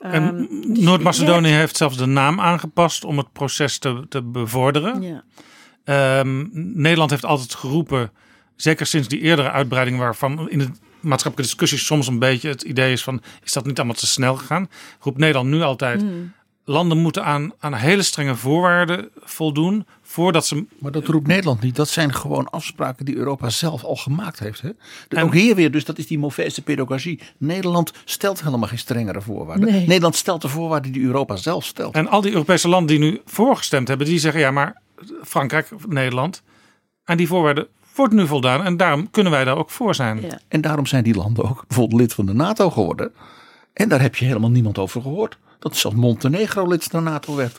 [0.00, 5.02] En Ehm, dus Noord-Macedonië heeft zelfs de naam aangepast om het proces te, te bevorderen.
[5.02, 5.24] Ja.
[5.84, 8.10] Ehm, Nederland heeft altijd geroepen,
[8.56, 10.68] zeker sinds die eerdere uitbreiding, waarvan in de
[11.00, 14.36] maatschappelijke discussies soms een beetje het idee is van, is dat niet allemaal te snel
[14.36, 14.68] gegaan?
[15.00, 16.32] Roept Nederland nu altijd, Hmm.
[16.64, 20.64] landen moeten aan, aan hele strenge voorwaarden voldoen voordat ze...
[20.78, 21.76] Maar dat roept Nederland niet.
[21.76, 24.60] Dat zijn gewoon afspraken die Europa zelf al gemaakt heeft.
[24.60, 24.68] Hè?
[25.08, 27.20] En- ook hier weer, dus dat is die Mauvese pedagogie.
[27.38, 29.70] Nederland stelt helemaal geen strengere voorwaarden.
[29.70, 29.86] Nee.
[29.86, 31.94] Nederland stelt de voorwaarden die Europa zelf stelt.
[31.94, 34.82] En al die Europese landen die nu voorgestemd hebben, die zeggen ja, maar
[35.24, 36.42] Frankrijk, Nederland,
[37.04, 37.66] aan die voorwaarden
[37.98, 40.20] wordt nu voldaan en daarom kunnen wij daar ook voor zijn.
[40.20, 40.38] Ja.
[40.48, 43.12] En daarom zijn die landen ook bijvoorbeeld lid van de NATO geworden.
[43.72, 45.38] En daar heb je helemaal niemand over gehoord.
[45.58, 47.58] Dat zelfs Montenegro lid van de NATO werd.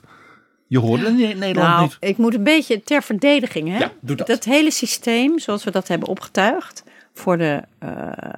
[0.68, 1.98] Je hoorde Ne- Nederland Nou, niet.
[2.00, 3.70] ik moet een beetje ter verdediging.
[3.70, 3.78] Hè?
[3.78, 4.44] Ja, doe dat.
[4.44, 6.84] hele systeem, zoals we dat hebben opgetuigd
[7.20, 7.90] voor de eh,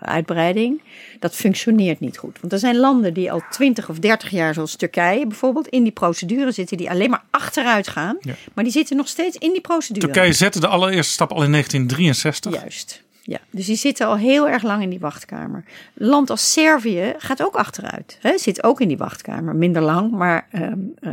[0.01, 0.81] uitbreiding,
[1.19, 2.37] dat functioneert niet goed.
[2.41, 5.91] Want er zijn landen die al 20 of 30 jaar, zoals Turkije bijvoorbeeld, in die
[5.91, 8.17] procedure zitten, die alleen maar achteruit gaan.
[8.21, 8.33] Ja.
[8.53, 10.05] Maar die zitten nog steeds in die procedure.
[10.05, 12.61] Turkije zette de allereerste stap al in 1963.
[12.61, 13.03] Juist.
[13.23, 15.63] Ja, dus die zitten al heel erg lang in die wachtkamer.
[15.93, 18.17] Land als Servië gaat ook achteruit.
[18.21, 18.37] Hè?
[18.37, 19.55] Zit ook in die wachtkamer.
[19.55, 20.47] Minder lang, maar.
[20.51, 21.11] ehm, eh,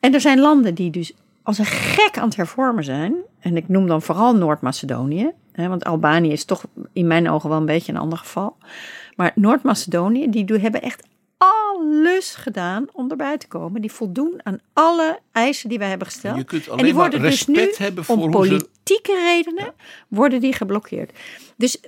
[0.00, 1.12] en er zijn landen die dus
[1.42, 3.14] als een gek aan het hervormen zijn.
[3.44, 5.32] En ik noem dan vooral Noord-Macedonië.
[5.54, 8.56] Want Albanië is toch in mijn ogen wel een beetje een ander geval.
[9.16, 11.06] Maar Noord-Macedonië, die hebben echt
[11.78, 13.80] alles gedaan om erbij te komen.
[13.80, 16.36] Die voldoen aan alle eisen die wij hebben gesteld.
[16.36, 17.54] Je kunt en die worden dus nu
[18.04, 19.72] voor om ze- politieke redenen
[20.08, 21.12] worden die geblokkeerd.
[21.56, 21.78] Dus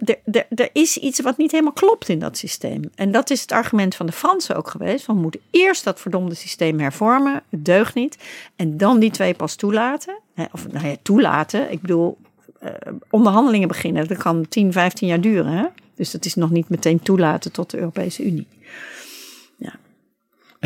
[0.55, 2.83] er, is iets wat niet helemaal klopt in dat systeem.
[2.95, 5.05] En dat is het argument van de Fransen ook geweest.
[5.05, 7.43] Van we moeten eerst dat verdomde systeem hervormen.
[7.51, 8.17] Het deugt niet.
[8.57, 10.19] En dan die twee pas toelaten.
[10.53, 11.73] Of nou ja, toelaten.
[11.73, 12.19] Ik bedoel,
[12.61, 12.71] eh,
[13.11, 14.09] onderhandelingen beginnen.
[14.09, 15.53] Dat kan 10, 15 jaar duren.
[15.53, 15.65] Hè?
[15.95, 18.47] Dus dat is nog niet meteen toelaten tot de Europese Unie.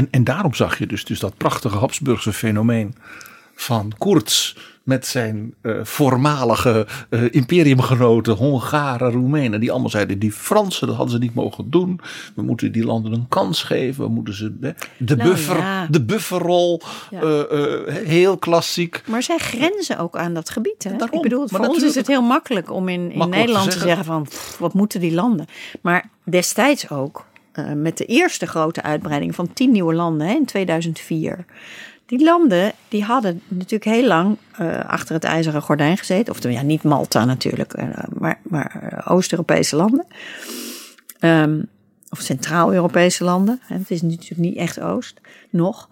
[0.00, 2.94] En, en daarom zag je dus, dus dat prachtige Habsburgse fenomeen
[3.54, 10.86] van Koerts met zijn eh, voormalige eh, imperiumgenoten, Hongaren, Roemenen, die allemaal zeiden: die Fransen,
[10.86, 12.00] dat hadden ze niet mogen doen.
[12.34, 14.04] We moeten die landen een kans geven.
[14.04, 15.86] We moeten ze hè, de, Nou, buffer, ja.
[15.86, 17.20] de bufferrol, Ja.
[17.20, 19.02] eh, heel klassiek.
[19.06, 20.84] Maar zij grenzen ook aan dat gebied.
[20.84, 20.96] Hè?
[20.96, 21.16] Daarom.
[21.16, 23.70] Ik bedoel, voor ons is het heel makkelijk om in, in Makkelijk te Nederland te
[23.78, 23.88] zeggen.
[23.88, 25.46] zeggen van pff, wat moeten die landen.
[25.82, 30.44] Maar destijds ook, eh, met de eerste grote uitbreiding van tien nieuwe landen hè, in
[30.44, 31.44] 2004.
[32.06, 36.34] Die landen die hadden natuurlijk heel lang eh, achter het ijzeren gordijn gezeten.
[36.34, 40.06] Of ja, niet Malta natuurlijk, eh, maar, maar Oost-Europese landen.
[41.18, 41.62] Ehm,
[42.10, 43.60] of Centraal-Europese landen.
[43.62, 45.20] Hè, het is natuurlijk niet echt Oost,
[45.50, 45.88] nog.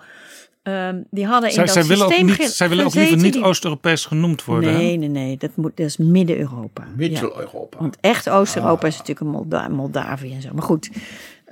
[0.63, 3.17] Ehm, die hadden in Zij, dat zij willen ook, systeem niet, zij willen ook liever
[3.17, 4.73] niet die- Oost-Europees genoemd worden.
[4.73, 5.37] Nee, nee, nee.
[5.37, 6.83] Dat, moet, dat is Midden-Europa.
[6.83, 6.89] Ja.
[6.97, 7.79] Mittel-Europa.
[7.79, 10.49] Want echt Oost-Europa is natuurlijk Molda Moldavië en zo.
[10.53, 10.91] Maar goed,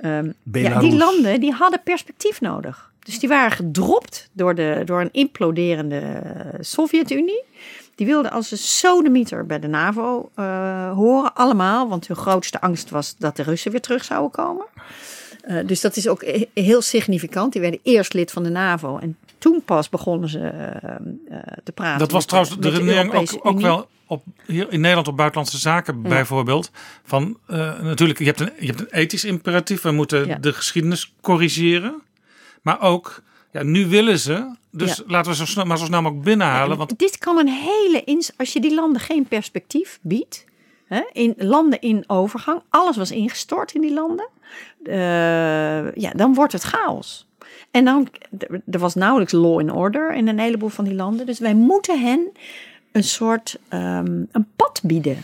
[0.01, 2.91] ehm, ja, die landen die hadden perspectief nodig.
[2.99, 7.43] Dus die waren gedropt door, de, door een imploderende eh, Sovjet-Unie.
[7.95, 11.89] Die wilden als een sodemieter bij de NAVO eh, horen, allemaal.
[11.89, 14.65] Want hun grootste angst was dat de Russen weer terug zouden komen.
[15.47, 17.51] Eh, dus dat is ook he- heel significant.
[17.51, 21.71] Die werden eerst lid van de NAVO en toen pas begonnen ze eh, eh, te
[21.71, 21.99] praten.
[21.99, 25.57] Dat was met trouwens de redenering ook, ook wel op, hier in Nederland op buitenlandse
[25.57, 26.71] zaken bijvoorbeeld.
[27.03, 27.37] Van,
[27.81, 29.81] natuurlijk, je hebt, een, je hebt een ethisch imperatief.
[29.81, 30.35] We moeten Ja.
[30.37, 32.01] de geschiedenis corrigeren.
[32.61, 33.21] Maar ook,
[33.51, 34.55] ja, nu willen ze.
[34.71, 35.03] Dus Ja.
[35.07, 36.77] laten we zo snel, maar zo snel mogelijk binnenhalen.
[36.77, 38.01] Want Dit kan een hele.
[38.05, 40.45] ins- Als je die landen geen perspectief biedt.
[40.87, 42.61] Hè, in landen in overgang.
[42.69, 44.27] Alles was ingestort in die landen.
[44.83, 47.27] eh, ja, dan wordt het chaos.
[47.71, 48.07] En dan.
[48.71, 51.25] Er was nauwelijks law and order in een heleboel van die landen.
[51.25, 52.27] Dus wij moeten hen
[52.91, 53.57] een soort.
[53.69, 55.17] ehm, een pad bieden.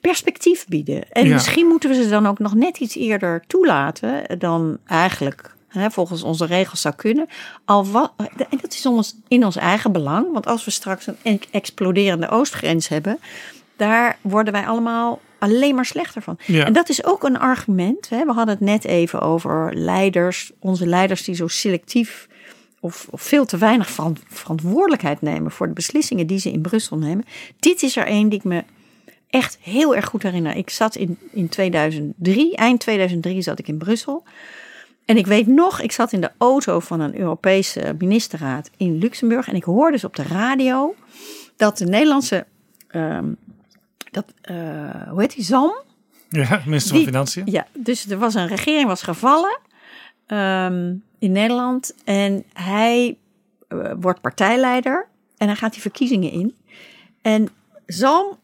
[0.00, 1.10] Perspectief bieden.
[1.12, 1.32] En Ja.
[1.32, 4.38] misschien moeten we ze dan ook nog net iets eerder toelaten.
[4.38, 5.54] dan eigenlijk.
[5.68, 7.26] Hè, volgens onze regels zou kunnen.
[7.64, 8.12] Al wat,
[8.50, 10.32] en dat is ons, in ons eigen belang.
[10.32, 13.18] Want als we straks een e- exploderende oostgrens hebben,
[13.78, 16.38] daar worden wij allemaal alleen maar slechter van.
[16.46, 16.64] Ja.
[16.64, 18.08] En dat is ook een argument.
[18.08, 18.24] Hè.
[18.24, 22.28] We hadden het net even over leiders, onze leiders die zo selectief
[22.80, 26.98] of, of veel te weinig veran- verantwoordelijkheid nemen voor de beslissingen die ze in Brussel
[26.98, 27.24] nemen.
[27.58, 28.64] Dit is er één die ik me
[29.30, 30.56] echt heel erg goed herinner.
[30.56, 34.24] Ik zat in, in 2003, eind 2003 zat ik in Brussel.
[35.04, 39.48] En ik weet nog, ik zat in de auto van een Europese ministerraad in Luxemburg.
[39.48, 40.94] En ik hoorde dus op de radio
[41.56, 42.46] dat de Nederlandse,
[42.88, 43.32] ehm,
[44.10, 45.82] dat, eh, hoe heet die, Zalm?
[46.28, 47.46] ja, minister Die- van Financiën.
[47.46, 49.58] Ja, dus er was een regering was gevallen
[50.26, 51.94] ehm, in Nederland.
[52.04, 53.18] En hij
[53.68, 56.56] eh, wordt partijleider en dan gaat die verkiezingen in.
[57.22, 57.48] En
[57.86, 58.36] Zalm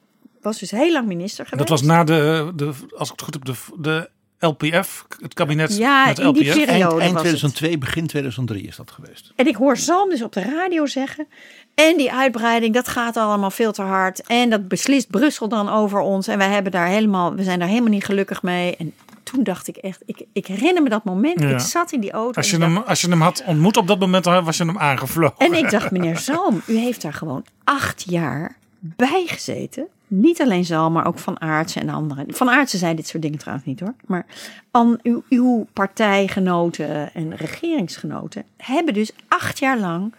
[0.43, 1.69] was dus heel lang minister geweest.
[1.69, 4.11] Dat was na de, de, als ik het goed heb, de, de
[4.47, 6.55] LPF, het kabinet Ja, met in die LPF.
[6.65, 6.73] periode.
[6.81, 7.21] Eind, was eind het.
[7.21, 9.33] 2002, begin 2003 is dat geweest.
[9.37, 11.27] En ik hoor Zalm dus op de radio zeggen.
[11.75, 14.23] En die uitbreiding, dat gaat allemaal veel te hard.
[14.23, 16.29] En dat beslist Brussel dan over ons.
[16.29, 18.77] En wij hebben daar helemaal, we zijn daar helemaal niet gelukkig mee.
[18.77, 18.93] En
[19.23, 21.41] toen dacht ik echt, ik, ik herinner me dat moment.
[21.41, 21.49] Ja.
[21.49, 22.33] Ik zat in die auto.
[22.41, 24.65] Als je, hem, dacht- als je hem had ontmoet op dat moment, dan was je
[24.65, 25.37] hem aangevlogen.
[25.39, 29.87] en ik dacht, meneer Zalm, u heeft daar gewoon acht jaar bij gezeten.
[30.16, 32.35] Niet alleen Zalm, maar ook Van Aartsen en anderen.
[32.35, 33.95] Van Aartsen zei dit soort dingen trouwens niet hoor.
[34.07, 34.27] Maar
[34.70, 40.15] aan uw, uw partijgenoten en regeringsgenoten hebben dus acht jaar lang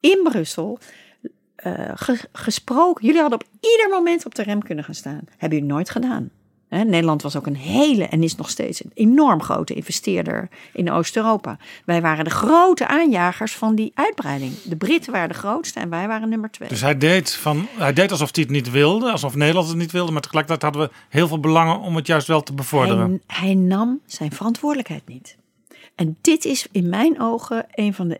[0.00, 0.78] in Brussel
[1.56, 3.06] eh, ge- gesproken.
[3.06, 5.20] Jullie hadden op ieder moment op de rem kunnen gaan staan.
[5.36, 6.30] Hebben jullie nooit gedaan.
[6.68, 11.58] Nederland was ook een hele en is nog steeds een enorm grote investeerder in Oost-Europa.
[11.84, 14.62] Wij waren de grote aanjagers van die uitbreiding.
[14.62, 16.68] De Britten waren de grootste en wij waren nummer twee.
[16.68, 19.92] Dus hij deed, van, hij deed alsof hij het niet wilde, alsof Nederland het niet
[19.92, 20.12] wilde.
[20.12, 23.22] Maar tegelijkertijd hadden we heel veel belangen om het juist wel te bevorderen.
[23.26, 25.36] Hij, hij nam zijn verantwoordelijkheid niet.
[25.94, 28.18] En dit is in mijn ogen een van de.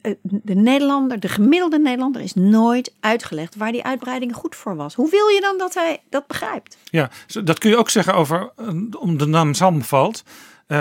[0.00, 4.94] Eh, De Nederlander, de gemiddelde Nederlander, is nooit uitgelegd waar die uitbreiding goed voor was.
[4.94, 6.76] Hoe wil je dan dat hij dat begrijpt?
[6.84, 7.10] Ja,
[7.44, 8.68] dat kun je ook zeggen over, eh,
[8.98, 10.22] om de naam Zalm valt.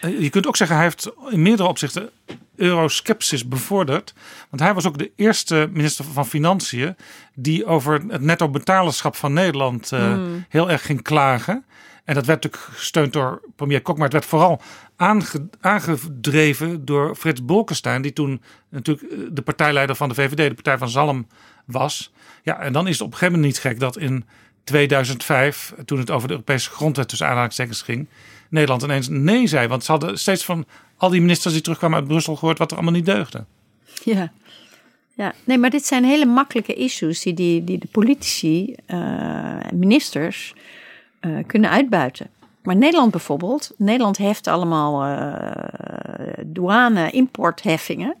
[0.00, 2.10] Eh, je kunt ook zeggen, hij heeft in meerdere opzichten
[2.56, 4.14] euroskepsis bevorderd.
[4.50, 6.96] Want hij was ook de eerste minister van Financiën
[7.34, 10.18] die over het netto betalerschap van Nederland eh,
[10.48, 11.64] heel erg ging klagen.
[12.04, 14.60] En dat werd natuurlijk gesteund door premier Kok, maar het werd vooral
[14.96, 20.54] aange- aangedreven door Frits Bolkestein, die toen natuurlijk eh, de partijleider van de VVD, de
[20.54, 21.26] partij van Zalm,
[21.64, 22.12] was.
[22.42, 24.24] Ja, en dan is het op een gegeven moment niet gek dat in
[24.64, 28.08] 2005, toen het over de Europese grondwet tussen aanhalingstekens ging,
[28.48, 29.68] Nederland ineens nee zei.
[29.68, 30.66] Want ze hadden steeds van
[30.96, 33.44] al die ministers die terugkwamen uit Brussel gehoord wat er allemaal niet deugde.
[34.04, 34.32] Ja.
[35.14, 35.34] ja.
[35.44, 40.54] Nee, maar dit zijn hele makkelijke issues die, die, die de politici en ministers
[41.20, 42.26] eh, kunnen uitbuiten.
[42.62, 48.14] Maar Nederland bijvoorbeeld, Nederland heeft allemaal eh douane-importheffingen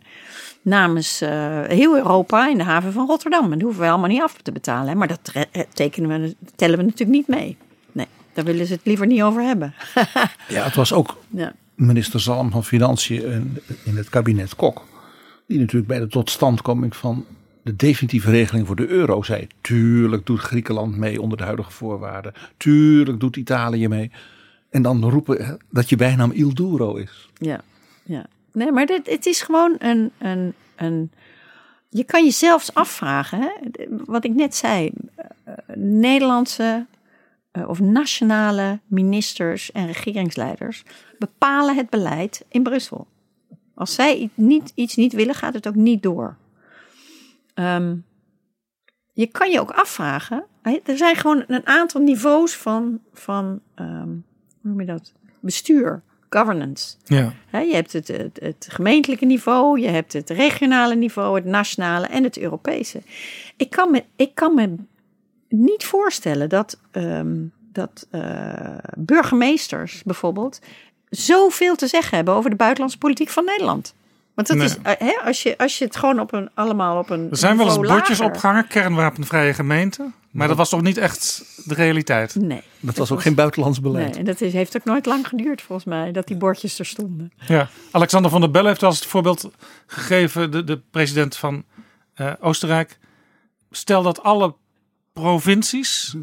[0.62, 3.44] namens eh, heel Europa in de haven van Rotterdam.
[3.44, 4.88] En dat hoeven we allemaal niet af te betalen.
[4.88, 4.94] Hè?
[4.94, 5.32] Maar dat
[5.72, 7.56] tekenen we, tellen we natuurlijk niet mee.
[7.92, 9.74] Nee, daar willen ze het liever niet over hebben.
[10.48, 11.52] Ja, het was ook ja.
[11.74, 14.82] minister Zalm van Financiën in- in het kabinet Kok.
[15.46, 17.24] Die natuurlijk bij de totstandkoming van
[17.62, 19.46] de definitieve regeling voor de euro zei.
[19.60, 22.32] Tuurlijk doet Griekenland mee onder de huidige voorwaarden.
[22.56, 24.10] Tuurlijk doet Italië mee.
[24.70, 27.28] En dan roepen dat je bijnaam Il Duro is.
[27.34, 27.60] Ja,
[28.02, 28.26] ja.
[28.52, 31.10] Nee, maar dit, het is gewoon een, een, een.
[31.88, 33.48] Je kan je zelfs afvragen, hè?
[34.04, 34.90] wat ik net zei.
[35.14, 36.86] eh, Nederlandse
[37.50, 40.82] eh, of nationale ministers en regeringsleiders
[41.18, 43.06] bepalen het beleid in Brussel.
[43.74, 46.36] Als zij niet, iets niet willen, gaat het ook niet door.
[47.60, 47.96] Ehm,
[49.12, 50.44] je kan je ook afvragen.
[50.62, 54.08] Er zijn gewoon een aantal niveaus van, van ehm,
[54.60, 55.12] hoe noem je dat?
[55.40, 56.96] Bestuur, governance.
[57.04, 57.32] Ja.
[57.50, 62.24] Je hebt het, het, het gemeentelijke niveau, je hebt het regionale niveau, het nationale en
[62.24, 63.02] het Europese.
[63.56, 64.74] Ik kan me, ik kan me
[65.48, 67.36] niet voorstellen dat, ehm,
[67.72, 70.60] dat eh, burgemeesters bijvoorbeeld
[71.08, 73.94] zoveel te zeggen hebben over de buitenlandse politiek van Nederland.
[74.34, 74.66] Want dat Nee.
[74.66, 77.30] is, eh, hè, als, je, als je het gewoon op een, allemaal op een.
[77.30, 80.10] Er zijn wel eens bordjes lager- opgehangen, kernwapenvrije gemeente.
[80.30, 82.34] Maar dat was toch niet echt de realiteit?
[82.34, 82.62] Nee.
[82.80, 84.06] Dat was ook geen buitenlands beleid.
[84.08, 86.86] Nee, en dat is, heeft ook nooit lang geduurd volgens mij, dat die bordjes er
[86.86, 87.32] stonden.
[87.46, 87.68] Ja.
[87.90, 89.50] Alexander van der Bellen heeft wel eens het voorbeeld
[89.86, 91.64] gegeven, de, de president van
[92.14, 92.98] eh, Oostenrijk.
[93.70, 94.54] Stel dat alle
[95.12, 96.14] provincies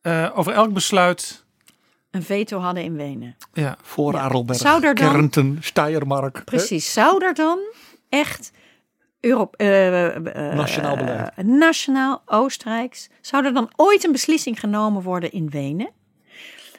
[0.00, 1.43] eh, over elk besluit.
[2.14, 3.36] Een veto hadden in Wenen.
[3.52, 4.54] Ja, Voor Ja.
[4.54, 6.36] Zou er dan- Kärnten, Steiermark.
[6.36, 6.42] hè?
[6.44, 6.92] Precies.
[6.92, 7.58] Zou er dan
[8.08, 8.50] echt
[9.20, 11.30] Europe, eh, eh, Nationaal beleid.
[11.36, 15.90] eh, nationaal Oostenrijks, zou er dan ooit een beslissing genomen worden in Wenen?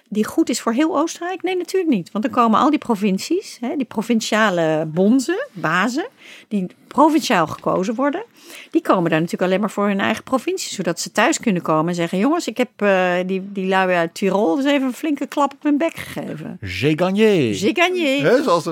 [0.10, 1.42] Die goed is voor heel Oostenrijk?
[1.44, 2.12] Nee, natuurlijk niet.
[2.12, 6.08] Want dan komen al die provincies, hè, die provinciale bonzen, bazen,
[6.48, 8.24] die provinciaal gekozen worden,
[8.72, 10.74] die komen daar natuurlijk alleen maar voor hun eigen provincie.
[10.74, 14.14] Zodat ze thuis kunnen komen en zeggen: Jongens, ik heb eh, die, die lui uit
[14.14, 16.58] Tirol dus even een flinke klap op mijn bek gegeven.
[16.62, 17.54] J'ai gagné.
[17.54, 18.44] J'ai gagné.
[18.44, 18.64] Zoals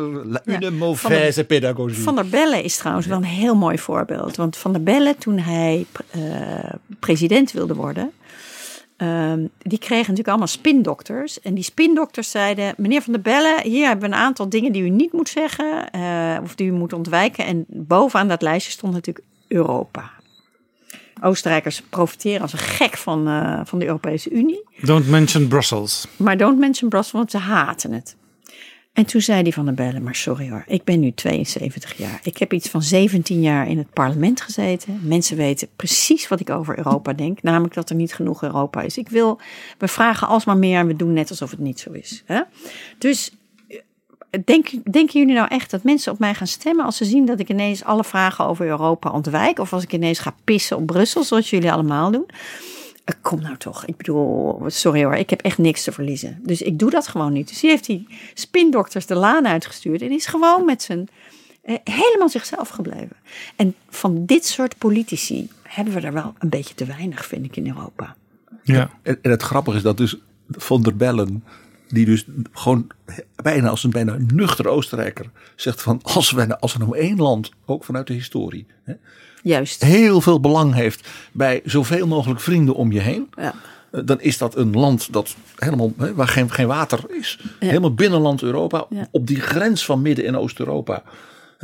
[0.46, 0.56] Ja.
[0.56, 1.98] une Van mauvaise pédagogie.
[1.98, 4.36] Van der Bellen is trouwens wel een heel mooi voorbeeld.
[4.36, 6.22] Want Van der Bellen, toen hij eh,
[7.00, 8.12] president wilde worden,
[9.04, 11.42] ehm, die kregen natuurlijk allemaal spindokters.
[11.42, 14.84] En die spindokters zeiden: Meneer Van der Bellen, hier hebben we een aantal dingen die
[14.84, 17.46] u niet moet zeggen eh, of die u moet ontwijken.
[17.46, 20.12] En bovenaan dat lijstje stond natuurlijk Europa.
[21.22, 24.64] Oostenrijkers profiteren als een gek van, eh, van de Europese Unie.
[24.82, 26.08] don't mention Brussels.
[26.18, 28.16] Maar don't mention Brussels, want ze haten het.
[28.94, 32.20] En toen zei die van der Bellen, maar sorry hoor, ik ben nu 72 jaar.
[32.24, 35.00] Ik heb iets van 17 jaar in het parlement gezeten.
[35.04, 37.42] Mensen weten precies wat ik over Europa denk.
[37.42, 38.98] Namelijk dat er niet genoeg Europa is.
[38.98, 39.40] Ik wil,
[39.78, 42.24] we vragen alsmaar meer en we doen net alsof het niet zo is.
[42.26, 42.42] Hè?
[42.98, 43.32] Dus
[43.68, 43.80] eh,
[44.46, 47.40] denk, denken jullie nou echt dat mensen op mij gaan stemmen als ze zien dat
[47.40, 49.60] ik ineens alle vragen over Europa ontwijk?
[49.60, 52.26] Of als ik ineens ga pissen op Brussel, zoals jullie allemaal doen?
[53.04, 53.86] Eh, Kom nou toch.
[53.86, 56.40] Ik bedoel, sorry hoor, ik heb echt niks te verliezen.
[56.44, 57.48] Dus ik doe dat gewoon niet.
[57.48, 60.02] Dus die heeft die spindokters de laan uitgestuurd.
[60.02, 61.08] En is gewoon met zijn
[61.62, 63.16] eh, helemaal zichzelf gebleven.
[63.56, 67.56] En van dit soort politici hebben we er wel een beetje te weinig, vind ik,
[67.56, 68.16] in Europa.
[68.64, 68.90] Ja.
[69.02, 70.18] En, en het grappige is dat dus
[70.50, 71.44] Van der Bellen,
[71.88, 72.88] die dus gewoon
[73.36, 77.18] bijna als een bijna nuchter Oostenrijker zegt van als, wij, nou- als er nou één
[77.18, 78.94] land, ook vanuit de historie, hè,
[79.44, 79.84] Juist.
[79.84, 83.30] heel veel belang heeft bij zoveel mogelijk vrienden om je heen.
[83.36, 83.54] Ja.
[83.92, 87.40] eh, Dan is dat een land dat helemaal, waar geen, geen water is.
[87.60, 88.88] Helemaal binnenland Europa.
[89.12, 91.04] Op die grens van Midden- en Oost-Europa.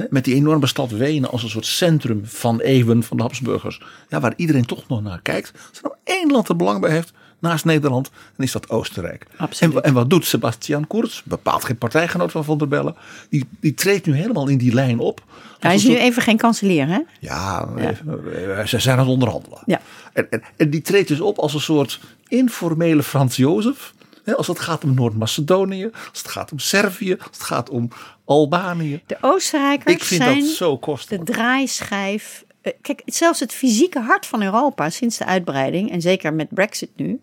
[0.10, 3.82] Met die enorme stad Wenen als een soort centrum van eeuwen van de Habsburgers.
[4.10, 5.52] Ja, waar iedereen toch nog naar kijkt.
[5.70, 9.26] Als er nou één land er belang bij heeft naast Nederland, dan is dat Oostenrijk.
[9.60, 11.22] En, en wat doet Sebastian Kurz?
[11.26, 12.96] Bepaald geen partijgenoot van Van der Bellen.
[13.30, 15.24] Die, die treedt nu helemaal in die lijn op.
[15.60, 17.00] Hij is nu even geen kanselier, hè?
[17.20, 19.60] ja, eh, ze zijn aan het onderhandelen.
[19.66, 19.82] Ja.
[20.14, 23.94] En, en, en die treedt dus op als een soort informele Frans Jozef.
[24.36, 27.90] Als het gaat om Noord-Macedonië, als het gaat om Servië, als het gaat om
[28.26, 29.02] Albanië.
[29.06, 31.26] De Oostenrijkers Ik vind zijn dat zo de kostelijk.
[31.26, 32.44] draaischijf.
[32.62, 36.90] eh, Kijk, zelfs het fysieke hart van Europa sinds de uitbreiding, en zeker met Brexit
[36.96, 37.20] nu,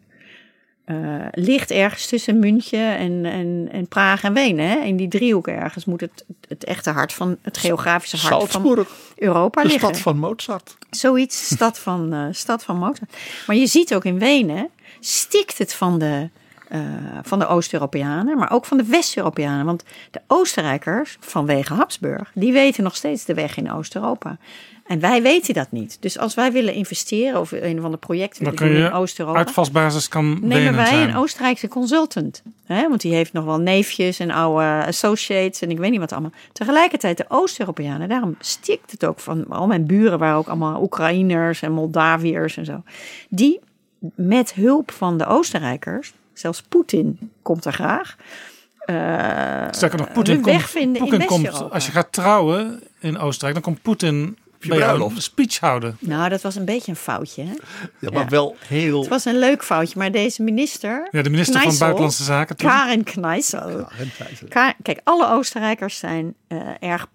[0.87, 0.97] eh,
[1.31, 4.69] ligt ergens tussen München en, en, en Praag en Wenen.
[4.69, 4.79] Hè?
[4.79, 8.87] In die driehoek ergens moet het, het echte hart van het geografische hart van
[9.17, 9.89] Europa de liggen.
[9.89, 10.77] stad van Mozart.
[10.91, 13.17] Zoiets, stad van, eh, stad van Mozart.
[13.47, 14.69] Maar je ziet ook in Wenen,
[15.01, 16.29] stikt het van de,
[16.69, 16.81] eh,
[17.23, 19.65] van de Oost-Europeanen, maar ook van de West-Europeanen.
[19.65, 24.39] Want de Oostenrijkers, vanwege Habsburg, die weten nog steeds de weg in Oost-Europa.
[24.87, 25.97] En wij weten dat niet.
[26.01, 28.93] Dus als wij willen investeren of een van de projecten Dan kun doen in je
[28.93, 31.09] Oost-Europa, uitvalsbasis kan nemen wij zijn.
[31.09, 32.43] een Oostenrijkse consultant.
[32.65, 32.89] Hè?
[32.89, 36.33] Want die heeft nog wel neefjes en oude associates en ik weet niet wat allemaal.
[36.53, 41.63] Tegelijkertijd de Oost-Europeanen, daarom stikt het ook van al mijn buren waren ook allemaal Oekraïners
[41.63, 42.83] en Moldaviërs en zo.
[43.29, 43.61] Die
[44.15, 48.17] met hulp van de Oostenrijkers, zelfs Poetin komt er graag.
[48.79, 53.83] eh, Sterker nog, Poetin komt, in komt, als je gaat trouwen in Oostenrijk, dan komt
[53.83, 55.17] Poetin je bruiloft.
[55.17, 55.97] een speech houden.
[56.01, 57.43] Nou, dat was een beetje een foutje.
[57.43, 57.53] Hè?
[57.99, 58.29] Ja, maar Ja.
[58.29, 59.01] wel heel...
[59.01, 62.57] Het was een leuk foutje, maar deze minister, Ja, de minister van Buitenlandse Zaken.
[62.57, 62.69] toen.
[62.69, 63.89] Karin Kneissel,
[64.49, 67.07] Ka- Kijk, alle Oostenrijkers zijn eh, erg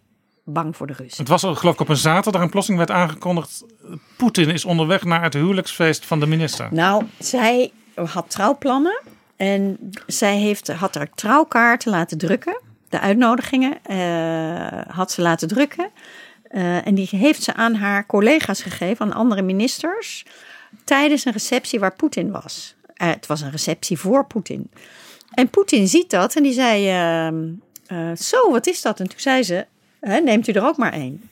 [0.45, 1.18] bang voor de Russen.
[1.19, 3.63] Het was geloof ik op een zaterdag en plotseling werd aangekondigd...
[4.18, 6.68] Poetin is onderweg naar het huwelijksfeest van de minister.
[6.72, 9.01] Nou, zij had trouwplannen
[9.35, 9.77] en
[10.07, 12.59] zij heeft, had er trouwkaarten laten drukken.
[12.89, 15.89] De uitnodigingen eh, had ze laten drukken.
[16.52, 20.26] Eh, en die heeft ze aan haar collega's gegeven, aan andere ministers,
[20.84, 22.76] tijdens een receptie waar Poetin was.
[22.94, 24.69] Eh, het was een receptie voor Poetin.
[25.34, 27.44] En Poetin ziet dat en die zei: ehm,
[27.86, 28.99] eh, Zo, wat is dat?
[28.99, 29.65] En toen zei ze:
[29.99, 31.30] "Hè, Neemt u er ook maar één.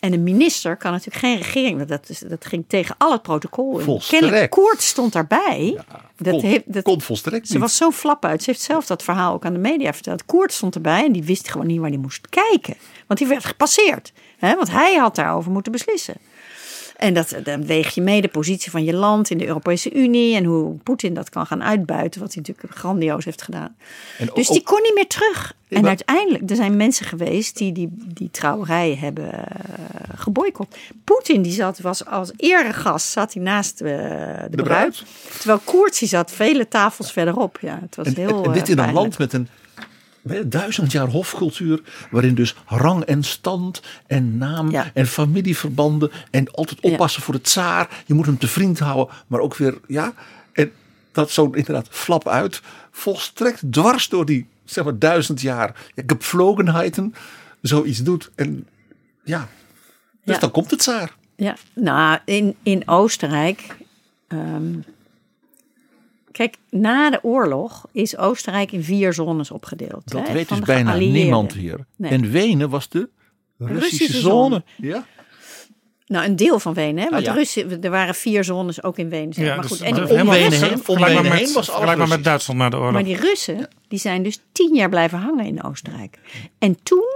[0.00, 3.78] En een minister kan natuurlijk geen regering, dat, is, dat ging tegen al het protocol.
[3.78, 4.22] Volstrekt.
[4.22, 5.80] Kennelijk, Koert stond daarbij.
[6.16, 7.62] dat kon, heeft, dat, kon volstrekt ze niet.
[7.62, 8.42] was zo flap uit.
[8.42, 10.24] Ze heeft zelf dat verhaal ook aan de media verteld.
[10.24, 12.76] Koert stond erbij en die wist gewoon niet waar hij moest kijken.
[13.06, 14.12] Want die werd gepasseerd.
[14.56, 16.14] Want hij had daarover moeten beslissen.
[16.96, 20.36] En dat, dan weeg je mee de positie van je land in de Europese Unie.
[20.36, 22.20] En hoe Poetin dat kan gaan uitbuiten.
[22.20, 23.76] Wat hij natuurlijk grandioos heeft gedaan.
[24.34, 25.54] Dus die kon niet meer terug.
[25.68, 29.40] En maar- uiteindelijk, er zijn mensen geweest die die, die trouwerij hebben uh,
[30.16, 30.76] geboycott.
[31.04, 34.56] Poetin die zat, was als eregast, zat hij naast eh, de, bruid.
[34.56, 35.02] bruid.
[35.38, 37.58] Terwijl Koerts die zat vele tafels verderop.
[37.60, 39.48] Ja, het was En, heel en- dit eh, in een land met een
[40.46, 41.80] duizend jaar hofcultuur,
[42.10, 44.90] waarin dus rang en stand en naam Ja.
[44.94, 48.02] en familieverbanden en altijd oppassen voor de tsaar.
[48.06, 50.12] Je moet hem te vriend houden, maar ook weer, ja.
[50.52, 50.72] En
[51.12, 57.14] dat zo inderdaad flap uit, volstrekt dwars door die, zeg maar, duizend jaar ja, gepflogenheiten
[57.60, 58.30] zoiets doet.
[58.34, 58.66] En
[59.24, 59.48] ja,
[60.24, 60.40] dus Ja.
[60.40, 61.14] dan komt het tsaar.
[61.36, 63.76] Ja, nou, in, in Oostenrijk.
[64.28, 64.72] ehm,
[66.36, 70.02] kijk, na de oorlog is Oostenrijk in vier zones opgedeeld.
[70.10, 71.86] Dat hè, weet dus bijna niemand hier.
[71.96, 72.10] Nee.
[72.10, 73.08] En Wenen was de
[73.58, 74.64] Russische, Russische zone.
[74.76, 74.90] zone.
[74.92, 75.06] Ja?
[76.06, 77.10] Nou, een deel van Wenen, hè?
[77.10, 77.32] Want Ah, ja.
[77.38, 79.32] Russen, er waren vier zones ook in Wenen.
[79.32, 82.08] zeg Ja, maar dus goed, en die Wenen Russen- heen, om Wenen heen was alles
[82.08, 82.24] met.
[82.24, 82.92] Duitsland na de oorlog.
[82.92, 86.18] Maar die Russen, die zijn dus tien jaar blijven hangen in Oostenrijk.
[86.58, 87.12] En toen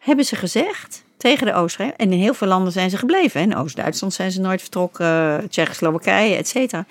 [0.00, 3.40] hebben ze gezegd tegen de Oostenrijk, en in heel veel landen zijn ze gebleven.
[3.40, 3.46] hè.
[3.46, 6.86] In Oost-Duitsland zijn ze nooit vertrokken, Tsjechoslowakije, et cetera.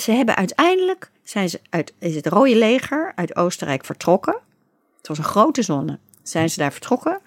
[0.00, 4.36] Ze hebben uiteindelijk, zijn ze uit, is het Rode Leger uit Oostenrijk vertrokken.
[4.96, 5.98] Het was een grote zone.
[6.22, 7.20] Zijn ze daar vertrokken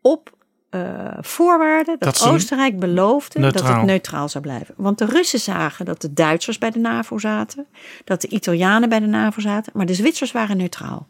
[0.00, 0.38] op
[0.70, 4.74] eh, voorwaarde dat, Oostenrijk beloofde dat het neutraal zou blijven.
[4.76, 7.66] Want de Russen zagen dat de Duitsers bij de NAVO zaten,
[8.04, 11.08] dat de Italianen bij de NAVO zaten, maar de Zwitsers waren neutraal.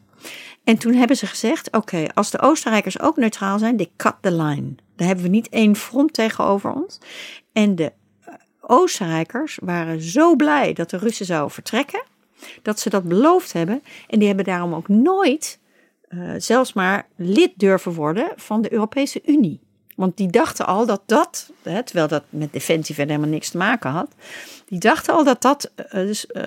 [0.65, 4.33] En toen hebben ze gezegd: oké, als de Oostenrijkers ook neutraal zijn, they cut the
[4.33, 4.75] line.
[4.97, 6.99] Dan hebben we niet één front tegenover ons.
[7.53, 7.93] En de
[8.71, 12.03] Oostenrijkers waren zo blij dat de Russen zouden vertrekken,
[12.63, 13.83] dat ze dat beloofd hebben.
[14.09, 15.59] En die hebben daarom ook nooit
[16.09, 19.61] eh, zelfs maar lid durven worden van de Europese Unie.
[19.97, 23.57] Want die dachten al dat dat, hè, terwijl dat met defensie verder helemaal niks te
[23.57, 24.15] maken had,
[24.67, 26.43] die dachten al dat dat eh, dus, eh,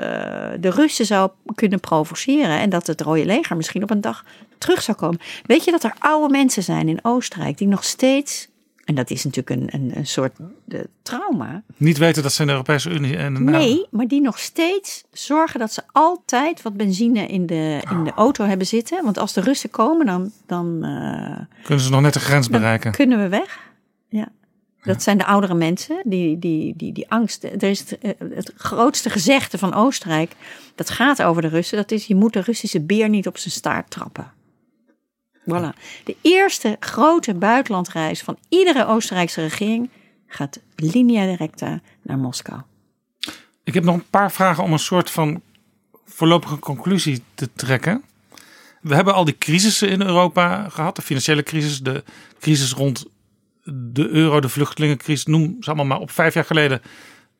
[0.60, 4.26] de Russen zou kunnen provoceren en dat het Rode Leger misschien op een dag
[4.58, 5.20] terug zou komen.
[5.45, 8.48] Weet je dat er oude mensen zijn in Oostenrijk die nog steeds,
[8.84, 10.38] en dat is natuurlijk een, een, een soort
[10.68, 14.40] eh, trauma, Niet weten dat ze in de Europese Unie en Nee, maar die nog
[14.40, 19.04] steeds zorgen dat ze altijd wat benzine in de, in de auto hebben zitten.
[19.04, 22.92] Want als de Russen komen, dan, dan, eh, kunnen ze nog net de grens bereiken.
[22.92, 23.60] kunnen we weg.
[24.08, 24.28] Ja.
[24.84, 27.44] Dat zijn de oudere mensen, die, die, die, die angst.
[27.44, 30.32] Er is het, eh, het grootste gezegde van Oostenrijk,
[30.76, 31.78] dat gaat over de Russen.
[31.78, 34.32] Dat is, je moet de Russische beer niet op zijn staart trappen.
[35.49, 36.03] Voilà.
[36.03, 39.90] De eerste grote buitenlandreis van iedere Oostenrijkse regering
[40.28, 42.61] gaat linea directa naar Moskou.
[43.64, 45.41] Ik heb nog een paar vragen om een soort van
[46.06, 48.03] voorlopige conclusie te trekken.
[48.82, 50.95] We hebben al die crisissen in Europa gehad.
[50.95, 52.03] De financiële crisis, de
[52.40, 53.06] crisis rond
[53.64, 55.26] de euro, de vluchtelingencrisis.
[55.26, 56.11] Noem ze allemaal maar op.
[56.11, 56.82] Vijf jaar geleden,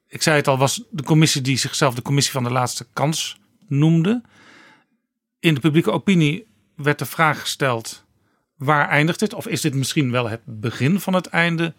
[0.07, 3.39] ik zei het al, was de commissie die zichzelf de commissie van de laatste kans
[3.67, 4.21] noemde.
[5.39, 8.05] In de publieke opinie werd de vraag gesteld,
[8.57, 9.33] waar eindigt dit?
[9.33, 11.73] Of is dit misschien wel het begin van het einde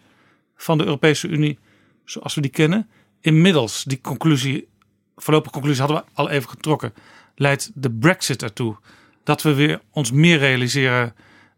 [0.55, 1.59] van de Europese Unie
[2.05, 2.89] zoals we die kennen?
[3.21, 4.67] Inmiddels, die conclusie,
[5.15, 6.93] voorlopige conclusie hadden we al even getrokken,
[7.35, 8.77] leidt de Brexit ertoe
[9.23, 11.15] dat we weer ons meer realiseren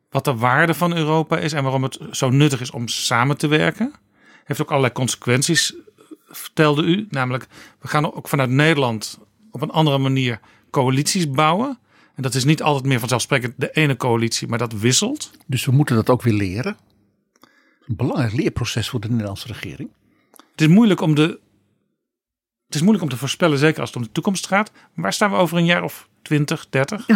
[0.09, 3.47] wat de waarde van Europa is en waarom het zo nuttig is om samen te
[3.47, 3.93] werken.
[4.43, 5.73] Heeft ook allerlei consequenties,
[6.29, 7.07] vertelde u.
[7.09, 7.47] Namelijk,
[7.79, 9.19] we gaan ook vanuit Nederland
[9.51, 10.39] op een andere manier
[10.71, 11.79] coalities bouwen.
[12.17, 15.31] En dat is niet altijd meer vanzelfsprekend de ene coalitie, maar dat wisselt.
[15.45, 16.77] Dus we moeten dat ook weer leren.
[17.87, 19.89] Een belangrijk leerproces voor de Nederlandse regering.
[20.51, 21.39] Het is moeilijk om de.
[22.65, 24.71] Het is moeilijk om te voorspellen, zeker als het om de toekomst gaat.
[24.71, 27.07] Maar waar staan we over een jaar of 20, 30?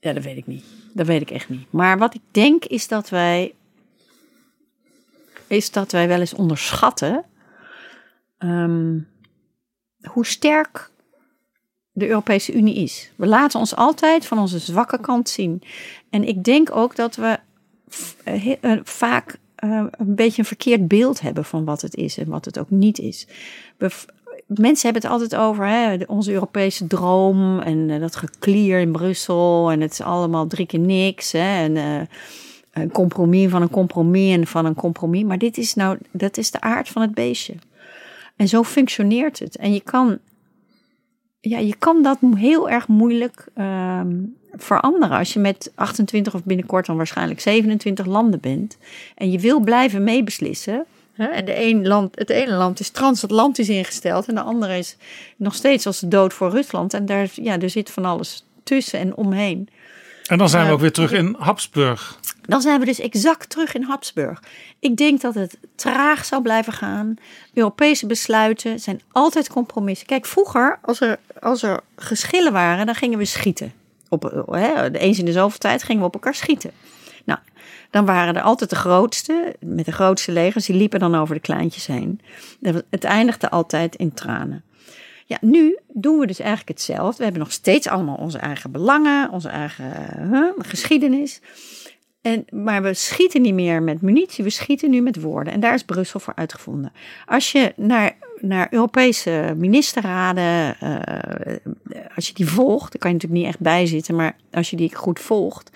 [0.00, 0.64] Ja, dat weet ik niet.
[0.92, 1.72] Dat weet ik echt niet.
[1.72, 3.54] Maar wat ik denk is dat wij.
[5.46, 7.24] Is dat wij wel eens onderschatten.
[8.38, 8.98] ehm,
[10.02, 10.90] hoe sterk
[11.98, 13.10] de Europese Unie is.
[13.16, 15.62] We laten ons altijd van onze zwakke kant zien.
[16.10, 17.38] En ik denk ook dat we
[18.24, 22.28] eh, eh, vaak eh, een beetje een verkeerd beeld hebben van wat het is en
[22.28, 23.26] wat het ook niet is.
[24.46, 29.80] Mensen hebben het altijd over hè, onze Europese droom en dat geklier in Brussel en
[29.80, 31.32] het is allemaal drie keer niks.
[31.32, 35.22] Hè, en, eh, een compromis van een compromis en van een compromis.
[35.22, 37.54] Maar dit is nou, dat is de aard van het beestje.
[38.36, 39.56] En zo functioneert het.
[39.56, 40.18] En je kan,
[41.40, 44.16] ja, je kan dat heel erg moeilijk ehm,
[44.52, 45.18] veranderen.
[45.18, 48.78] Als je met 28 of binnenkort dan waarschijnlijk 27 landen bent.
[49.14, 50.84] En je wil blijven meebeslissen.
[51.16, 54.28] En de een land, het ene land is transatlantisch ingesteld.
[54.28, 54.96] En de andere is
[55.36, 56.94] nog steeds als de dood voor Rusland.
[56.94, 59.68] En daar ja, er zit van alles tussen en omheen.
[60.28, 62.18] En dan zijn we ook weer terug in Habsburg.
[62.42, 64.42] Dan zijn we dus exact terug in Habsburg.
[64.78, 67.14] Ik denk dat het traag zal blijven gaan.
[67.54, 70.06] Europese besluiten zijn altijd compromissen.
[70.06, 73.72] Kijk, vroeger, als er, als er geschillen waren, dan gingen we schieten.
[74.08, 76.70] Op, hè, eens in de zoveel tijd gingen we op elkaar schieten.
[77.24, 77.38] Nou,
[77.90, 81.40] dan waren er altijd de grootste, met de grootste legers, die liepen dan over de
[81.40, 82.20] kleintjes heen.
[82.90, 84.62] Het eindigde altijd in tranen.
[85.28, 87.16] Ja, nu doen we dus eigenlijk hetzelfde.
[87.16, 89.90] We hebben nog steeds allemaal onze eigen belangen, onze eigen
[90.30, 91.40] hè, geschiedenis.
[92.20, 95.52] En, maar we schieten niet meer met munitie, we schieten nu met woorden.
[95.52, 96.92] En daar is Brussel voor uitgevonden.
[97.26, 101.56] Als je naar, naar Europese ministerraden, eh,
[102.14, 104.94] als je die volgt, dan kan je natuurlijk niet echt bijzitten, maar als je die
[104.94, 105.70] goed volgt,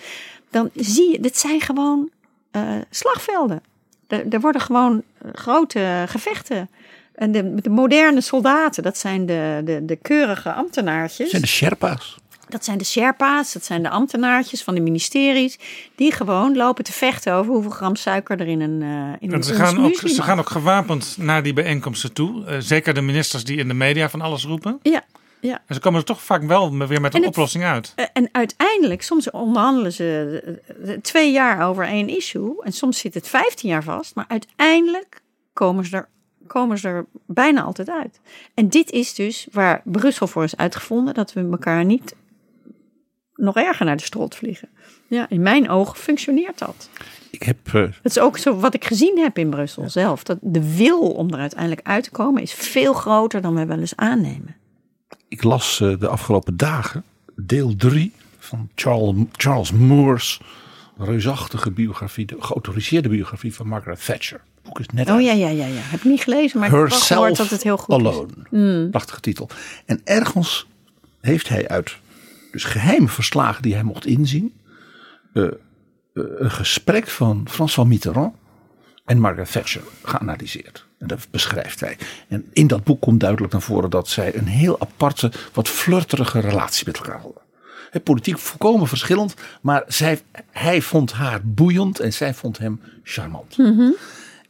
[0.51, 2.11] dan zie je, dit zijn gewoon
[2.51, 3.62] eh, slagvelden.
[4.07, 6.69] Er, er worden gewoon eh, grote gevechten.
[7.23, 11.19] En de, de moderne soldaten, dat zijn de, de, de keurige ambtenaartjes.
[11.19, 12.16] Dat zijn de Sherpa's.
[12.49, 15.59] Dat zijn de Sherpa's, dat zijn de ambtenaartjes van de ministeries.
[15.94, 18.89] Die gewoon lopen te vechten over hoeveel gram suiker er in een, eh
[19.20, 22.44] in En een ze gaan, ook, ze gaan ook gewapend naar die bijeenkomsten toe.
[22.47, 24.78] Eh, zeker de ministers die in de media van alles roepen.
[24.82, 25.03] Ja,
[25.40, 25.62] ja.
[25.66, 27.93] En ze komen er toch vaak wel weer met een het- oplossing uit.
[27.97, 32.62] Eh, En uiteindelijk, soms onderhandelen ze twee jaar over één issue.
[32.62, 34.15] En soms zit het 15 jaar vast.
[34.15, 35.20] Maar uiteindelijk
[35.53, 36.09] komen ze er,
[36.47, 38.20] komen ze er bijna altijd uit.
[38.55, 41.14] En dit is dus waar Brussel voor is uitgevonden.
[41.14, 42.14] Dat we elkaar niet
[43.35, 44.69] nog erger naar de strot vliegen.
[45.06, 46.90] Ja, in mijn ogen functioneert dat.
[47.31, 50.23] Ik heb eh, Dat is ook zo wat ik gezien heb in Brussel zelf.
[50.23, 53.78] Dat de wil om er uiteindelijk uit te komen is veel groter dan we wel
[53.78, 54.56] eens aannemen.
[55.28, 57.05] ik las eh, de afgelopen dagen
[57.36, 60.40] deel 3 van Charles, Charles Moore's
[60.97, 64.40] reusachtige biografie, de geautoriseerde biografie van Margaret Thatcher.
[64.78, 65.24] Het boek is net Oh uit.
[65.24, 65.81] ja, ja, ja, ja.
[65.81, 68.07] Heb ik niet gelezen, maar ik heb gehoord Herself dat het heel goed is.
[68.51, 68.89] Alone.
[68.89, 69.49] Prachtige titel.
[69.86, 70.66] En ergens
[71.20, 71.97] heeft hij uit
[72.53, 74.55] dus geheime verslagen die hij mocht inzien,
[75.32, 75.51] eh, eh,
[76.15, 78.35] een gesprek van François Mitterrand
[79.05, 80.86] en Margaret Thatcher geanalyseerd.
[80.99, 81.97] En dat beschrijft hij.
[82.28, 86.40] En in dat boek komt duidelijk naar voren dat zij een heel aparte, wat flirterige
[86.40, 87.40] relatie met elkaar hadden.
[88.03, 90.20] Politiek volkomen verschillend, maar zij,
[90.51, 93.57] hij vond haar boeiend en zij vond hem charmant.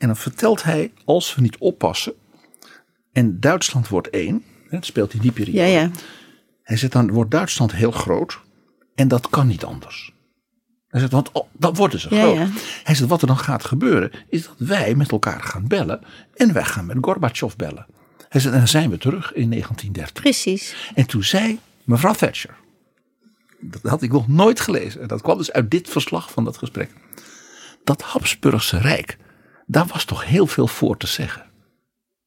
[0.03, 2.13] En dan vertelt hij, als we niet oppassen,
[3.13, 5.59] en Duitsland wordt één, het speelt in die periode.
[5.59, 5.91] Ja, ja.
[6.63, 8.41] Hij zegt dan wordt Duitsland heel groot
[8.95, 10.13] en dat kan niet anders.
[10.89, 12.37] Hij zegt, want oh, dan worden ze groot.
[12.37, 12.49] ja.
[12.83, 16.01] Hij zegt, wat er dan gaat gebeuren, is dat wij met elkaar gaan bellen
[16.35, 17.87] en wij gaan met Gorbachev bellen.
[18.29, 20.23] Hij zegt, en dan zijn we terug in 1930.
[20.23, 20.91] Precies.
[20.95, 22.55] En toen zei mevrouw Thatcher,
[23.61, 26.57] dat had ik nog nooit gelezen, en dat kwam dus uit dit verslag van dat
[26.57, 26.91] gesprek.
[27.85, 29.19] Dat Habsburgse Rijk,
[29.73, 31.43] daar was toch heel veel voor te zeggen.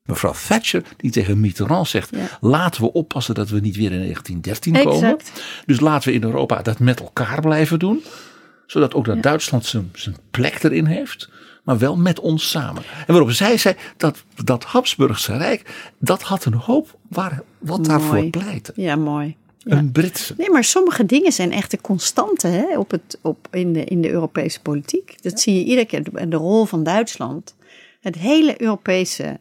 [0.04, 2.28] Mevrouw Thatcher die tegen Mitterrand zegt, Ja.
[2.42, 4.94] laten we oppassen dat we niet weer in 1913 komen.
[4.94, 5.44] Exact.
[5.66, 8.04] Dus laten we in Europa dat met elkaar blijven doen.
[8.66, 11.30] Zodat ook dat Duitsland zijn, zijn plek erin heeft.
[11.64, 12.84] Maar wel met ons samen.
[13.08, 15.92] En waarop zij zei dat dat Habsburgse Rijk.
[16.00, 18.72] Dat had een hoop waar, wat daarvoor pleitte.
[18.76, 19.36] Ja, mooi.
[19.66, 19.78] Ja.
[19.78, 20.34] Een Britse.
[20.38, 24.02] Nee, maar sommige dingen zijn echt de constante hè, op het, op, in, de, in
[24.02, 25.24] de Europese politiek.
[25.24, 26.04] Dat zie je iedere keer.
[26.14, 27.56] En de rol van Duitsland.
[28.02, 29.40] Het hele Europese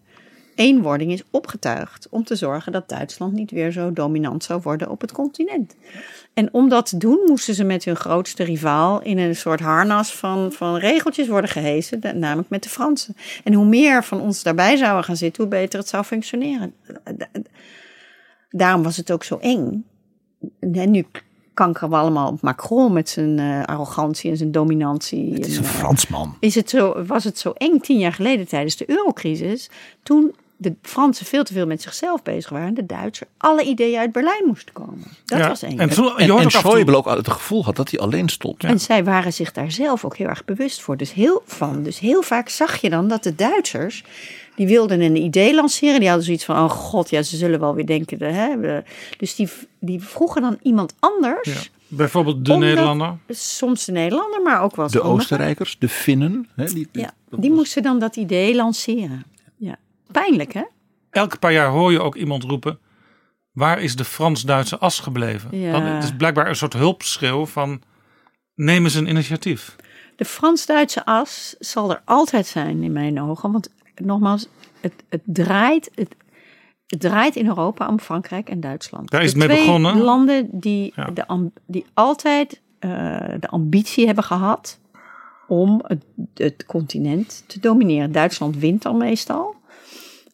[0.54, 5.00] eenwording is opgetuigd om te zorgen dat Duitsland niet weer zo dominant zou worden op
[5.00, 5.74] het continent.
[6.34, 10.14] En om dat te doen moesten ze met hun grootste rivaal in een soort harnas
[10.14, 13.16] van, van regeltjes worden gehesen, de- namelijk met de Fransen.
[13.44, 16.74] En hoe meer van ons daarbij zouden gaan zitten, hoe beter het zou functioneren.
[18.50, 19.84] Daarom was het ook zo eng.
[20.60, 21.06] En nu
[21.54, 25.32] kankeren we allemaal op Macron met zijn eh, arrogantie en zijn dominantie.
[25.32, 26.36] Het is En, een eh, Fransman.
[26.40, 29.70] is het zo, was het zo eng tien jaar geleden tijdens de eurocrisis,
[30.02, 33.98] toen de Fransen veel te veel met zichzelf bezig waren, en de Duitsers alle ideeën
[33.98, 35.04] uit Berlijn moesten komen.
[35.24, 35.78] Dat Ja, was eng.
[35.78, 38.28] En, toen, je En, hoort en en Schäuble ook het gevoel had dat hij alleen
[38.28, 38.64] stond.
[38.64, 40.96] En zij waren zich daar zelf ook heel erg bewust voor.
[40.96, 41.82] Dus heel, van.
[41.82, 44.04] Dus heel vaak zag je dan dat de Duitsers.
[44.56, 45.98] Die wilden een idee lanceren.
[45.98, 48.18] Die hadden zoiets van: oh god, ja, ze zullen wel weer denken.
[48.18, 48.82] de- Hè, we-
[49.18, 49.48] dus die,
[49.80, 51.52] die vroegen dan iemand anders.
[51.54, 51.60] Ja.
[51.88, 53.16] Bijvoorbeeld de Omdat- Nederlander.
[53.28, 55.02] Soms de Nederlander, maar ook wel eens De.
[55.02, 56.48] Oostenrijkers, de Finnen.
[56.56, 59.24] Hè, die, Ja, die was- moesten dan dat idee lanceren.
[59.56, 59.76] Ja.
[60.12, 60.62] Pijnlijk, hè?
[61.10, 62.78] Elke paar jaar hoor je ook iemand roepen.
[63.52, 65.58] Waar is de Frans-Duitse as gebleven?
[65.58, 65.72] Ja.
[65.72, 67.82] Dan, het is blijkbaar een soort hulpschreeuw van.
[68.54, 69.76] Neem eens een initiatief.
[70.16, 73.52] De Frans-Duitse as zal er altijd zijn in mijn ogen.
[73.52, 74.48] Want nogmaals,
[74.80, 75.90] het, het draait.
[75.94, 76.14] Het,
[76.86, 79.10] Het draait in Europa om Frankrijk en Duitsland.
[79.10, 79.96] Daar is De het mee twee begonnen.
[80.02, 81.04] landen die, Ja.
[81.10, 82.90] de, die altijd eh,
[83.40, 84.78] de ambitie hebben gehad
[85.48, 86.04] om het,
[86.34, 88.12] het continent te domineren.
[88.12, 89.54] Duitsland wint dan meestal.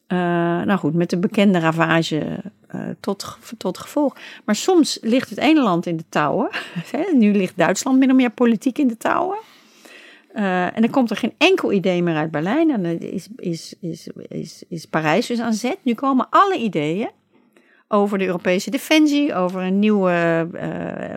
[0.06, 0.18] Eh,
[0.62, 4.16] nou goed, met de bekende ravage eh, tot, tot gevolg.
[4.44, 6.48] Maar soms ligt het ene land in de touwen.
[7.12, 9.38] Nu ligt Duitsland min of meer politiek in de touwen.
[10.32, 12.70] Eh, en dan komt er geen enkel idee meer uit Berlijn.
[12.70, 15.78] En is, is, is, is, is Parijs dus aan zet.
[15.82, 17.10] Nu komen alle ideeën
[17.88, 21.12] over de Europese defensie, over een nieuwe eh,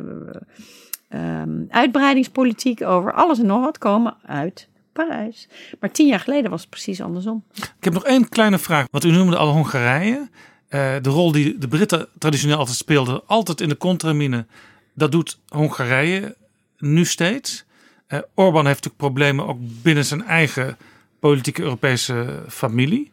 [1.10, 5.48] ehm, uitbreidingspolitiek, over alles en nog wat, komen uit Parijs.
[5.80, 7.44] Maar tien jaar geleden was het precies andersom.
[7.54, 8.88] Ik heb nog één kleine vraag.
[8.92, 10.30] Want u noemde al Hongarije.
[10.68, 14.46] Eh, de rol die de Britten traditioneel altijd speelden, altijd in de contramine,
[14.94, 16.36] dat doet Hongarije
[16.78, 17.66] nu steeds.
[18.14, 20.78] Eh Orbán heeft natuurlijk problemen ook binnen zijn eigen
[21.20, 23.12] politieke Europese familie.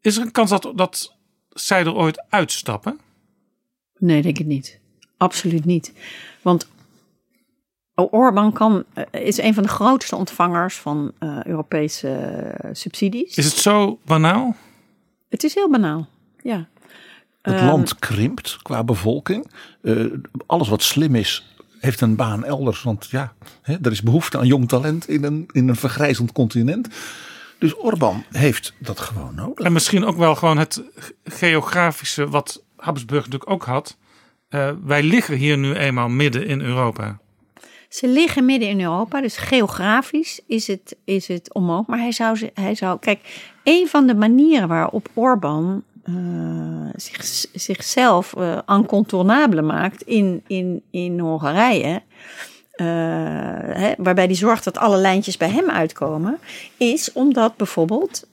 [0.00, 1.16] Is er een kans dat, dat
[1.48, 3.00] zij er ooit uitstappen?
[3.98, 4.80] Nee, denk ik niet.
[5.16, 5.92] Absoluut niet.
[6.42, 6.68] Want
[7.94, 13.36] Orbán kan, eh, is een van de grootste ontvangers van eh, Europese subsidies.
[13.36, 14.56] Is het zo banaal?
[15.28, 16.08] Het is heel banaal,
[16.42, 16.68] ja.
[17.42, 19.50] Het Ehm, land krimpt qua bevolking.
[19.82, 20.04] Eh,
[20.46, 22.82] alles wat slim is, heeft een baan elders.
[22.82, 23.32] Want ja,
[23.62, 26.88] hè, er is behoefte aan jong talent in een, in een vergrijzend continent.
[27.58, 29.66] Dus Orbán heeft dat gewoon nodig.
[29.66, 30.82] En misschien ook wel gewoon het
[31.24, 33.96] geografische wat Habsburg natuurlijk ook had.
[34.48, 37.18] Eh, wij liggen hier nu eenmaal midden in Europa.
[37.88, 41.86] Ze liggen midden in Europa, dus geografisch is het, is het omhoog.
[41.86, 42.98] Maar hij zou, ze- hij zou.
[42.98, 48.34] Kijk, een van de manieren waarop Orbán eh, zich, zichzelf
[48.66, 52.02] incontournable maakt in, in, in Hongarije.
[52.72, 52.86] eh,
[53.76, 56.38] hè, waarbij hij zorgt dat alle lijntjes bij hem uitkomen,
[56.76, 58.26] is omdat bijvoorbeeld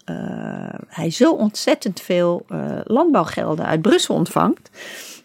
[0.88, 2.46] hij zo ontzettend veel
[2.84, 4.70] landbouwgelden uit Brussel ontvangt.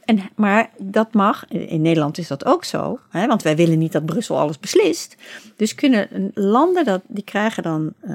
[0.04, 3.92] En, maar dat mag, in Nederland is dat ook zo, hè, want wij willen niet
[3.92, 5.16] dat Brussel alles beslist.
[5.56, 8.14] Dus kunnen landen, dat, die krijgen dan eh,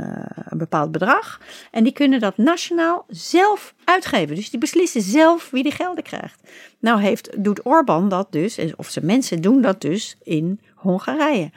[0.50, 1.42] een bepaald bedrag
[1.72, 4.36] en die kunnen dat nationaal zelf uitgeven.
[4.36, 6.42] Dus die beslissen zelf wie die gelden krijgt.
[6.80, 11.52] Nou heeft, doet Orbán dat dus, of zijn mensen doen dat dus in Hongarije.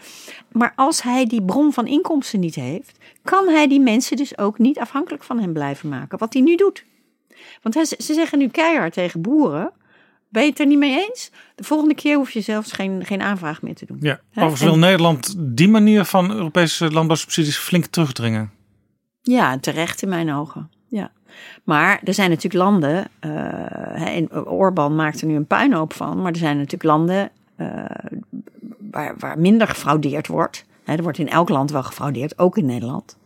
[0.52, 4.58] Maar als hij die bron van inkomsten niet heeft, kan hij die mensen dus ook
[4.58, 6.18] niet afhankelijk van hem blijven maken.
[6.18, 6.84] Wat hij nu doet.
[7.62, 9.72] Want ze zeggen nu keihard tegen boeren.
[10.28, 11.30] Ben je het er niet mee eens?
[11.54, 13.96] De volgende keer hoef je zelfs geen, geen aanvraag meer te doen.
[14.00, 14.20] Ja.
[14.30, 14.78] Overigens wil En-
[15.20, 18.50] die die manier van Europese landbouwsubsidies flink terugdringen.
[19.22, 20.70] Ja, terecht in mijn ogen.
[20.88, 21.10] Ja.
[21.64, 23.08] Maar er zijn natuurlijk landen,
[23.94, 27.84] en Orbán maakt er nu een puinhoop van, maar er zijn natuurlijk landen eh,
[28.90, 30.64] waar, waar minder gefraudeerd wordt.
[30.84, 33.16] Hè, er wordt in elk land wel gefraudeerd, ook in Nederland.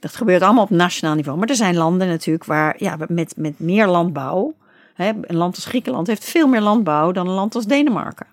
[0.00, 1.38] Dat gebeurt allemaal op nationaal niveau.
[1.38, 4.54] Maar er zijn landen natuurlijk waar ja, met, met meer landbouw.
[4.94, 8.26] Hè, een land als Griekenland heeft veel meer landbouw dan een land als Denemarken.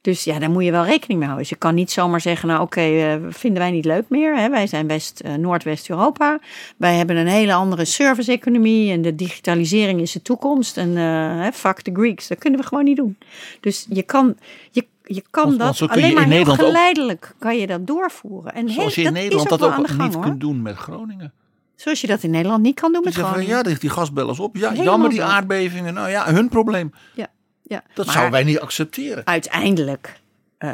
[0.00, 1.38] Dus ja, daar moet je wel rekening mee houden.
[1.38, 4.36] Dus je kan niet zomaar zeggen, nou oké, eh, vinden wij niet leuk meer.
[4.36, 4.48] Hè?
[4.50, 6.38] Wij zijn West, eh, Noordwest-Europa.
[6.76, 10.76] Wij hebben een hele andere service-economie en de digitalisering is de toekomst.
[10.76, 13.18] En hè, fuck the Greeks, dat kunnen we gewoon niet doen.
[13.60, 14.36] Dus je kan,
[14.70, 17.86] je, je kan Want- dat je alleen maar heel Nederland ook- geleidelijk kan je dat
[17.86, 18.54] doorvoeren.
[18.54, 20.22] En Zoals heel- je in dat Nederland dat ook niet hoor.
[20.22, 21.32] kunt doen met Groningen.
[21.76, 23.46] Zoals je dat in Nederland niet kan doen met Groningen.
[23.46, 24.56] ja, die, die gasbellers op.
[24.56, 25.94] Ja, Helemaal jammer die aardbevingen.
[25.94, 26.92] Nou ja, hun probleem.
[27.14, 27.26] Ja,
[27.62, 27.82] ja.
[27.94, 29.26] Dat Maar- zouden wij niet accepteren.
[29.26, 30.20] uiteindelijk
[30.58, 30.70] eh,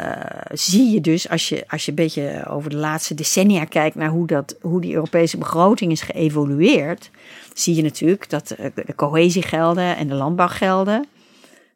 [0.52, 4.08] zie je dus, als je, als je een beetje over de laatste decennia kijkt naar
[4.08, 7.10] hoe, dat, hoe die Europese begroting is geëvolueerd,
[7.54, 11.06] zie je natuurlijk dat eh, de cohesiegelden en de landbouwgelden.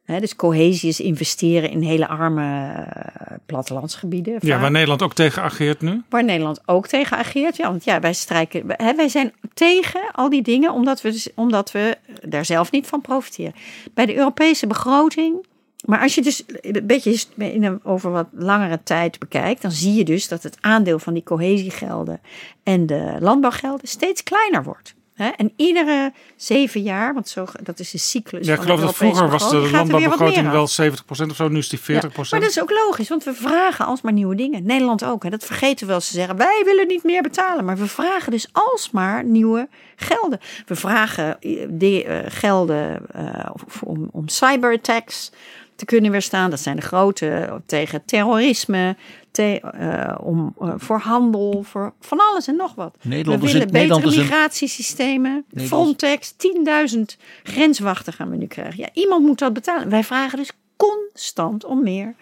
[0.06, 4.38] Dus cohesie is investeren in hele arme eh, plattelandsgebieden.
[4.40, 6.02] Ja, waar Nederland ook tegen ageert nu.
[6.08, 7.56] Waar Nederland ook tegen ageert.
[7.56, 8.64] Ja, want ja, wij strijken.
[8.66, 11.96] Hè, wij zijn tegen al die dingen omdat we, dus- omdat we
[12.28, 13.54] daar zelf niet van profiteren.
[13.94, 15.46] Bij de Europese begroting.
[15.84, 19.94] Maar als je dus een beetje in een, over wat langere tijd bekijkt, dan zie
[19.94, 22.20] je dus dat het aandeel van die cohesiegelden
[22.62, 24.94] en de landbouwgelden steeds kleiner wordt.
[25.16, 25.28] Hè?
[25.28, 28.46] En iedere zeven jaar, want zo, dat is de cyclus.
[28.46, 30.78] Ja, ik geloof dat vroeger was de landbouwbegroting wel af.
[30.80, 31.48] 70% of zo.
[31.48, 31.84] Nu is die 40%.
[31.86, 34.66] Ja, maar dat is ook logisch, want we vragen alsmaar nieuwe dingen.
[34.66, 35.22] Nederland ook.
[35.22, 35.30] Hè.
[35.30, 36.36] Dat vergeten we wel te zeggen.
[36.36, 37.64] Wij willen niet meer betalen.
[37.64, 40.40] Maar we vragen dus alsmaar nieuwe gelden.
[40.66, 43.50] We vragen eh, de, eh, gelden eh,
[43.84, 45.30] om, om cyberattacks
[45.76, 46.50] te kunnen weerstaan.
[46.50, 48.96] Dat zijn de grote tegen terrorisme.
[49.36, 52.96] Te, eh, om, eh, voor handel, voor van alles en nog wat.
[53.02, 55.44] Nederland we willen Nederland betere migratiesystemen.
[55.50, 58.78] Nederland- Frontex, 10.000 grenswachten gaan we nu krijgen.
[58.78, 59.88] Ja, iemand moet dat betalen.
[59.88, 62.14] Wij vragen dus constant om meer.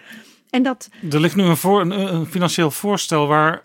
[0.51, 3.62] En dat, Er ligt nu een, voor, een, een financieel voorstel waar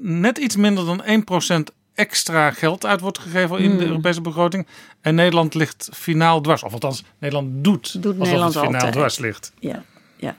[0.00, 3.78] net iets minder dan 1% extra geld uit wordt gegeven in Hmm.
[3.78, 4.66] de Europese begroting.
[5.00, 6.62] En Nederland ligt finaal dwars.
[6.62, 8.92] Of althans, Nederland doet, Doet alsof Nederland het finaal altijd.
[8.92, 9.52] dwars ligt.
[9.58, 9.82] Ja,
[10.16, 10.36] ja.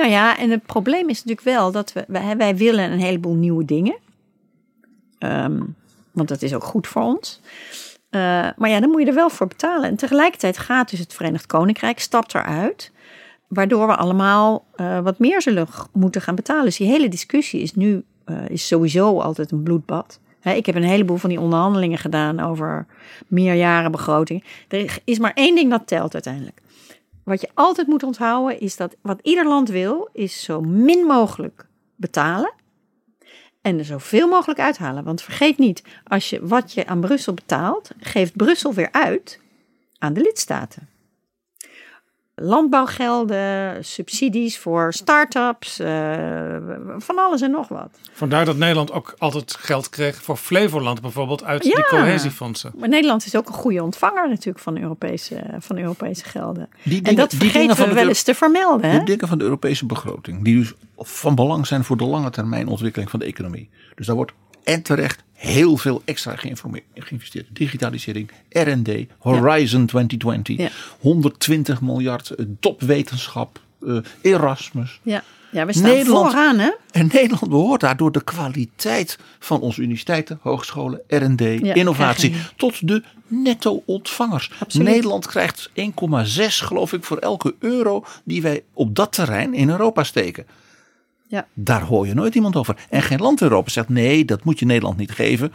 [0.00, 2.04] Nou ja, en het probleem is natuurlijk wel dat we,
[2.36, 3.96] wij, willen een heleboel nieuwe dingen.
[5.18, 5.60] Ehm,
[6.10, 7.40] want dat is ook goed voor ons.
[8.10, 8.20] Eh,
[8.56, 9.88] maar ja, dan moet je er wel voor betalen.
[9.88, 12.92] En tegelijkertijd gaat dus het Verenigd Koninkrijk, stapt eruit.
[13.48, 16.64] Waardoor we allemaal eh, wat meer zullen moeten gaan betalen.
[16.64, 20.20] Dus die hele discussie is nu eh, is sowieso altijd een bloedbad.
[20.42, 22.86] Ik heb een heleboel van die onderhandelingen gedaan over
[23.26, 24.44] meerjarenbegroting.
[24.68, 26.60] Er is maar één ding dat telt uiteindelijk.
[27.24, 31.66] Wat je altijd moet onthouden is dat wat ieder land wil, is zo min mogelijk
[31.96, 32.52] betalen
[33.62, 35.04] en er zoveel mogelijk uithalen.
[35.04, 39.40] Want vergeet niet, als je wat je aan Brussel betaalt, geeft Brussel weer uit
[39.98, 40.88] aan de lidstaten.
[42.42, 46.56] Landbouwgelden, subsidies voor start-ups, eh,
[46.98, 47.88] van alles en nog wat.
[48.12, 51.74] Vandaar dat Nederland ook altijd geld kreeg voor Flevoland bijvoorbeeld uit Ja.
[51.74, 52.72] die cohesiefondsen.
[52.78, 56.68] Maar Nederland is ook een goede ontvanger natuurlijk van Europese, van Europese gelden.
[56.82, 58.90] Die en dingen- dat die dingen vergeten van we wel eens te vermelden.
[58.90, 58.98] Hè?
[58.98, 62.68] De dingen van de Europese begroting, die dus van belang zijn voor de lange termijn
[62.68, 63.68] ontwikkeling van de economie.
[63.94, 64.32] Dus daar wordt
[64.64, 66.36] en terecht heel veel extra
[66.94, 67.46] geïnvesteerd.
[67.52, 70.68] Digitalisering, R&D, Horizon 2020, Ja.
[70.98, 75.00] 120 miljard, eh, topwetenschap, eh, Erasmus.
[75.02, 75.22] Ja.
[75.52, 76.70] ja, we staan Nederland- vooraan hè.
[76.90, 81.40] En Nederland behoort daar door de kwaliteit van onze universiteiten, hogescholen, R&D,
[81.76, 84.50] innovatie, tot de netto-ontvangers.
[84.58, 84.88] Absoluut.
[84.88, 90.04] Nederland krijgt 1,6 geloof ik voor elke euro die wij op dat terrein in Europa
[90.04, 90.46] steken.
[91.30, 91.46] Ja.
[91.54, 92.76] Daar hoor je nooit iemand over.
[92.88, 95.52] En geen land in Europa zegt nee, dat moet je Nederland niet geven.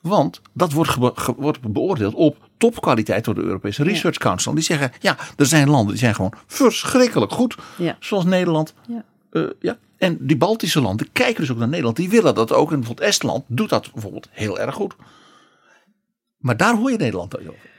[0.00, 0.96] Want dat wordt,
[1.36, 4.54] wordt beoordeeld op topkwaliteit door de Europese Research Council.
[4.54, 7.56] Die zeggen, ja, er zijn landen die zijn gewoon verschrikkelijk goed.
[7.76, 7.96] Ja.
[8.00, 8.74] Zoals Nederland.
[8.86, 9.04] Ja.
[9.30, 9.78] Eh, ja.
[9.98, 11.96] En die Baltische landen kijken dus ook naar Nederland.
[11.96, 12.72] Die willen dat ook.
[12.72, 14.94] En bijvoorbeeld Estland doet dat bijvoorbeeld heel erg goed.
[16.38, 17.72] Maar daar hoor je Nederland over.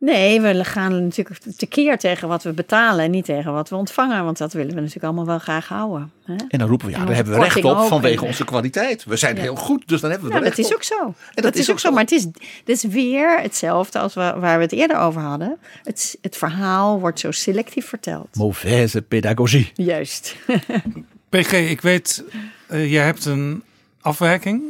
[0.00, 4.24] Nee, we gaan natuurlijk tekeer tegen wat we betalen en niet tegen wat we ontvangen.
[4.24, 6.12] Want dat willen we natuurlijk allemaal wel graag houden.
[6.24, 6.34] Hè?
[6.48, 9.04] En dan roepen we, ja, daar hebben we recht op vanwege onze kwaliteit.
[9.04, 10.80] We zijn heel goed, dus dan hebben we Ja, er dat recht is op.
[10.80, 11.14] ook zo.
[11.34, 11.90] dat dat, is is ook zo.
[11.90, 12.34] Maar het is, het
[12.64, 15.58] is weer hetzelfde als we, waar we het eerder over hadden.
[15.84, 18.28] Het, het verhaal wordt zo selectief verteld.
[18.36, 19.70] Mauvaise pedagogie.
[19.74, 20.36] Juist.
[21.28, 22.24] PG, ik weet,
[22.66, 23.62] eh, jij hebt een
[24.00, 24.62] afwijking.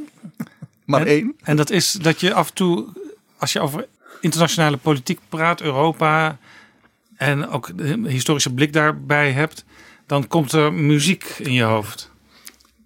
[0.85, 1.37] Maar En- één.
[1.43, 2.87] En dat is dat je af en toe,
[3.39, 3.87] als je over
[4.21, 6.39] internationale politiek praat, Europa
[7.17, 9.65] en ook de historische blik daarbij hebt,
[10.07, 12.11] dan komt er muziek in je hoofd.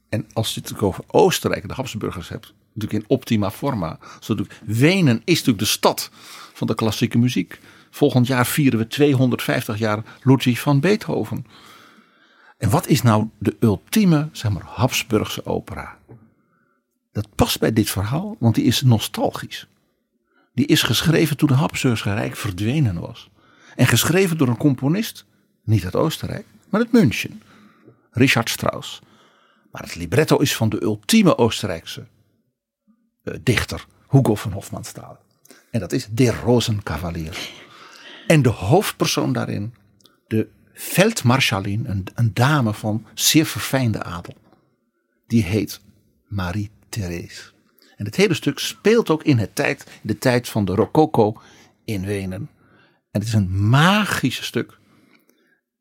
[0.09, 3.99] En als je het over Oostenrijk en de Habsburgers hebt, natuurlijk in optima forma.
[4.21, 6.11] Zo Wenen is natuurlijk de stad
[6.53, 7.61] van de klassieke muziek.
[7.91, 11.47] Volgend jaar vieren we 250 jaar Ludwig van Beethoven.
[12.59, 15.99] En wat is nou de ultieme, zeg maar, Habsburgse opera?
[17.13, 19.67] Dat past bij dit verhaal, want die is nostalgisch.
[20.55, 23.31] Die is geschreven toen het Habsburgse Rijk verdwenen was.
[23.77, 25.25] En geschreven door een componist,
[25.65, 27.43] niet uit Oostenrijk, maar uit München.
[28.11, 29.01] Richard Strauss.
[29.71, 32.07] Maar het libretto is van de ultieme Oostenrijkse
[33.23, 35.19] eh, dichter, Hugo van Hofmannsthal.
[35.71, 37.51] En dat is De Rosenkavalier.
[38.27, 39.75] En de hoofdpersoon daarin,
[40.27, 44.35] de veldmarschalin, een, een dame van zeer verfijnde adel.
[45.27, 45.81] Die heet
[46.29, 47.52] Marie-Therese.
[47.97, 51.41] En het hele stuk speelt ook in het tijd, de tijd van de Rococo
[51.85, 52.51] in Wenen.
[53.11, 54.79] En het is een magisch stuk.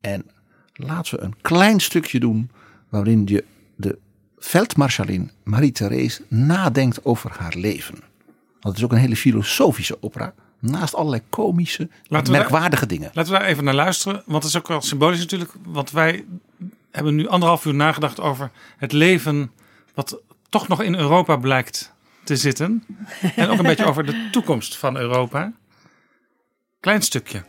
[0.00, 0.24] En
[0.72, 2.50] laten we een klein stukje doen
[2.88, 3.44] waarin je
[3.76, 3.98] de
[4.38, 7.98] veldmarschalin Marie-Therese nadenkt over haar leven.
[8.60, 10.34] Want het is ook een hele filosofische opera.
[10.58, 13.10] Naast allerlei komische, Laten merkwaardige dingen.
[13.12, 15.50] Laten we daar even naar luisteren, want het is ook wel symbolisch natuurlijk.
[15.64, 16.24] Want wij
[16.90, 19.50] hebben nu anderhalf uur nagedacht over het leven
[19.94, 21.91] wat toch nog in Europa blijkt
[22.24, 22.84] te zitten.
[23.36, 25.52] En ook een beetje over de toekomst van Europa.
[26.80, 27.42] Klein stukje.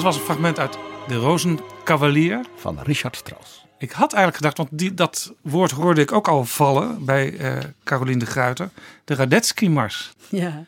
[0.00, 0.78] Dat was een fragment uit
[1.08, 2.40] De Rozenkavalier.
[2.56, 3.64] Van Richard Strauss.
[3.78, 7.58] Ik had eigenlijk gedacht, want die, dat woord hoorde ik ook al vallen bij eh
[7.84, 8.70] Caroline de Gruiter.
[9.04, 10.12] De Radetzky-mars.
[10.28, 10.64] Ja.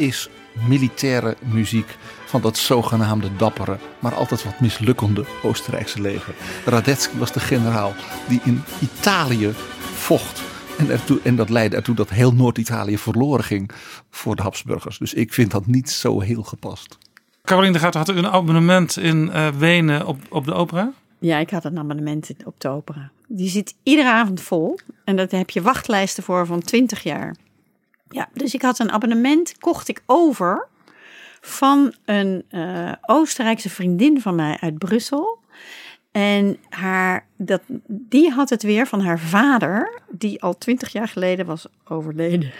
[0.00, 0.28] Is
[0.68, 6.34] militaire muziek van dat zogenaamde dappere, maar altijd wat mislukkende Oostenrijkse leger.
[6.64, 7.94] Radetzky was de generaal
[8.28, 9.52] die in Italië
[9.94, 10.42] vocht.
[10.78, 13.70] En, ertoe, en dat leidde ertoe dat heel Noord-Italië verloren ging
[14.10, 14.98] voor de Habsburgers.
[14.98, 16.98] Dus ik vind dat niet zo heel gepast.
[17.44, 20.92] Caroline de had u een abonnement in eh, Wenen op, op de opera?
[21.18, 23.10] Ja, ik had een abonnement op de opera.
[23.28, 24.78] Die zit iedere avond vol.
[25.04, 27.36] En daar heb je wachtlijsten voor van 20 jaar.
[28.12, 30.68] Ja, dus ik had een abonnement, kocht ik over
[31.40, 35.39] van een eh, Oostenrijkse vriendin van mij uit Brussel.
[36.12, 41.46] En haar, dat, die had het weer van haar vader, die al twintig jaar geleden
[41.46, 42.50] was overleden.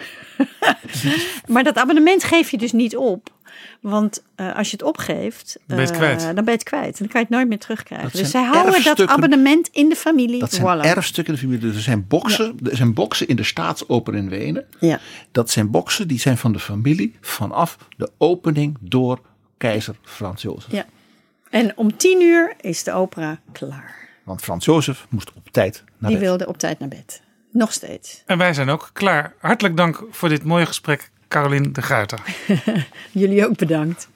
[1.52, 3.38] maar dat abonnement geef je dus niet op.
[3.80, 6.20] Want eh, als je het opgeeft, Ben je het eh, kwijt.
[6.20, 6.84] dan ben je het kwijt.
[6.92, 8.10] En dan kan je het nooit meer terugkrijgen.
[8.18, 10.38] Dus zij houden dat abonnement in de familie.
[10.40, 10.84] Dat zijn Voilà.
[10.84, 11.66] erfstukken in de familie.
[11.68, 14.64] Dus er zijn boksen, er zijn boksen in de staatsoper in Wenen.
[14.80, 15.00] Ja.
[15.32, 19.20] Dat zijn boksen die zijn van de familie vanaf de opening door
[19.56, 20.72] keizer Frans Jozef.
[20.72, 20.84] ja.
[21.50, 24.08] En om tien uur is de opera klaar.
[24.24, 26.28] Want Frans Jozef moest op tijd naar Die bed.
[26.28, 27.22] wilde op tijd naar bed.
[27.52, 28.22] Nog steeds.
[28.26, 29.34] En wij zijn ook klaar.
[29.38, 32.20] Hartelijk dank voor dit mooie gesprek, Caroline de Gruiter.
[33.12, 34.08] Jullie ook bedankt.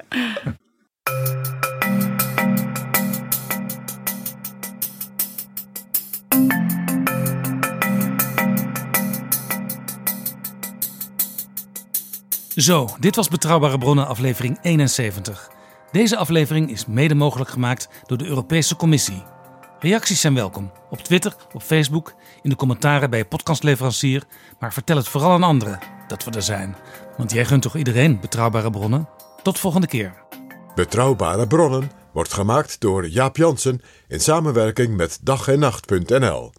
[12.56, 15.50] Zo, dit was Betrouwbare Bronnen aflevering 71.
[15.94, 19.22] Deze aflevering is mede mogelijk gemaakt door de Europese Commissie.
[19.78, 24.24] Reacties zijn welkom op Twitter, op Facebook, in de commentaren bij je podcastleverancier.
[24.58, 26.76] Maar vertel het vooral aan anderen dat we er zijn.
[27.16, 29.08] Want jij gunt toch iedereen betrouwbare bronnen?
[29.42, 30.14] Tot volgende keer.
[30.74, 36.52] Betrouwbare bronnen wordt gemaakt door Jaap Jansen in samenwerking met dag en nacht.nl.